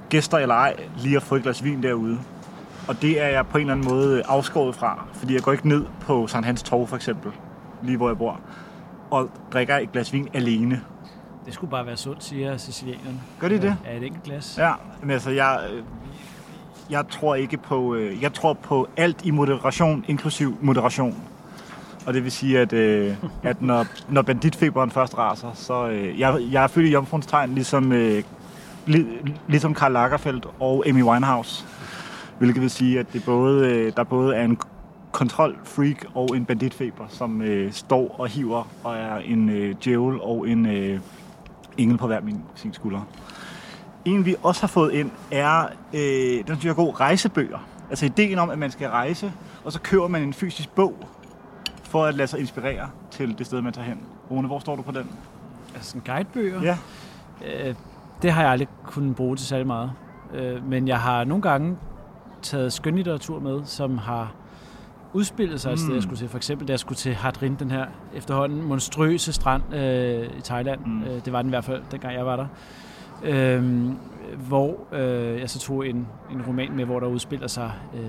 [0.09, 2.19] Gæster eller ej, lige at få et glas vin derude.
[2.87, 5.05] Og det er jeg på en eller anden måde øh, afskåret fra.
[5.13, 7.31] Fordi jeg går ikke ned på Sankt Hans Torv for eksempel,
[7.83, 8.39] lige hvor jeg bor,
[9.11, 10.81] og drikker et glas vin alene.
[11.45, 13.19] Det skulle bare være sundt, siger sicilianerne.
[13.39, 13.75] Gør de det?
[13.85, 14.55] Ja, et enkelt glas.
[14.57, 15.83] Ja, men altså, jeg, øh,
[16.89, 17.95] jeg tror ikke på...
[17.95, 21.15] øh, Jeg tror på alt i moderation, inklusiv moderation.
[22.05, 25.87] Og det vil sige, at, øh, at når, når banditfeberen først raser, så...
[25.89, 28.23] Øh, jeg, jeg er født i Jomfruens tegn, ligesom, øh,
[28.85, 29.05] li,
[29.47, 31.65] ligesom Karl Lagerfeldt og Amy Winehouse.
[32.37, 34.57] Hvilket vil sige, at det både, øh, der både er en
[35.11, 40.49] kontrolfreak og en banditfeber, som øh, står og hiver og er en øh, djævel og
[40.49, 40.99] en øh,
[41.77, 43.01] engel på hver min sin skulder.
[44.05, 47.59] En, vi også har fået ind, er, øh, den synes jeg er god, rejsebøger.
[47.89, 49.31] Altså ideen om, at man skal rejse,
[49.65, 50.95] og så køber man en fysisk bog,
[51.83, 53.99] for at lade sig inspirere til det sted, man tager hen.
[54.31, 55.07] Rune, hvor står du på den?
[55.75, 56.61] Altså sådan guidebøger.
[56.61, 56.77] Ja.
[57.45, 57.75] Øh,
[58.21, 59.91] det har jeg aldrig kunnet bruge til særlig meget.
[60.33, 61.77] Øh, men jeg har nogle gange
[62.41, 64.31] taget skønlitteratur med, som har
[65.13, 65.95] udspillet sig et sted, Mm.
[65.95, 66.29] jeg skulle til.
[66.29, 67.85] For eksempel, da jeg skulle til Hadrin, den her
[68.15, 70.79] efterhånden monstrøse strand øh, i Thailand.
[70.85, 70.91] Mm.
[70.91, 71.03] Mm.
[71.03, 72.45] Øh, det var den i hvert fald, dengang jeg var der.
[73.23, 73.89] Øh,
[74.47, 77.99] hvor øh, jeg så tog en, en roman med, hvor der udspiller sig øh,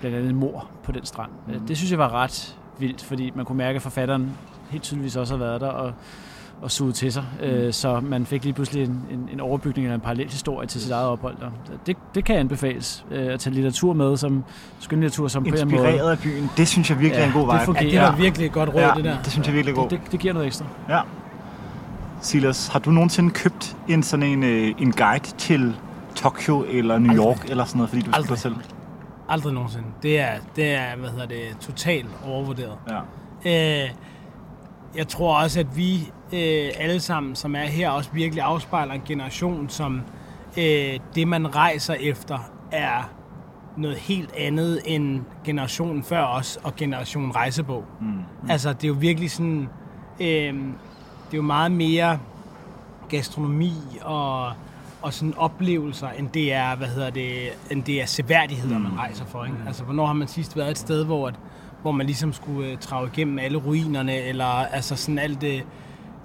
[0.00, 1.30] blandt andet en mor på den strand.
[1.46, 1.52] Mm.
[1.54, 1.66] Mm.
[1.66, 4.30] Det synes jeg var ret vildt, fordi man kunne mærke, at forfatteren
[4.70, 5.92] helt tydeligvis også har været der, og
[6.62, 7.24] og suget til sig.
[7.42, 10.80] Øh, så man fik lige pludselig en, en, en overbygning eller en parallel historie til
[10.80, 11.50] sit eget ophold der.
[11.86, 14.44] Det, det kan anbefales øh, at tage litteratur med, som
[14.80, 15.62] skønlitteratur, som på en måde...
[15.62, 17.56] Inspireret af byen, det synes jeg virkelig er en god det vej.
[17.56, 17.90] Ja, fungerer.
[17.90, 19.16] det var virkelig et godt råd, Ja, det der.
[19.22, 19.98] det synes jeg virkelig er det, god.
[19.98, 20.64] det, det giver noget ekstra.
[20.88, 21.00] Ja.
[22.20, 25.76] Silas, har du nogensinde købt en sådan en, øh, en guide til
[26.14, 27.26] Tokyo eller New Aldrig.
[27.26, 28.38] York eller sådan noget, fordi du Aldrig.
[28.38, 28.54] selv?
[29.28, 29.86] Aldrig nogensinde.
[30.02, 32.76] Det er, det er hvad hedder det, totalt overvurderet.
[33.44, 33.82] Ja.
[33.84, 33.90] Øh,
[34.96, 39.02] jeg tror også, at vi øh, alle sammen, som er her, også virkelig afspejler en
[39.06, 40.00] generation, som
[40.58, 42.38] øh, det, man rejser efter,
[42.72, 43.10] er
[43.76, 47.84] noget helt andet end generationen før os og generationen rejsebog.
[48.00, 48.20] Mm.
[48.48, 49.68] Altså, det er jo virkelig sådan...
[50.20, 50.54] Øh,
[51.26, 52.18] det er jo meget mere
[53.08, 53.72] gastronomi
[54.02, 54.52] og,
[55.02, 59.24] og sådan oplevelser, end det er, hvad hedder det, end det er seværdigheder, man rejser
[59.24, 59.44] for.
[59.44, 59.56] Ikke?
[59.66, 61.34] Altså, hvornår har man sidst været et sted, hvor, at,
[61.82, 65.66] hvor man ligesom skulle uh, trage igennem alle ruinerne, eller altså sådan alt det,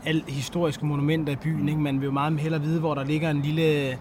[0.06, 1.70] alle historiske monumenter i byen.
[1.70, 1.82] Ikke?
[1.82, 3.97] Man vil jo meget hellere vide, hvor der ligger en lille,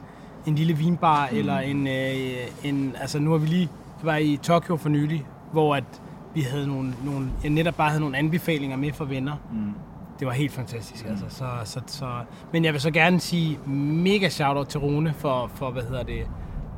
[0.47, 1.39] en lille vinbar, mm.
[1.39, 3.69] eller en, øh, en, altså nu har vi lige,
[4.03, 6.03] var i Tokyo for nylig, hvor at
[6.35, 9.37] vi havde nogle, nogle, jeg netop bare havde nogle anbefalinger med for venner.
[9.53, 9.73] Mm.
[10.19, 11.25] Det var helt fantastisk, altså.
[11.29, 12.07] Så, så, så,
[12.53, 16.27] men jeg vil så gerne sige mega shout-out til Rune for, for, hvad hedder det,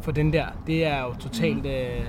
[0.03, 0.47] for den der.
[0.67, 2.05] Det er jo totalt øh,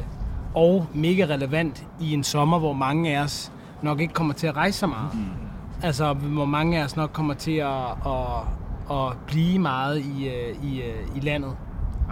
[0.55, 3.51] og mega relevant i en sommer, hvor mange af os
[3.82, 5.14] nok ikke kommer til at rejse så meget.
[5.14, 5.42] Mm.
[5.84, 10.63] Altså, hvor mange af os nok kommer til at, at, at blive meget i, øh,
[10.63, 11.51] i, øh, i landet.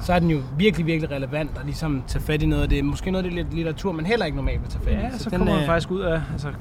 [0.01, 2.85] Så er den jo virkelig, virkelig relevant at ligesom tage fat i noget af det.
[2.85, 4.95] Måske noget af det litteratur, man heller ikke normalt vil tage fat i.
[4.95, 6.53] Ja, så, den, kommer man øh, faktisk ud af, altså,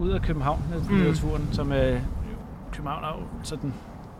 [0.00, 0.96] ud af København, mm.
[0.96, 2.00] litteraturen, som øh,
[2.72, 3.74] København er jo sådan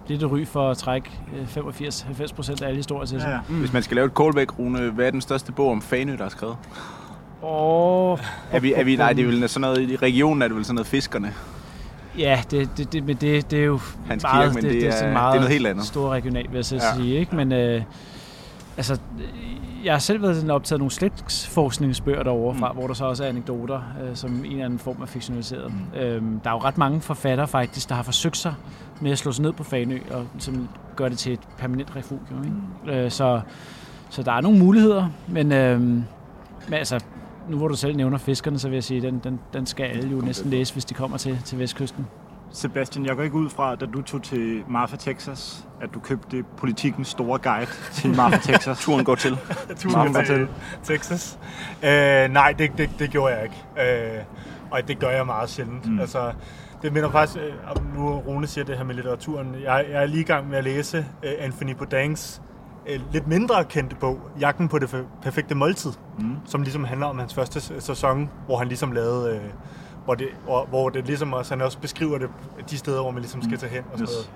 [0.07, 3.29] lidt ry for at trække øh, 85-90 procent af alle historier til sig.
[3.29, 3.41] Ja, ja.
[3.49, 3.59] Mm.
[3.59, 6.25] Hvis man skal lave et callback, Rune, hvad er den største bog om Fanø, der
[6.25, 6.57] er skrevet?
[7.43, 8.19] Og
[8.53, 10.65] Er vi, er vi, nej, det er vel sådan noget, i regionen er det vel
[10.65, 11.35] sådan noget fiskerne.
[12.19, 14.93] Ja, det, det, det, men det, det er jo Hans meget, Kirk, men det er-
[14.93, 15.85] sådan det er noget helt andet.
[15.85, 16.95] Stor regional, vil jeg så Ja.
[16.97, 17.15] sige.
[17.19, 17.37] Ikke?
[17.37, 17.83] Men øh,
[18.77, 18.99] altså,
[19.85, 22.79] jeg har selv været sådan optaget nogle slægtsforskningsbøger derovre fra, mm.
[22.79, 25.73] hvor der så også er anekdoter, øh, som en eller anden form er fiktionaliseret.
[25.95, 26.01] Mm.
[26.01, 28.55] Øhm, der er jo ret mange forfattere faktisk, der har forsøgt sig
[29.01, 32.45] med at slå sig ned på Fanø, og som gør det til et permanent refugium.
[32.45, 32.57] Ikke?
[32.85, 32.91] Mm.
[32.91, 33.41] Øh, så,
[34.11, 36.05] så der er nogle muligheder, men, øh, men
[36.73, 37.01] altså,
[37.49, 40.11] nu hvor du selv nævner fiskerne, så vil jeg sige, den, den, den skal alle
[40.11, 42.07] jo næsten læse, hvis de kommer til, til Vestkysten.
[42.51, 46.45] Sebastian, jeg går ikke ud fra, da du tog til Marfa, Texas, at du købte
[46.57, 48.81] politikens store guide til Marfa, Texas.
[48.81, 49.39] Turen går til.
[49.81, 50.49] Turen Marfa til
[50.85, 51.39] Texas.
[51.83, 51.89] Øh,
[52.33, 54.17] nej, det, det, det gjorde jeg ikke.
[54.17, 54.23] Øh,
[54.71, 55.87] og det gør jeg meget sjældent.
[55.87, 56.01] Mm.
[56.01, 56.33] Altså,
[56.83, 59.55] det minder faktisk, øh, om nu Rune siger det her med litteraturen.
[59.63, 62.43] Jeg, jeg er lige i gang med at læse øh, Anthony Bourdains
[62.89, 66.37] øh, lidt mindre kendte bog, Jagten på det per- perfekte måltid, mm.
[66.47, 69.41] som ligesom handler om hans første sæson, hvor han ligesom lavede, øh,
[70.05, 72.29] hvor, det, hvor, hvor det ligesom også, han også beskriver det,
[72.71, 74.31] de steder, hvor man ligesom skal tage hen og sådan Yes.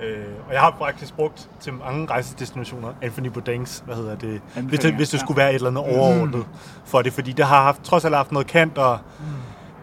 [0.00, 0.16] noget.
[0.16, 4.78] Øh, og jeg har faktisk brugt til mange rejsedestinationer Anthony Bourdains, hvad hedder det, hvis
[4.80, 5.24] det, hvis det ja.
[5.24, 6.46] skulle være et eller andet overordnet
[6.84, 8.98] for det, fordi det har haft, trods alt haft noget kant, og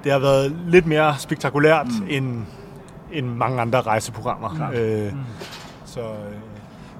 [0.04, 2.08] det har været lidt mere spektakulært mm.
[2.10, 2.44] end,
[3.12, 4.56] end mange andre rejseprogrammer.
[4.56, 4.76] Klart.
[4.76, 5.14] Øh,
[5.86, 6.08] Så øh,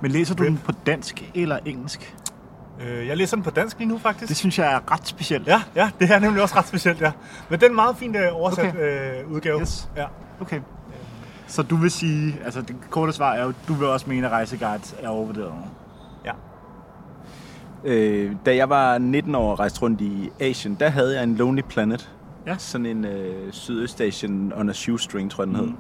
[0.06, 2.16] Men læser du den på dansk eller engelsk?
[2.82, 4.30] øh, jeg læser den på dansk lige nu, faktisk.
[4.30, 5.48] Det synes jeg er ret specielt.
[5.48, 7.12] Ja, ja, det er nemlig også ret specielt, ja.
[7.50, 9.22] Men den er en meget fint øh, oversat Okay.
[9.24, 9.62] øh, udgave.
[9.62, 9.90] Yes.
[9.98, 10.06] Ja.
[10.42, 10.60] Okay.
[11.48, 14.32] Så du vil sige, altså det korte svar er jo, du vil også mene, at
[14.34, 15.54] rejseguides er overvurderet.
[17.84, 21.36] Øh, da jeg var 19 år og rejste rundt i Asien, der havde jeg en
[21.36, 22.12] Lonely Planet.
[22.48, 22.56] Ja.
[22.58, 25.66] Sådan en øh, Sydøstasien on a shoestring, tror jeg den hed.
[25.66, 25.76] Mm.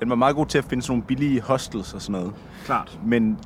[0.00, 2.32] Den var meget god til at finde sådan nogle billige hostels og sådan noget.
[2.64, 2.98] Klart.
[3.06, 3.38] Men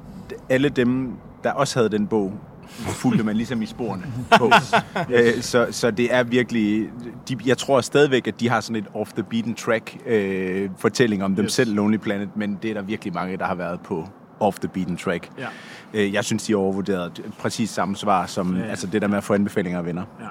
[0.49, 1.13] alle dem,
[1.45, 2.33] der også havde den bog,
[2.69, 4.03] fulgte man ligesom i sporene
[4.39, 4.51] på.
[5.15, 6.91] øh, så, så det er virkelig...
[7.29, 11.25] De, jeg tror stadigvæk, at de har sådan et off the beaten track øh, fortælling
[11.25, 11.53] om dem Yes.
[11.53, 14.09] selv, Lonely Planet, men det er der virkelig mange, der har været på
[14.41, 15.31] off the beaten track.
[15.39, 15.47] Ja.
[15.95, 17.23] Øh, jeg synes, de er overvurderet.
[17.39, 18.71] Præcis samme svar som ja, ja.
[18.71, 20.03] Altså det der med at få anbefalinger af venner.
[20.21, 20.27] Ja.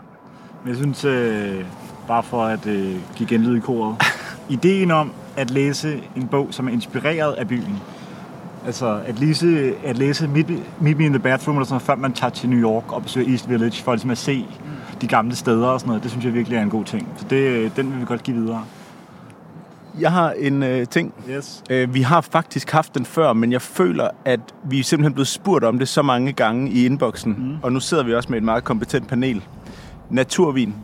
[0.63, 1.65] Men jeg synes, øh,
[2.07, 3.95] bare for at øh, give genlyd i koret,
[4.49, 7.79] ideen om at læse en bog, som er inspireret af byen,
[8.65, 10.49] altså at læse, at læse Meet,
[10.81, 13.03] Meet Me in the Bathroom, eller sådan noget, før man tager til New York og
[13.03, 14.45] besøger East Village, for ligesom at se
[15.01, 17.07] de gamle steder og sådan noget, det synes jeg virkelig er en god ting.
[17.17, 18.63] Så det, den vil vi godt give videre.
[19.99, 21.13] Jeg har en øh, ting.
[21.29, 21.63] Yes.
[21.69, 25.27] Øh, vi har faktisk haft den før, men jeg føler, at vi er simpelthen blevet
[25.27, 27.35] spurgt om det så mange gange i inboxen.
[27.37, 27.55] Mm.
[27.63, 29.43] Og nu sidder vi også med et meget kompetent panel.
[30.09, 30.75] Naturvin.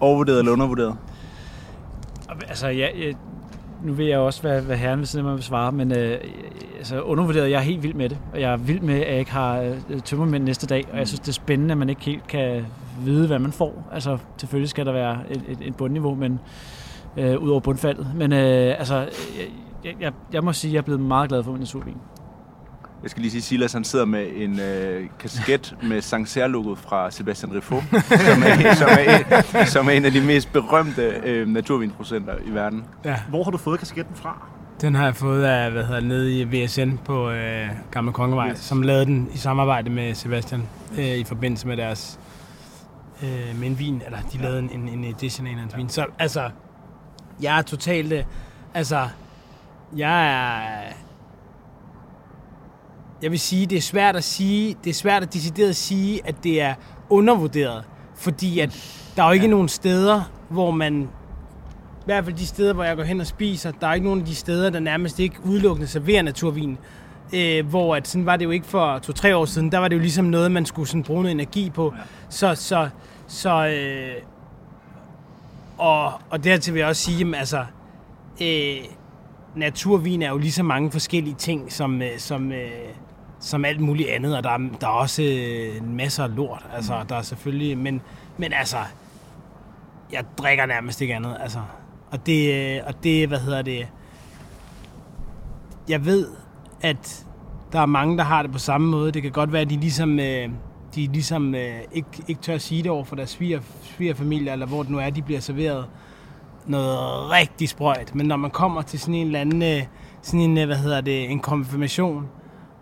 [0.00, 0.96] Overvurderet eller undervurderet?
[2.48, 3.14] Altså, ja, jeg,
[3.84, 6.18] nu ved jeg også, hvad, hvad herren vil siden af mig vil svare, men øh,
[6.78, 8.18] altså, undervurderet, jeg er helt vild med det.
[8.32, 11.08] Og jeg er vild med, at jeg ikke har øh, tømmermænd næste dag, og jeg
[11.08, 12.66] synes, det er spændende, at man ikke helt kan
[13.04, 13.88] vide, hvad man får.
[13.92, 16.40] Altså, selvfølgelig skal der være et, et, et bundniveau, men
[17.16, 18.06] øh, ud over bundfaldet.
[18.14, 19.08] Men øh, altså,
[19.84, 21.96] jeg, jeg, jeg må sige, at jeg er blevet meget glad for min naturvin.
[23.02, 27.10] Jeg skal lige sige, at Silas han sidder med en øh, kasket med Sancerre-logoet fra
[27.10, 31.48] Sebastian Riffaut, som er, som, er en, som er en af de mest berømte øh,
[31.48, 32.84] naturvinproducenter i verden.
[33.04, 33.16] Ja.
[33.28, 34.48] Hvor har du fået kasketten fra?
[34.80, 38.58] Den har jeg fået af, hvad hedder nede i VSN på øh, Gamle Kongevej, yes.
[38.58, 40.62] som lavede den i samarbejde med Sebastian
[40.98, 42.18] øh, i forbindelse med deres
[43.22, 45.88] øh, med en vin, eller de lavede en, en, edition af en hans vin.
[45.88, 46.50] Så altså,
[47.42, 48.24] jeg er totalt, øh,
[48.74, 49.08] altså,
[49.96, 50.92] jeg er,
[53.22, 56.34] jeg vil sige, det er svært at sige, det er svært at decideret sige, at
[56.44, 56.74] det er
[57.10, 57.84] undervurderet,
[58.14, 59.50] fordi at der er jo ikke ja.
[59.50, 61.08] nogen steder, hvor man
[62.00, 64.20] i hvert fald de steder, hvor jeg går hen og spiser, der er ikke nogen
[64.20, 66.78] af de steder, der nærmest ikke udelukkende serverer naturvin.
[67.34, 69.72] Øh, hvor at sådan var det jo ikke for to-tre år siden.
[69.72, 71.94] Der var det jo ligesom noget, man skulle sådan bruge noget energi på.
[71.96, 72.02] Ja.
[72.28, 72.88] Så, så,
[73.26, 74.22] så øh,
[75.78, 77.64] og, og dertil vil jeg også sige, at altså,
[78.42, 78.76] øh,
[79.56, 82.70] naturvin er jo lige så mange forskellige ting, som, øh, som, øh,
[83.42, 86.66] som alt muligt andet, og der er, der er også øh, en masse af lort.
[86.74, 88.00] Altså, der er selvfølgelig, men,
[88.38, 88.76] men altså,
[90.12, 91.58] jeg drikker nærmest ikke andet, altså.
[92.10, 93.88] Og det, øh, og det, hvad hedder det,
[95.88, 96.28] jeg ved,
[96.80, 97.26] at
[97.72, 99.12] der er mange, der har det på samme måde.
[99.12, 100.48] Det kan godt være, at de ligesom, øh,
[100.94, 104.66] de ligesom øh, ikke, ikke tør at sige det over for deres sviger, svigerfamilie, eller
[104.66, 105.86] hvor det nu er, de bliver serveret
[106.66, 108.14] noget rigtig sprøjt.
[108.14, 109.82] Men når man kommer til sådan en eller anden,
[110.22, 112.28] sådan en, hvad hedder det, en konfirmation,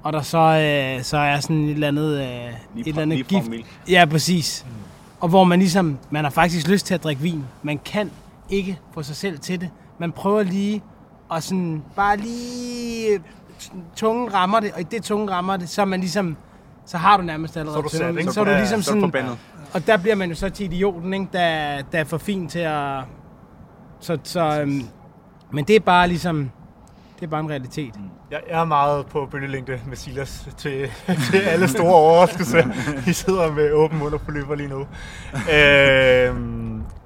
[0.02, 3.50] og der så, øh, så er sådan et eller andet, øh, et eller andet gift.
[3.88, 4.66] Ja, præcis.
[4.68, 4.74] Mm.
[5.20, 7.44] Og hvor man ligesom, man har faktisk lyst til at drikke vin.
[7.62, 8.10] Man kan
[8.48, 9.70] ikke få sig selv til det.
[9.98, 10.82] Man prøver lige
[11.28, 13.20] og sådan bare lige
[13.96, 16.36] tungen rammer det, og i det tungen rammer det, så er man ligesom,
[16.86, 18.32] så har du nærmest allerede så er du, sat, ikke?
[18.32, 19.36] Så er du ligesom så sådan,
[19.72, 21.26] og der bliver man jo så til idioten, ikke?
[21.32, 23.00] Der, der er for fint til at,
[24.00, 24.82] så, så øhm,
[25.50, 26.50] men det er bare ligesom,
[27.16, 27.96] det er bare en realitet.
[27.96, 28.19] Mm.
[28.30, 30.90] Jeg, er meget på bølgelængde med Silas til,
[31.30, 32.64] til alle store overraskelser.
[33.06, 34.80] Vi sidder med åben mund og forløber lige nu.
[35.34, 36.34] Øh,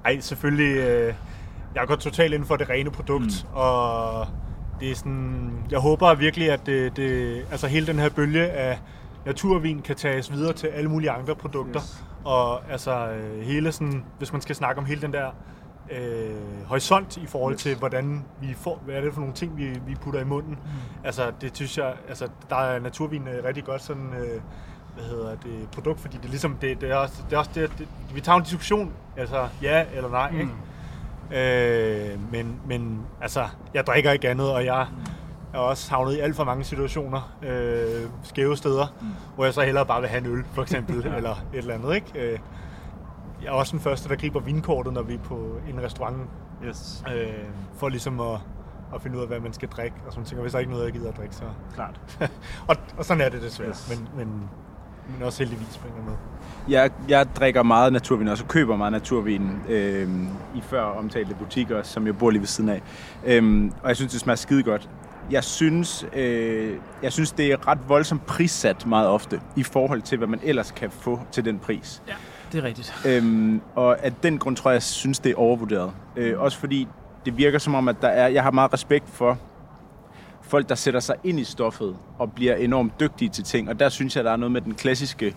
[0.05, 0.77] ej, selvfølgelig.
[0.77, 1.13] Øh,
[1.75, 3.57] jeg går totalt ind for det rene produkt, mm.
[3.57, 4.27] og
[4.79, 8.79] det er sådan, jeg håber virkelig, at det, det, altså hele den her bølge af
[9.25, 11.81] naturvin kan tages videre til alle mulige andre produkter.
[11.81, 12.03] Yes.
[12.23, 15.31] Og altså øh, hele sådan, hvis man skal snakke om hele den der
[15.91, 17.61] øh, horisont i forhold yes.
[17.61, 20.51] til, hvordan vi får, hvad er det for nogle ting, vi, vi putter i munden.
[20.51, 21.05] Mm.
[21.05, 24.41] Altså, det synes jeg, altså, der er naturvin øh, rigtig godt sådan, øh,
[24.95, 27.51] hvad hedder det, produkt, fordi det er ligesom, det, det er også, det er også
[27.55, 30.39] det, det, vi tager en diskussion, altså ja eller nej, mm.
[30.39, 30.51] ikke?
[31.31, 34.87] Øh, men, men altså, jeg drikker ikke andet, og jeg
[35.53, 39.07] er også havnet i alt for mange situationer, øh, skæve steder, mm.
[39.35, 41.95] hvor jeg så hellere bare vil have en øl, for eksempel, eller et eller andet,
[41.95, 42.19] ikke?
[42.19, 42.39] Øh,
[43.45, 46.17] jeg er også den første, der griber vinkortet, når vi er på en restaurant,
[46.67, 47.03] yes.
[47.15, 47.27] øh,
[47.77, 48.39] for ligesom at,
[48.95, 50.39] at finde ud af, hvad man skal drikke, og sådan ting.
[50.39, 51.43] Og hvis der er ikke noget, jeg gider at drikke, så...
[51.73, 51.99] Klart.
[52.69, 53.89] og, og sådan er det desværre, yes.
[53.89, 54.49] men, men,
[55.09, 56.73] men også heldigvis på en eller anden måde.
[56.73, 60.09] Jeg, jeg drikker meget naturvin, og så køber meget naturvin øh,
[60.55, 62.81] i før omtalte butikker, som jeg bor lige ved siden af.
[63.25, 64.89] Øh, og jeg synes, det smager skide godt.
[65.31, 70.17] Jeg synes, øh, jeg synes, det er ret voldsomt prissat meget ofte, i forhold til,
[70.17, 72.01] hvad man ellers kan få til den pris.
[72.07, 72.13] Ja,
[72.55, 72.93] det er rigtigt.
[73.05, 75.91] Øhm, og af den grund tror jeg, jeg synes, det er overvurderet.
[76.15, 76.87] Øh, også fordi
[77.25, 79.37] det virker som om, at der er, jeg har meget respekt for
[80.41, 83.69] folk, der sætter sig ind i stoffet og bliver enormt dygtige til ting.
[83.69, 85.35] Og der synes jeg, der er noget med den klassiske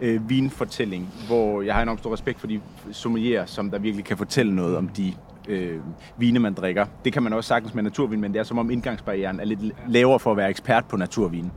[0.00, 2.60] øh, vinfortælling, hvor jeg har enormt stor respekt for de
[2.92, 5.12] sommelierer, som der virkelig kan fortælle noget om de
[5.48, 5.80] øh,
[6.16, 6.86] vine, man drikker.
[7.04, 9.60] Det kan man også sagtens med naturvin, men det er som om indgangsbarrieren er lidt
[9.88, 11.50] lavere for at være ekspert på naturvin.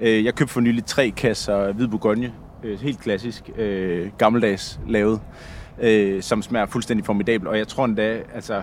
[0.00, 2.32] Øh, jeg købte for nylig tre kasser hvid bourgogne,
[2.64, 5.20] øh, helt klassisk, øh, gammeldags lavet,
[5.80, 7.48] øh, som smager fuldstændig formidabel.
[7.48, 8.62] Og jeg tror endda, altså,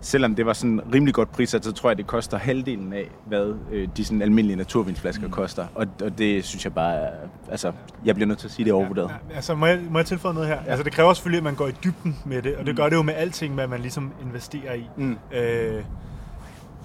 [0.00, 3.54] selvom det var sådan rimelig godt prissat, så tror jeg, det koster halvdelen af, hvad
[3.72, 5.32] øh, de sådan almindelige naturvinsflasker mm.
[5.32, 5.66] koster.
[5.74, 7.08] Og, og det synes jeg bare,
[7.50, 7.72] altså,
[8.04, 9.10] jeg bliver nødt til at sige, det er overvurderet.
[9.30, 10.56] Ja, altså, må jeg, må jeg tilføje noget her?
[10.64, 10.70] Ja.
[10.70, 12.76] Altså, det kræver selvfølgelig, at man går i dybden med det, og det mm.
[12.76, 14.88] gør det jo med alting, hvad man ligesom investerer i.
[14.96, 15.18] Mm.
[15.32, 15.84] Øh,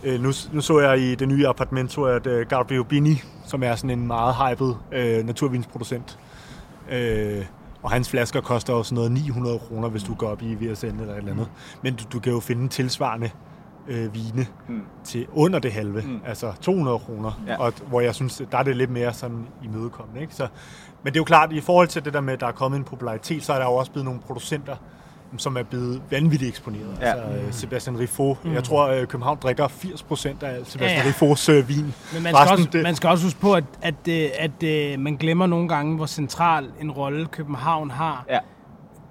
[0.04, 3.76] øh, nu, nu så jeg i det nye jeg, at uh, Gabriel Bini, som er
[3.76, 6.20] sådan en meget hyped øh, naturvinsproducent,
[6.92, 7.46] øh,
[7.84, 10.86] og hans flasker koster jo sådan noget 900 kroner, hvis du går op i VSN
[10.86, 11.48] eller et eller andet.
[11.48, 11.80] Mm.
[11.82, 13.30] Men du, du kan jo finde tilsvarende
[13.88, 14.82] øh, vine mm.
[15.04, 16.20] til under det halve, mm.
[16.26, 17.58] altså 200 kroner, ja.
[17.58, 20.22] og hvor jeg synes, der er det lidt mere sådan imødekommende.
[20.22, 20.36] Ikke?
[20.36, 20.48] Så,
[21.04, 22.78] men det er jo klart, i forhold til det der med, at der er kommet
[22.78, 24.76] en popularitet, så er der jo også blevet nogle producenter,
[25.40, 26.98] som er blevet vanvittigt eksponeret.
[27.02, 27.06] Ja.
[27.06, 27.52] Altså mm.
[27.52, 28.46] Sebastian Riffaut.
[28.46, 28.54] Mm.
[28.54, 29.68] Jeg tror, at København drikker 80%
[30.28, 31.08] af Sebastian ja, ja.
[31.08, 31.94] Riffauts øh, vin.
[32.14, 32.84] Men man skal, også, det...
[32.84, 36.70] man skal også huske på, at, at, at, at man glemmer nogle gange, hvor central
[36.82, 38.26] en rolle København har.
[38.30, 38.40] Ja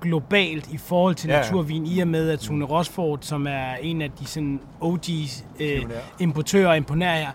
[0.04, 1.42] globalt i forhold til Ja, ja.
[1.42, 5.82] naturvin, i og med at Sune Rosford, som er en af de sådan OG's øh,
[6.20, 7.30] importører og imponærer,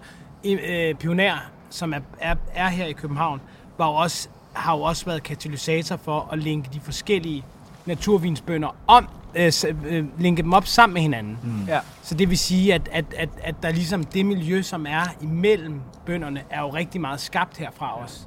[0.46, 1.38] øh, pioner,
[1.70, 3.42] som er, er, er her i København,
[3.78, 7.44] var jo også, har jo også været katalysator for at linke de forskellige
[7.86, 9.52] naturvinsbønder om, øh,
[9.86, 11.38] øh, linke dem op sammen med hinanden.
[11.44, 11.66] Mm.
[11.68, 11.80] Ja.
[12.04, 15.82] Så det vil sige, at, at, at, at der ligesom det miljø, som er imellem
[16.06, 18.20] bønderne, er jo rigtig meget skabt herfra også.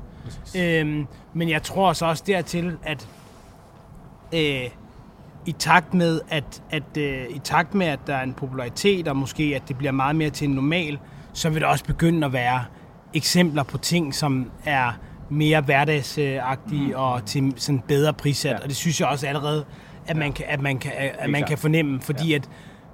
[0.57, 3.09] Øhm, men jeg tror så også dertil, at
[4.35, 4.71] øh,
[5.47, 9.17] i takt med, at, at øh, i takt med, at der er en popularitet, og
[9.17, 10.99] måske at det bliver meget mere til en normal,
[11.33, 12.65] så vil der også begynde at være
[13.15, 14.93] eksempler på ting, som er
[15.33, 16.95] mere hverdagsagtige mm.
[16.95, 18.51] og til sådan bedre prissat.
[18.51, 18.59] Ja.
[18.63, 19.65] Og det synes jeg også allerede,
[20.07, 22.35] at man kan, at man kan, at man kan fornemme, fordi ja.
[22.35, 22.49] at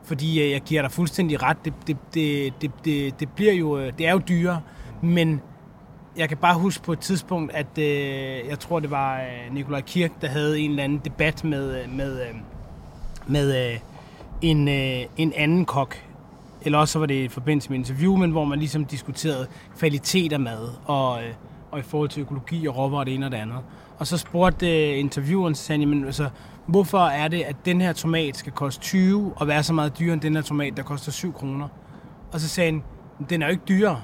[0.05, 3.79] fordi øh, jeg giver dig fuldstændig ret, det, det, det, det, det, det bliver jo,
[3.79, 4.61] øh, det er jo dyrere,
[5.03, 5.41] men
[6.17, 9.81] jeg kan bare huske på et tidspunkt, at øh, jeg tror, det var øh, Nikolaj
[9.81, 12.35] Kirk, der havde en eller anden debat med, øh, med, øh,
[13.27, 13.79] med øh,
[14.43, 15.97] en, øh, en anden kok.
[16.63, 19.47] Eller også så var det i forbindelse med et interview, men hvor man ligesom diskuterede
[19.79, 21.35] kvalitet af mad, og, øh,
[21.79, 23.59] og i forhold til økologi og råvarer og det ene og det andet.
[23.99, 26.29] Og så spurgte øh, intervieweren, så sagde han, "Jamen, altså,
[26.67, 30.13] hvorfor er det, at den her tomat skal koste 20 og være så meget dyrere
[30.13, 31.69] end den her tomat, der koster 7 kroner?
[32.33, 32.83] Og så sagde han,
[33.31, 34.01] den er jo ikke dyrere.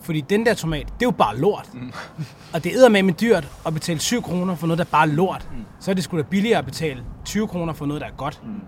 [0.00, 1.70] Fordi den der tomat, det er jo bare lort.
[1.74, 1.92] Mm.
[2.54, 5.08] Og det æder med med dyrt at betale 7 kroner for noget, der er bare
[5.08, 5.48] lort.
[5.52, 5.64] Mm.
[5.80, 8.40] Så er det sgu da billigere at betale 20 kroner for noget, der er godt.
[8.44, 8.60] Mm.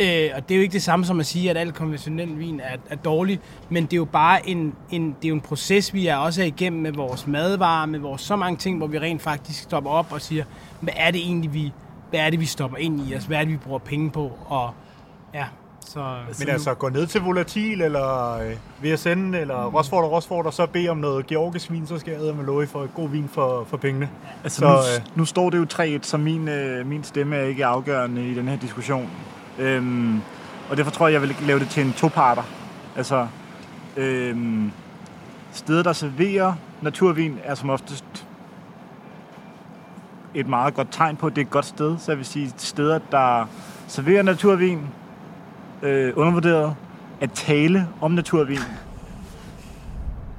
[0.00, 2.60] Øh, og det er jo ikke det samme som at sige, at al konventionel vin
[2.60, 5.94] er, er dårlig, men det er jo bare en, en, det er jo en proces,
[5.94, 8.98] vi er også er igennem med vores madvarer, med vores så mange ting, hvor vi
[8.98, 10.44] rent faktisk stopper op og siger,
[10.80, 11.72] hvad er det egentlig, vi,
[12.10, 13.24] hvad er det, vi stopper ind i os?
[13.24, 14.32] Hvad er det, vi bruger penge på?
[14.46, 14.70] Og
[15.34, 15.44] ja,
[15.86, 16.16] så...
[16.38, 18.54] Men altså, gå ned til Volatil, eller øh,
[18.84, 19.74] VSN, eller Mm.
[19.74, 22.66] Rosford og Rosford, og så bede om noget georgisk vin, så skal jeg med lov
[22.66, 24.10] for god vin for, for pengene.
[24.44, 25.66] Altså, Så, nu, øh, nu står det jo
[25.98, 29.10] 3-1, så min, øh, min stemme er ikke afgørende i den her diskussion.
[29.58, 30.20] Øhm,
[30.70, 32.42] og derfor tror jeg, jeg vil lave det til en toparter.
[32.96, 33.26] Altså,
[33.96, 34.70] øhm,
[35.52, 38.04] steder, der serverer naturvin, er som oftest
[40.34, 41.98] et meget godt tegn på, at det er et godt sted.
[41.98, 43.46] Så jeg vil sige, steder, der
[43.88, 44.80] serverer naturvin,
[45.82, 46.74] øh, undervurderet,
[47.20, 48.58] at tale om naturvin,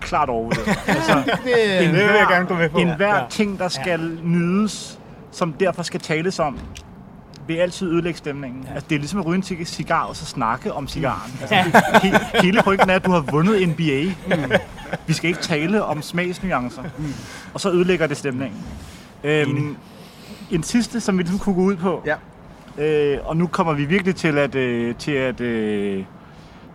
[0.01, 0.67] klart overvurderet.
[0.87, 2.77] altså, det, det vil jeg gerne gå med på.
[2.77, 3.23] en hver Ja.
[3.29, 4.27] ting, der skal ja.
[4.27, 4.99] nydes,
[5.31, 6.59] som derfor skal tales om,
[7.49, 8.63] vil altid ødelægge stemningen.
[8.63, 8.73] Ja.
[8.73, 11.31] Altså, det er ligesom at ryge en cig- cigar, og så snakke om cigaren.
[11.41, 14.03] Altså, he- hele pointen er, at du har vundet NBA.
[14.35, 14.51] Mm.
[15.07, 16.83] Vi skal ikke tale om smagsnuancer.
[16.97, 17.13] Mm.
[17.53, 18.59] Og så ødelægger det stemningen.
[19.23, 19.75] Øhm,
[20.51, 22.03] en sidste, som vi ligesom kunne gå ud på.
[22.05, 22.15] Ja.
[22.77, 26.03] Øh, og nu kommer vi virkelig til at, øh, til at øh,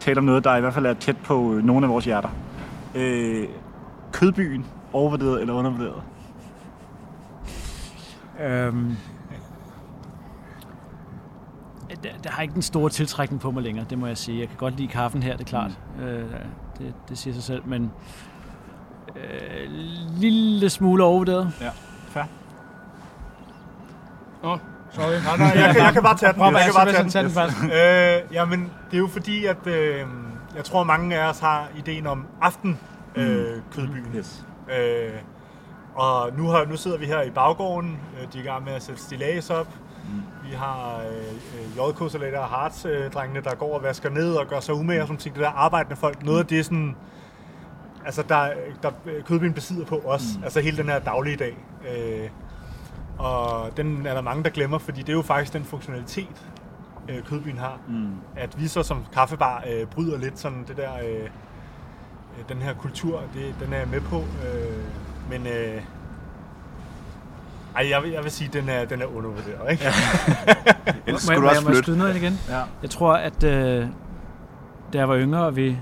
[0.00, 2.28] tale om noget, der i hvert fald er tæt på øh, nogle af vores hjerter.
[2.94, 3.44] Øh,
[4.12, 6.02] kødbyen, overvurderet eller undervurderet?
[8.46, 8.96] Øhm,
[12.02, 14.40] der, der har ikke den store tiltrækning på mig længere, det må jeg sige.
[14.40, 15.70] Jeg kan godt lide kaffen her, det er klart.
[15.98, 16.02] Mm.
[16.04, 16.30] Øh,
[16.78, 17.90] det, det siger sig selv, men
[19.16, 19.70] øh,
[20.16, 21.52] lille smule overvurderet.
[24.42, 24.58] oh,
[24.92, 25.12] sorry.
[25.24, 26.38] Nej, nej, jeg, jeg kan bare tage den.
[26.40, 27.10] Prøv Jeg at kan bare tage den.
[27.10, 27.56] tage den først.
[28.28, 28.60] Øh, jamen,
[28.90, 30.00] det er jo fordi, at øh,
[30.56, 32.78] jeg tror, mange af os har ideen om aften
[33.16, 34.06] øh, kødbyen.
[34.16, 34.46] Yes.
[34.78, 35.10] Øh,
[35.94, 37.98] og nu, har, nu sidder vi her i baggården.
[38.20, 39.68] Øh, De er i gang med at sætte stillads op.
[40.04, 40.20] Mm.
[40.44, 44.46] Vi har øh, JK Salater og Harts øh, drengene, der går og vasker ned og
[44.46, 45.34] gør sig umage og sådan ting.
[45.34, 46.22] Det der arbejdende folk.
[46.22, 46.96] Noget af det er sådan...
[48.04, 48.50] Altså, der,
[48.82, 48.90] der
[49.26, 50.22] kødbyen besidder på os.
[50.36, 50.44] Mm.
[50.44, 51.56] Altså hele den her daglige dag.
[51.88, 52.28] Øh,
[53.18, 56.46] og den er der mange, der glemmer, fordi det er jo faktisk den funktionalitet,
[57.08, 57.78] øh, kødbyen har.
[57.88, 58.10] Mm.
[58.36, 62.74] At vi så som kaffebar øh, bryder lidt sådan det der, øh, øh, den her
[62.74, 64.16] kultur, det, den er jeg med på.
[64.18, 64.84] Øh,
[65.30, 65.82] men øh,
[67.76, 69.84] ej, jeg, vil, jeg vil sige, den er, den er undervurderet, ikke?
[69.84, 69.90] Ja.
[71.06, 71.82] Ellers skulle må du også må jeg flytte.
[71.82, 72.40] skyde noget igen?
[72.48, 72.60] Ja.
[72.82, 73.86] Jeg tror, at øh,
[74.92, 75.78] da jeg var yngre, og vi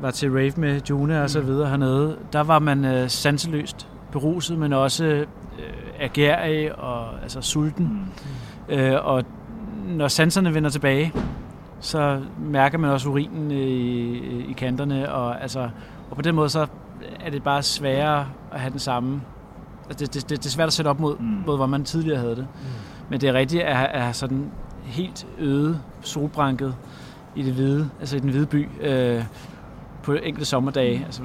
[0.00, 4.58] var til rave med June og så videre hernede, der var man øh, sanseløst beruset,
[4.58, 5.26] men også øh,
[6.00, 8.12] agerig og altså sulten.
[8.68, 8.74] Mm.
[8.74, 9.24] Øh, og
[9.86, 11.12] når sanserne vender tilbage,
[11.80, 15.68] så mærker man også urinen i, i kanterne, og, altså,
[16.10, 16.66] og på den måde så
[17.24, 19.20] er det bare sværere at have den samme.
[19.88, 21.24] Altså, det, det, det, det er svært at sætte op mod, Mm.
[21.24, 21.42] mm.
[21.46, 22.46] mod hvor man tidligere havde det.
[22.60, 22.66] Mm.
[23.10, 24.50] Men det er rigtigt at have- at have sådan
[24.84, 26.74] helt øde, solbranket
[27.36, 29.24] i det hvide, altså i den hvide by, øh,
[30.02, 31.02] på enkelte sommerdage.
[31.04, 31.22] Altså,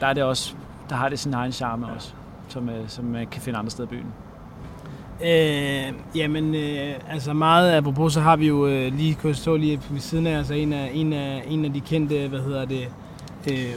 [0.00, 0.54] der er det også,
[0.88, 2.12] der har det sin egen charme også,
[2.48, 4.06] som, øh, som man kan finde andre steder i byen.
[5.24, 9.80] Øh, jamen, øh, altså meget apropos, så har vi jo øh, lige, kunne stå lige
[9.90, 12.88] ved siden af, altså en af, en af, en af de kendte, hvad hedder det,
[13.50, 13.74] øh,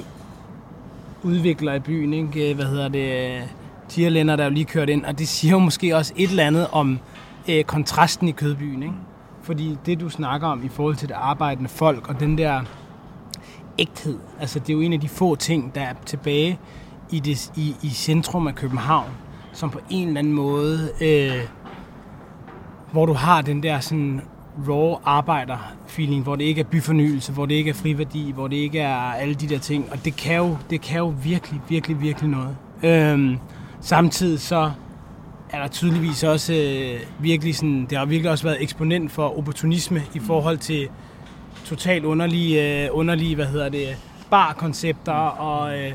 [1.24, 2.50] udviklere i byen, ikke?
[2.50, 3.42] Øh, hvad hedder det, øh,
[3.92, 6.44] tierlænder, der er jo lige kørt ind, og det siger jo måske også et eller
[6.48, 7.00] andet om,
[7.50, 8.84] øh, kontrasten i Kødbyen.
[8.84, 8.96] Ikke?
[9.44, 12.62] Fordi det, du snakker om i forhold til det arbejdende folk, og den der
[13.80, 16.60] ægthed, altså det er jo en af de få ting, der er tilbage
[17.12, 19.10] i, det, i, i centrum af København,
[19.54, 21.48] som på en eller anden måde, øh,
[22.92, 24.22] hvor du har den der sådan
[24.68, 28.80] raw arbejder-feeling, hvor det ikke er byfornyelse, hvor det ikke er friværdi, hvor det ikke
[28.80, 29.86] er alle de der ting.
[29.92, 32.56] Og det kan jo, det kan jo virkelig, virkelig, virkelig noget.
[32.84, 33.38] Øhm,
[33.82, 34.72] samtidig så
[35.50, 40.02] er der tydeligvis også øh, virkelig sådan, det har virkelig også været eksponent for opportunisme
[40.14, 40.90] i forhold til
[41.66, 43.88] totalt underlige, øh, underlige hvad hedder det,
[44.30, 45.92] barkoncepter og øh,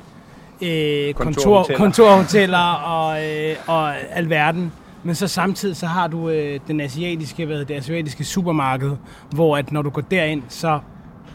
[0.63, 2.73] øh, kontor, Kontorhoteller.
[2.73, 4.73] og, øh, og alverden.
[5.03, 8.93] Men så samtidig så har du øh, den asiatiske, hvad hedder det asiatiske supermarked,
[9.31, 10.81] hvor at når du går derind, så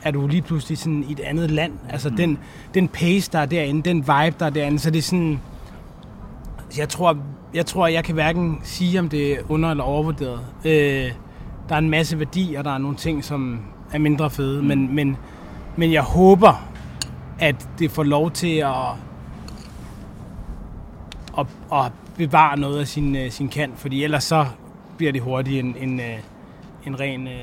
[0.04, 1.74] er du lige pludselig sådan i et andet land.
[1.90, 2.16] Altså mm.
[2.16, 2.40] den,
[2.74, 5.40] den pace, der er derinde, den vibe, der er derinde, så det er sådan...
[6.78, 7.18] Jeg tror,
[7.54, 10.40] jeg tror, jeg kan hverken sige, om det er under- eller overvurderet.
[10.66, 11.12] Øh,
[11.70, 13.60] der er en masse værdi, og der er nogle ting, som
[13.94, 14.68] er mindre fede, mm.
[14.68, 15.18] men, men,
[15.76, 16.68] men jeg håber,
[17.40, 18.72] at det får lov til at,
[21.38, 24.46] at, at bevare noget af sin, øh, sin kant, fordi ellers så
[24.98, 26.18] bliver det hurtigt en, en, øh,
[26.86, 27.34] en, ren, øh,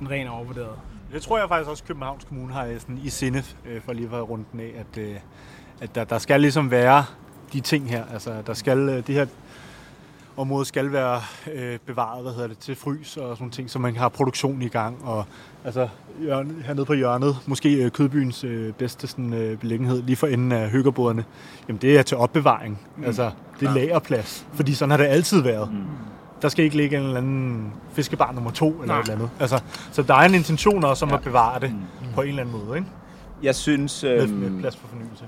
[0.00, 0.76] en ren overvurderet.
[1.12, 3.42] Det tror jeg faktisk også, at Københavns Kommune har sådan i sinde,
[3.84, 5.02] for lige at rundt den af, at,
[5.80, 7.04] at der, der skal ligesom være
[7.52, 8.04] de ting her.
[8.12, 9.26] Altså, der skal, øh, det her
[10.36, 11.20] område skal være
[11.54, 14.62] øh, bevaret, hvad hedder det, til frys og sådan nogle ting, så man har produktion
[14.62, 14.96] i gang.
[15.04, 15.24] Og
[15.64, 15.88] altså,
[16.20, 20.52] hjørne, hernede på hjørnet, måske øh, Kødbyens øh, bedste sådan, øh, beliggenhed, lige for enden
[20.52, 21.24] af hyggerboderne,
[21.68, 22.80] jamen det er til opbevaring.
[22.96, 23.04] Mm.
[23.04, 23.30] Altså,
[23.60, 25.72] det er lagerplads, fordi sådan har det altid været.
[25.72, 25.78] Mm.
[26.42, 28.98] Der skal ikke ligge en eller anden fiskebar nummer to eller Nej.
[28.98, 29.30] et eller andet.
[29.40, 29.60] Altså,
[29.92, 31.16] så der er en intention også om Ja.
[31.16, 31.78] at bevare det mm.
[32.14, 32.88] på en eller anden måde, ikke?
[33.42, 35.24] Jeg synes, Med, øhm, med plads for fornyelse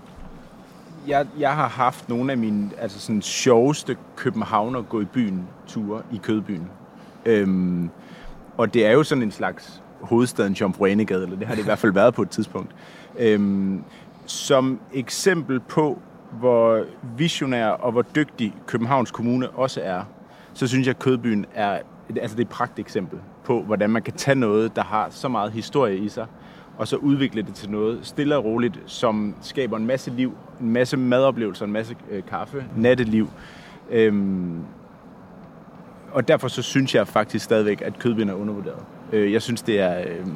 [1.07, 6.03] jeg, jeg har haft nogle af mine altså sådan, sjoveste københavner gå i byen ture
[6.13, 6.69] i Kødbyen.
[7.27, 7.91] Øhm,
[8.57, 11.79] og det er jo sådan en slags hovedstaden Jomfruanegade, eller det har det i hvert
[11.79, 12.75] fald været på et tidspunkt.
[13.19, 13.85] Øhm,
[14.27, 15.99] som eksempel på,
[16.33, 16.85] hvor
[17.17, 20.03] visionær og hvor dygtig Københavns Kommune også er,
[20.55, 21.81] så synes jeg, at Kødbyen er,
[22.17, 25.29] altså det er et pragt eksempel på, hvordan man kan tage noget, der har så
[25.29, 26.27] meget historie i sig,
[26.79, 30.71] og så udvikle det til noget stille og roligt, som skaber en masse liv, en
[30.71, 33.31] masse madoplevelser, en masse øh, kaffe, natteliv.
[33.91, 34.61] Øhm,
[36.13, 38.83] og derfor så synes jeg faktisk stadigvæk, at kødbyen er undervurderet.
[39.13, 40.27] Øh, jeg synes, det er, øh,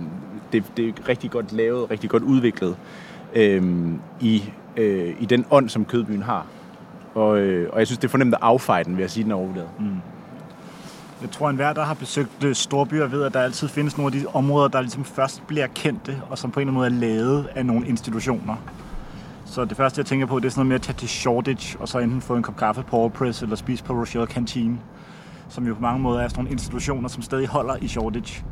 [0.52, 2.76] det, det er rigtig godt lavet, rigtig godt udviklet
[3.34, 3.88] øh,
[4.20, 4.42] i,
[4.76, 6.46] øh, i den ånd, som kødbyen har.
[7.14, 9.24] Og, øh, og jeg synes, det er fornemt at affeje den ved at sige, at
[9.24, 9.68] den er overvurderet.
[9.78, 9.86] Mm.
[11.22, 14.14] Jeg tror, at enhver, der har besøgt øh, storbyer, ved, at der altid findes nogle
[14.16, 17.10] af de områder, der ligesom først bliver kendte, og som på en eller anden måde
[17.10, 18.56] er lavet af nogle institutioner.
[19.44, 21.76] Så det første, jeg tænker på, det er sådan noget med at tage til Shoreditch,
[21.80, 24.80] og så enten få en kop kaffe på All Press, eller spise på Rochelle Canteen,
[25.48, 28.42] som jo på mange måder er sådan nogle institutioner, som stadig holder i Shoreditch.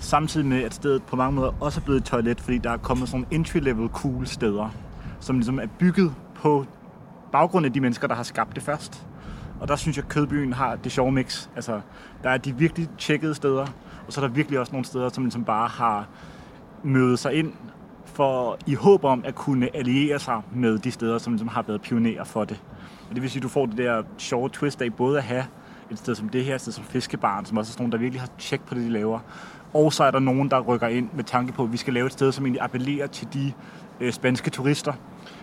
[0.00, 2.76] Samtidig med, at stedet på mange måder også er blevet et toilet, fordi der er
[2.76, 4.74] kommet sådan nogle entry-level cool steder,
[5.20, 6.66] som ligesom er bygget på
[7.32, 9.07] baggrund af de mennesker, der har skabt det først.
[9.60, 11.48] Og der synes jeg, at Kødbyen har det sjove mix.
[11.56, 11.80] Altså,
[12.22, 13.66] der er de virkelig tjekkede steder,
[14.06, 16.08] og så er der virkelig også nogle steder, som ligesom bare har
[16.82, 17.52] mødet sig ind
[18.04, 21.82] for i håb om at kunne alliere sig med de steder, som ligesom har været
[21.82, 22.62] pionerer for det.
[23.08, 25.44] Og det vil sige, at du får det der sjove twist af både at have
[25.90, 27.98] et sted som det her, et sted som Fiskebaren, som også er sådan nogle, der
[27.98, 29.18] virkelig har tjek på det, de laver.
[29.74, 32.06] Og så er der nogen, der rykker ind med tanke på, at vi skal lave
[32.06, 33.52] et sted, som egentlig appellerer til de
[34.00, 34.92] øh, spanske turister,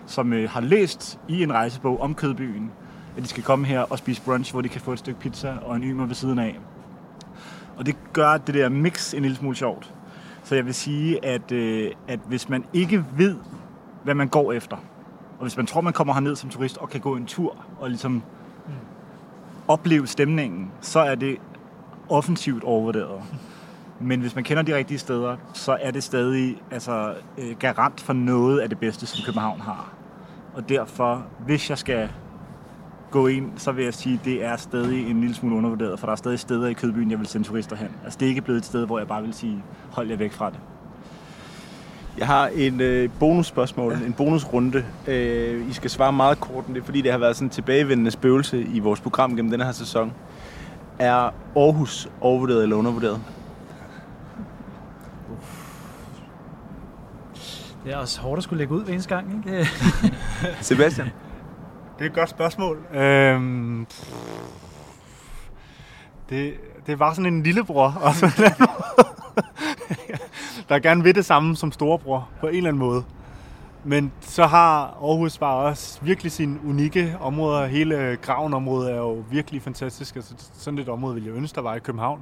[0.06, 2.72] som øh, har læst i en rejsebog om Kødbyen,
[3.18, 5.54] at de skal komme her og spise brunch, hvor de kan få et stykke pizza
[5.62, 6.60] og en ymer ved siden af.
[7.78, 9.94] Og det gør det der mix en lille smule sjovt.
[10.44, 13.36] Så jeg vil sige, at, øh, at hvis man ikke ved,
[14.04, 14.78] hvad man går efter,
[15.38, 17.90] og hvis man tror, man kommer herned som turist og kan gå en tur og
[17.90, 18.24] ligesom
[19.68, 21.38] opleve stemningen, så er det
[22.10, 23.22] offensivt overvurderet.
[24.00, 28.14] Men hvis man kender de rigtige steder, så er det stadig altså, øh, garant for
[28.14, 29.94] noget af det bedste, som København har.
[30.54, 32.10] Og derfor, hvis jeg skal
[33.16, 36.08] gå ind, så vil jeg sige, at det er stadig en lille smule undervurderet, for
[36.08, 37.88] der er stadig steder i Kødbyen, jeg vil sende turister hen.
[38.04, 40.32] Altså det er ikke blevet et sted, hvor jeg bare vil sige, hold jer væk
[40.32, 40.60] fra det.
[42.18, 44.06] Jeg har en øh, bonusspørgsmål, ja.
[44.06, 44.86] en bonusrunde.
[45.08, 47.50] Øh, I skal svare meget kort, men det er fordi, det har været sådan en
[47.50, 50.14] tilbagevendende spøgelse i vores program gennem denne her sæson.
[51.00, 53.22] Er Aarhus overvurderet eller undervurderet?
[57.86, 59.68] Det er også hårdt at skulle lægge ud hver eneste gang, ikke?
[60.62, 61.10] Sebastian?
[62.00, 62.78] Det er et godt spørgsmål.
[62.94, 63.88] Øhm,
[66.30, 66.54] det,
[66.88, 68.26] det var sådan en lillebror, også
[70.70, 73.04] der gerne vil det samme som storebror, på en eller anden måde.
[73.84, 77.66] Men så har Aarhus bare også virkelig sine unikke områder.
[77.66, 80.16] Hele gravenområdet er jo virkelig fantastisk.
[80.16, 82.20] Altså, sådan et område ville jeg ønske, der var i København.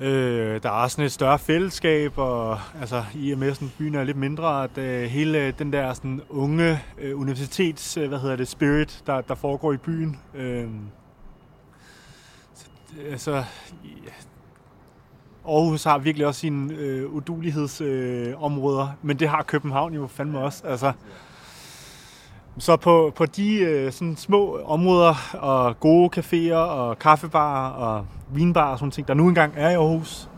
[0.00, 3.94] Øh, der er også sådan et større fællesskab, og altså, i og med sådan, byen
[3.94, 8.36] er lidt mindre, at øh, hele den der sådan, unge øh, universitets, øh, hvad hedder
[8.36, 10.18] det, spirit, der, der foregår i byen.
[10.34, 10.68] Øh,
[12.54, 12.66] så,
[13.10, 13.34] altså,
[13.84, 14.12] ja,
[15.48, 20.38] Aarhus har virkelig også sine øh, udulighedsområder, øh, områder, men det har København jo fandme
[20.38, 20.66] også.
[20.66, 20.92] Altså,
[22.58, 28.72] så på, på de øh, sådan små områder og gode caféer og kaffebarer og vinbarer
[28.72, 30.28] og sådan ting, der nu engang er i Aarhus,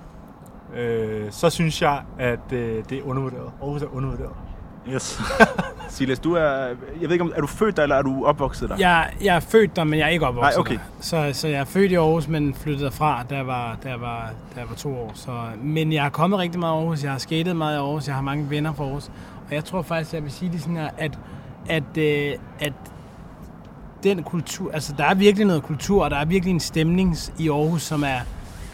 [0.76, 3.50] øh, så synes jeg, at øh, det er undervurderet.
[3.62, 4.32] Aarhus er undervurderet.
[4.88, 5.20] Yes.
[5.88, 8.68] Silas, du er, jeg ved ikke om, er du født der, eller er du opvokset
[8.68, 8.76] der?
[8.78, 10.74] Jeg, jeg er født der, men jeg er ikke opvokset Nej, okay.
[10.74, 10.80] der.
[11.00, 14.00] Så, så jeg er født i Aarhus, men flyttede derfra, da jeg var, da jeg
[14.00, 15.10] var, da jeg var to år.
[15.14, 15.30] Så,
[15.62, 18.14] men jeg har kommet rigtig meget i Aarhus, jeg har skatet meget i Aarhus, jeg
[18.14, 19.10] har mange venner fra Aarhus.
[19.48, 21.18] Og jeg tror faktisk, jeg vil sige det sådan her, at,
[21.68, 22.72] at, øh, at
[24.02, 27.48] den kultur, altså der er virkelig noget kultur, og der er virkelig en stemning i
[27.48, 28.20] Aarhus, som er,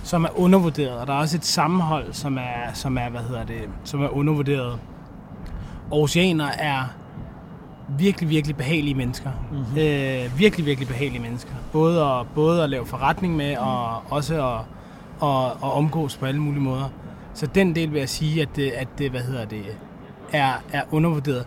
[0.03, 0.99] som er undervurderet.
[0.99, 4.09] Og der er også et sammenhold, som er, som er, hvad hedder det, som er
[4.09, 4.79] undervurderet.
[5.93, 6.85] Aarhusianer er
[7.89, 9.31] virkelig, virkelig behagelige mennesker.
[9.53, 9.79] Mm-hmm.
[9.79, 11.53] Øh, virkelig, virkelig behagelige mennesker.
[11.73, 14.61] Både at, både at lave forretning med, og også at,
[15.23, 16.89] at, at omgås på alle mulige måder.
[17.35, 19.63] Så den del vil jeg sige, at det, at det hvad hedder det,
[20.33, 21.47] er, er undervurderet.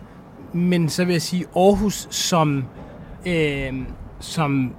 [0.52, 2.64] Men så vil jeg sige, Aarhus som,
[3.26, 3.72] øh,
[4.20, 4.74] som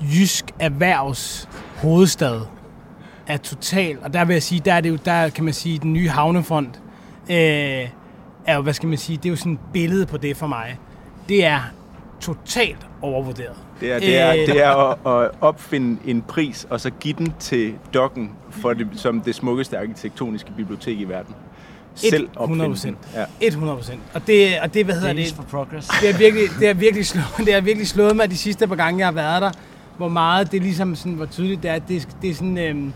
[0.00, 2.40] jysk erhvervs hovedstad
[3.26, 5.78] er total, og der vil jeg sige, der er det jo, der kan man sige,
[5.78, 6.66] den nye havnefond,
[7.30, 7.88] øh,
[8.46, 10.46] er jo, hvad skal man sige, det er jo sådan et billede på det for
[10.46, 10.78] mig.
[11.28, 11.60] Det er
[12.20, 13.56] totalt overvurderet.
[13.80, 17.14] Det er, det er, Øh, det er at, at opfinde en pris, og så give
[17.18, 21.34] den til dokken for det, som det smukkeste arkitektoniske bibliotek i verden.
[21.96, 22.86] Selv opfinde 100%.
[22.86, 22.96] den.
[23.14, 23.24] Ja.
[23.40, 24.00] 100 procent.
[24.14, 25.88] Og det, og det, hvad hedder Days det, for Progress.
[25.88, 28.74] det har virkelig, det har virkelig, slået, det har virkelig slået mig de sidste par
[28.74, 29.50] gange, jeg har været der,
[29.96, 31.78] hvor meget det ligesom sådan, hvor tydeligt det er.
[31.78, 32.92] Det, det er sådan, øhm,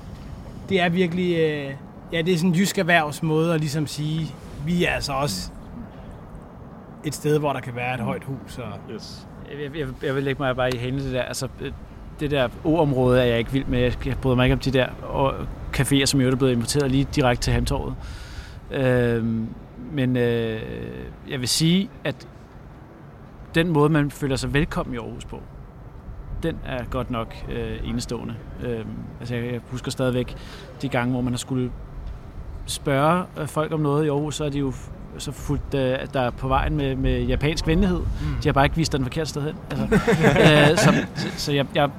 [0.68, 1.70] det er virkelig, øh,
[2.12, 4.34] ja, det er sådan en jysk erhvervs måde at ligesom sige,
[4.66, 5.50] vi er altså også
[7.04, 8.58] et sted, hvor der kan være et højt hus.
[8.58, 9.26] Og, yes.
[9.50, 11.22] Jeg, jeg, jeg vil lægge mig bare i hænde det der.
[11.22, 11.72] Altså, øh,
[12.20, 13.80] det der O-område er jeg ikke vild med.
[13.80, 15.34] Jeg jeg bryder mig ikke om de der og
[15.76, 17.94] caféer, som jo er blevet importeret lige direkte til Hamtorvet.
[18.70, 19.48] Øhm,
[19.92, 20.60] men øh,
[21.28, 22.28] jeg vil sige, at
[23.54, 25.40] den måde, man føler sig velkommen i Aarhus på,
[26.42, 28.34] den er godt nok øh, enestående.
[28.62, 28.88] Øhm,
[29.20, 30.36] altså jeg, jeg husker stadigvæk
[30.82, 31.70] de gange, hvor man har skulle
[32.66, 34.72] spørge øh, folk om noget i Aarhus, så er de jo
[35.18, 37.98] så fuldt øh, der er på vejen med, med japansk venlighed.
[37.98, 38.40] Mm.
[38.42, 39.54] De har bare ikke vist den forkerte sted hen.
[39.70, 39.94] Altså,
[40.72, 41.90] øh, så så, så jeg, jeg,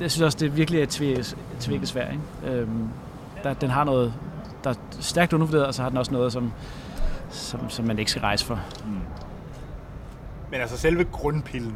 [0.00, 2.06] jeg synes også, det virkelig er et tvækket svær.
[2.10, 2.56] Ikke?
[2.56, 2.88] Øhm,
[3.42, 4.12] der, den har noget,
[4.64, 6.52] der er stærkt undervurderet, og så har den også noget, som,
[7.30, 8.60] som, som man ikke skal rejse for.
[10.50, 11.74] Men altså selve grundpillen,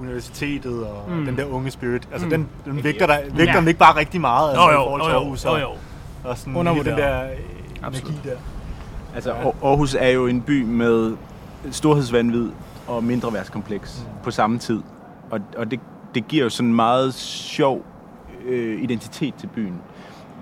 [0.00, 1.14] universitetet og Mm.
[1.16, 1.24] mm.
[1.26, 2.32] den der unge spirit, altså Mm.
[2.32, 2.46] mm.
[2.64, 3.60] den, den vægter, der, vægter Ja.
[3.60, 5.50] den ikke bare rigtig meget altså, jo, i jo, forhold til jo, jo, Aarhus jo,
[5.50, 5.70] og, jo.
[6.24, 7.30] og sådan hele den der øh,
[7.82, 8.12] Absolut.
[8.14, 8.36] energi der.
[9.14, 11.16] Altså, Aar- Aarhus er jo en by med
[11.70, 12.50] storhedsvandvid
[12.86, 14.22] og mindre værtskompleks mm.
[14.24, 14.82] på samme tid.
[15.30, 15.80] Og, og det,
[16.14, 17.84] det giver jo sådan en meget sjov
[18.44, 19.74] øh, identitet til byen.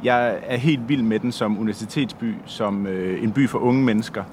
[0.06, 4.24] Jeg er helt vild med den som universitetsby, som øh, en by for unge mennesker.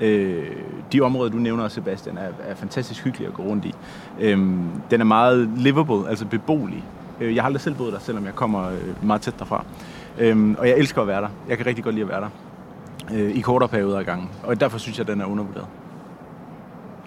[0.00, 0.46] Øh,
[0.92, 3.74] de områder, du nævner, Sebastian, er, er fantastisk hyggelige at gå rundt i.
[4.20, 6.84] Øhm, den er meget livable, altså beboelig.
[7.20, 9.64] Øh, jeg har aldrig selv boet der, selvom jeg kommer øh, meget tæt derfra.
[10.18, 11.28] Øhm, og jeg elsker at være der.
[11.48, 12.28] Jeg kan rigtig godt lide at være der
[13.14, 14.28] øh, i kortere perioder af gangen.
[14.42, 15.66] Og derfor synes jeg, at den er undervurderet.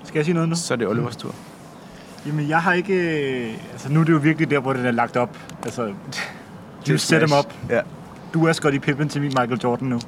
[0.04, 0.56] Skal jeg sige noget nu?
[0.56, 1.36] Så er det Olivers tur.
[2.28, 2.94] Jamen, jeg har ikke...
[2.94, 5.38] øh, Altså, nu er det jo virkelig der, hvor den er lagt op.
[5.64, 5.94] Altså,
[6.90, 7.54] you set dem up.
[7.70, 7.82] Ja.
[8.34, 10.00] Du er Scottie Pippen til min Michael Jordan nu.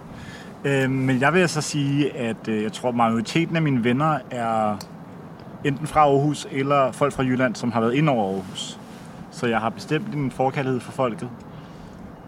[0.65, 4.77] Øh, men jeg vil altså sige, at øh, jeg tror, majoriteten af mine venner er
[5.63, 8.79] enten fra Aarhus eller folk fra Jylland, som har været ind over Aarhus.
[9.31, 11.29] Så jeg har bestemt en forkærlighed for folket.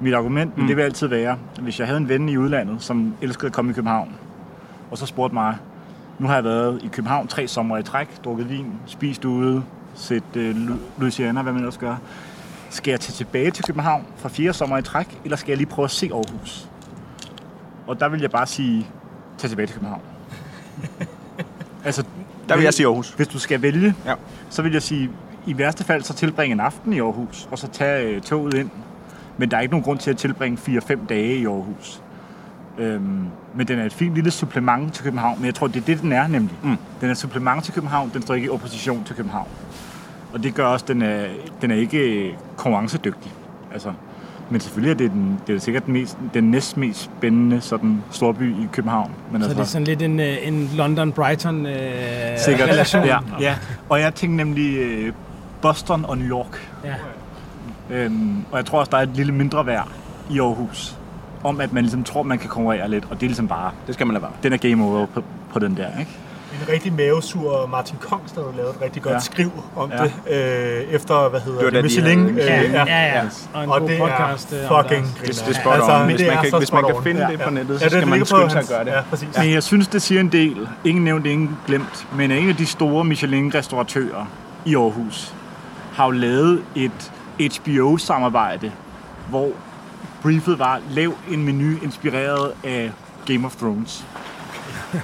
[0.01, 0.67] Mit argument, mm.
[0.67, 3.53] det vil altid være, at hvis jeg havde en ven i udlandet, som elskede at
[3.53, 4.13] komme i København,
[4.91, 5.57] og så spurgte mig,
[6.19, 9.63] nu har jeg været i København tre sommer i træk, drukket vin, spist ude,
[9.95, 11.95] set øh, Lu- Louisiana, hvad man ellers gør.
[12.69, 15.67] Skal jeg tage tilbage til København for fire sommer i træk, eller skal jeg lige
[15.67, 16.67] prøve at se Aarhus?
[17.87, 18.87] Og der vil jeg bare sige,
[19.37, 20.01] tag tilbage til København.
[21.85, 22.03] altså,
[22.49, 23.09] Der vil jeg sige Aarhus.
[23.09, 24.13] hvis du skal vælge, Ja.
[24.49, 25.09] så vil jeg sige,
[25.45, 28.69] i værste fald så tilbringe en aften i Aarhus, og så tage øh, toget ind.
[29.37, 32.01] Men der er ikke nogen grund til at tilbringe 4-5 dage i Aarhus.
[32.77, 33.25] Øhm,
[33.55, 36.01] men den er et fint lille supplement til København, men jeg tror, det er det,
[36.01, 36.55] den er nemlig.
[36.63, 36.77] Mm.
[37.01, 39.47] Den er supplement til København, den står ikke i opposition til København.
[40.37, 41.25] Og det gør også, at den er,
[41.61, 43.31] den er ikke konkurrencedygtig.
[43.73, 43.91] Altså,
[44.49, 48.03] Men selvfølgelig er det, den, det er sikkert den, mest, den næst mest spændende sådan,
[48.11, 49.11] storby i København.
[49.31, 52.37] Men Så det er sådan lidt en, øh, en London-Brighton øh.
[53.05, 53.55] Ja, ja.
[53.89, 55.13] Og jeg tænkte nemlig øh,
[55.61, 56.71] Boston og New York.
[56.83, 56.95] Ja.
[57.89, 59.87] Øhm, og jeg tror også, der er et lille mindre værd
[60.31, 60.97] i Aarhus.
[61.43, 63.03] Om at man ligesom tror, man kan konkurrere lidt.
[63.03, 64.31] Og det er ligesom bare, Det skal man lade være.
[64.43, 65.23] den er game over på,
[65.53, 66.11] på den der, ikke?
[66.53, 69.15] En rigtig mavesur Martin Kongstad lavede et rigtig godt Ja.
[69.15, 69.19] ja.
[69.19, 70.03] skriv om Ja.
[70.03, 70.03] ja.
[70.03, 72.29] det, øh, efter, hvad hedder Det var det, Michelin.
[72.29, 72.83] Øh, Ja, ja.
[72.87, 73.21] ja, ja.
[73.53, 74.53] Og en Og det podcast.
[74.53, 75.13] er fucking det.
[75.21, 75.59] Det, det er griner.
[75.61, 76.05] spot Altså, on.
[76.05, 77.43] Hvis det man kan, hvis man kan finde Ja, det ja.
[77.45, 78.91] på nettet, Ja, så skal man ligger på skynde sig at gøre det.
[78.91, 79.29] Ja, præcis.
[79.37, 80.67] Men jeg synes, det siger en del.
[80.85, 82.07] Ingen nævnt, ingen glemt.
[82.15, 84.25] Men en af de store Michelin-restauratører
[84.65, 85.33] i Aarhus
[85.93, 87.11] har jo lavet et
[87.57, 88.71] HBO-samarbejde,
[89.29, 89.49] hvor
[90.21, 92.91] briefet var, lav en menu inspireret af
[93.25, 94.05] Game of Thrones.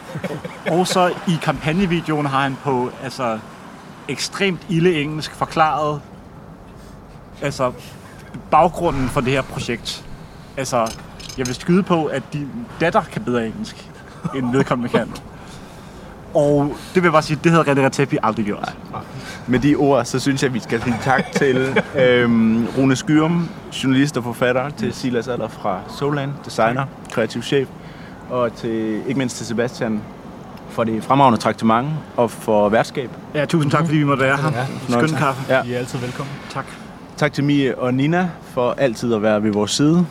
[0.73, 3.39] og så i kampagnevideoen har han på altså,
[4.07, 6.01] ekstremt ille engelsk forklaret
[7.41, 7.71] altså,
[8.51, 10.05] baggrunden for det her projekt.
[10.57, 10.93] Altså,
[11.37, 12.49] jeg vil skyde på, at din
[12.79, 13.89] datter kan bedre engelsk,
[14.35, 15.09] end vedkommende kan.
[16.33, 18.75] Og det vil jeg bare sige, det havde René Redzepi aldrig gjort.
[19.47, 23.49] Med de ord, så synes jeg, at vi skal sige tak til øhm, Rune Skyrum,
[23.83, 27.67] journalist og forfatter, til Silas Aller fra Solan, designer, kreativ chef,
[28.29, 30.01] og til, ikke mindst til Sebastian
[30.69, 31.87] for det fremragende traktement
[32.17, 33.09] og for værtskab.
[33.33, 34.51] Ja, tusind tak, fordi vi måtte være her.
[34.65, 35.15] Fornøjelse.
[35.15, 35.53] Skøn kaffe.
[35.53, 35.63] Ja.
[35.63, 36.33] I er altid velkommen.
[36.49, 36.65] Tak.
[37.17, 40.05] Tak til Mie og Nina for altid at være ved vores side.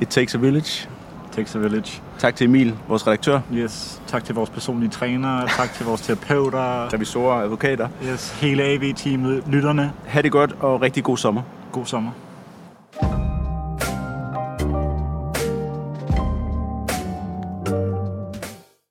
[0.00, 0.88] It takes a village.
[1.32, 2.02] Takes a village.
[2.18, 4.00] Tak til Emil, vores redaktør, Yes.
[4.06, 5.48] Tak til vores personlige trænere.
[5.48, 6.94] Tak til vores terapeuter.
[6.94, 7.88] revisorer og advokater.
[8.12, 8.30] Yes.
[8.40, 9.42] Hele AV-teamet.
[9.46, 9.92] Lytterne.
[10.06, 11.42] Ha' det godt og rigtig god sommer.
[11.72, 12.10] God sommer.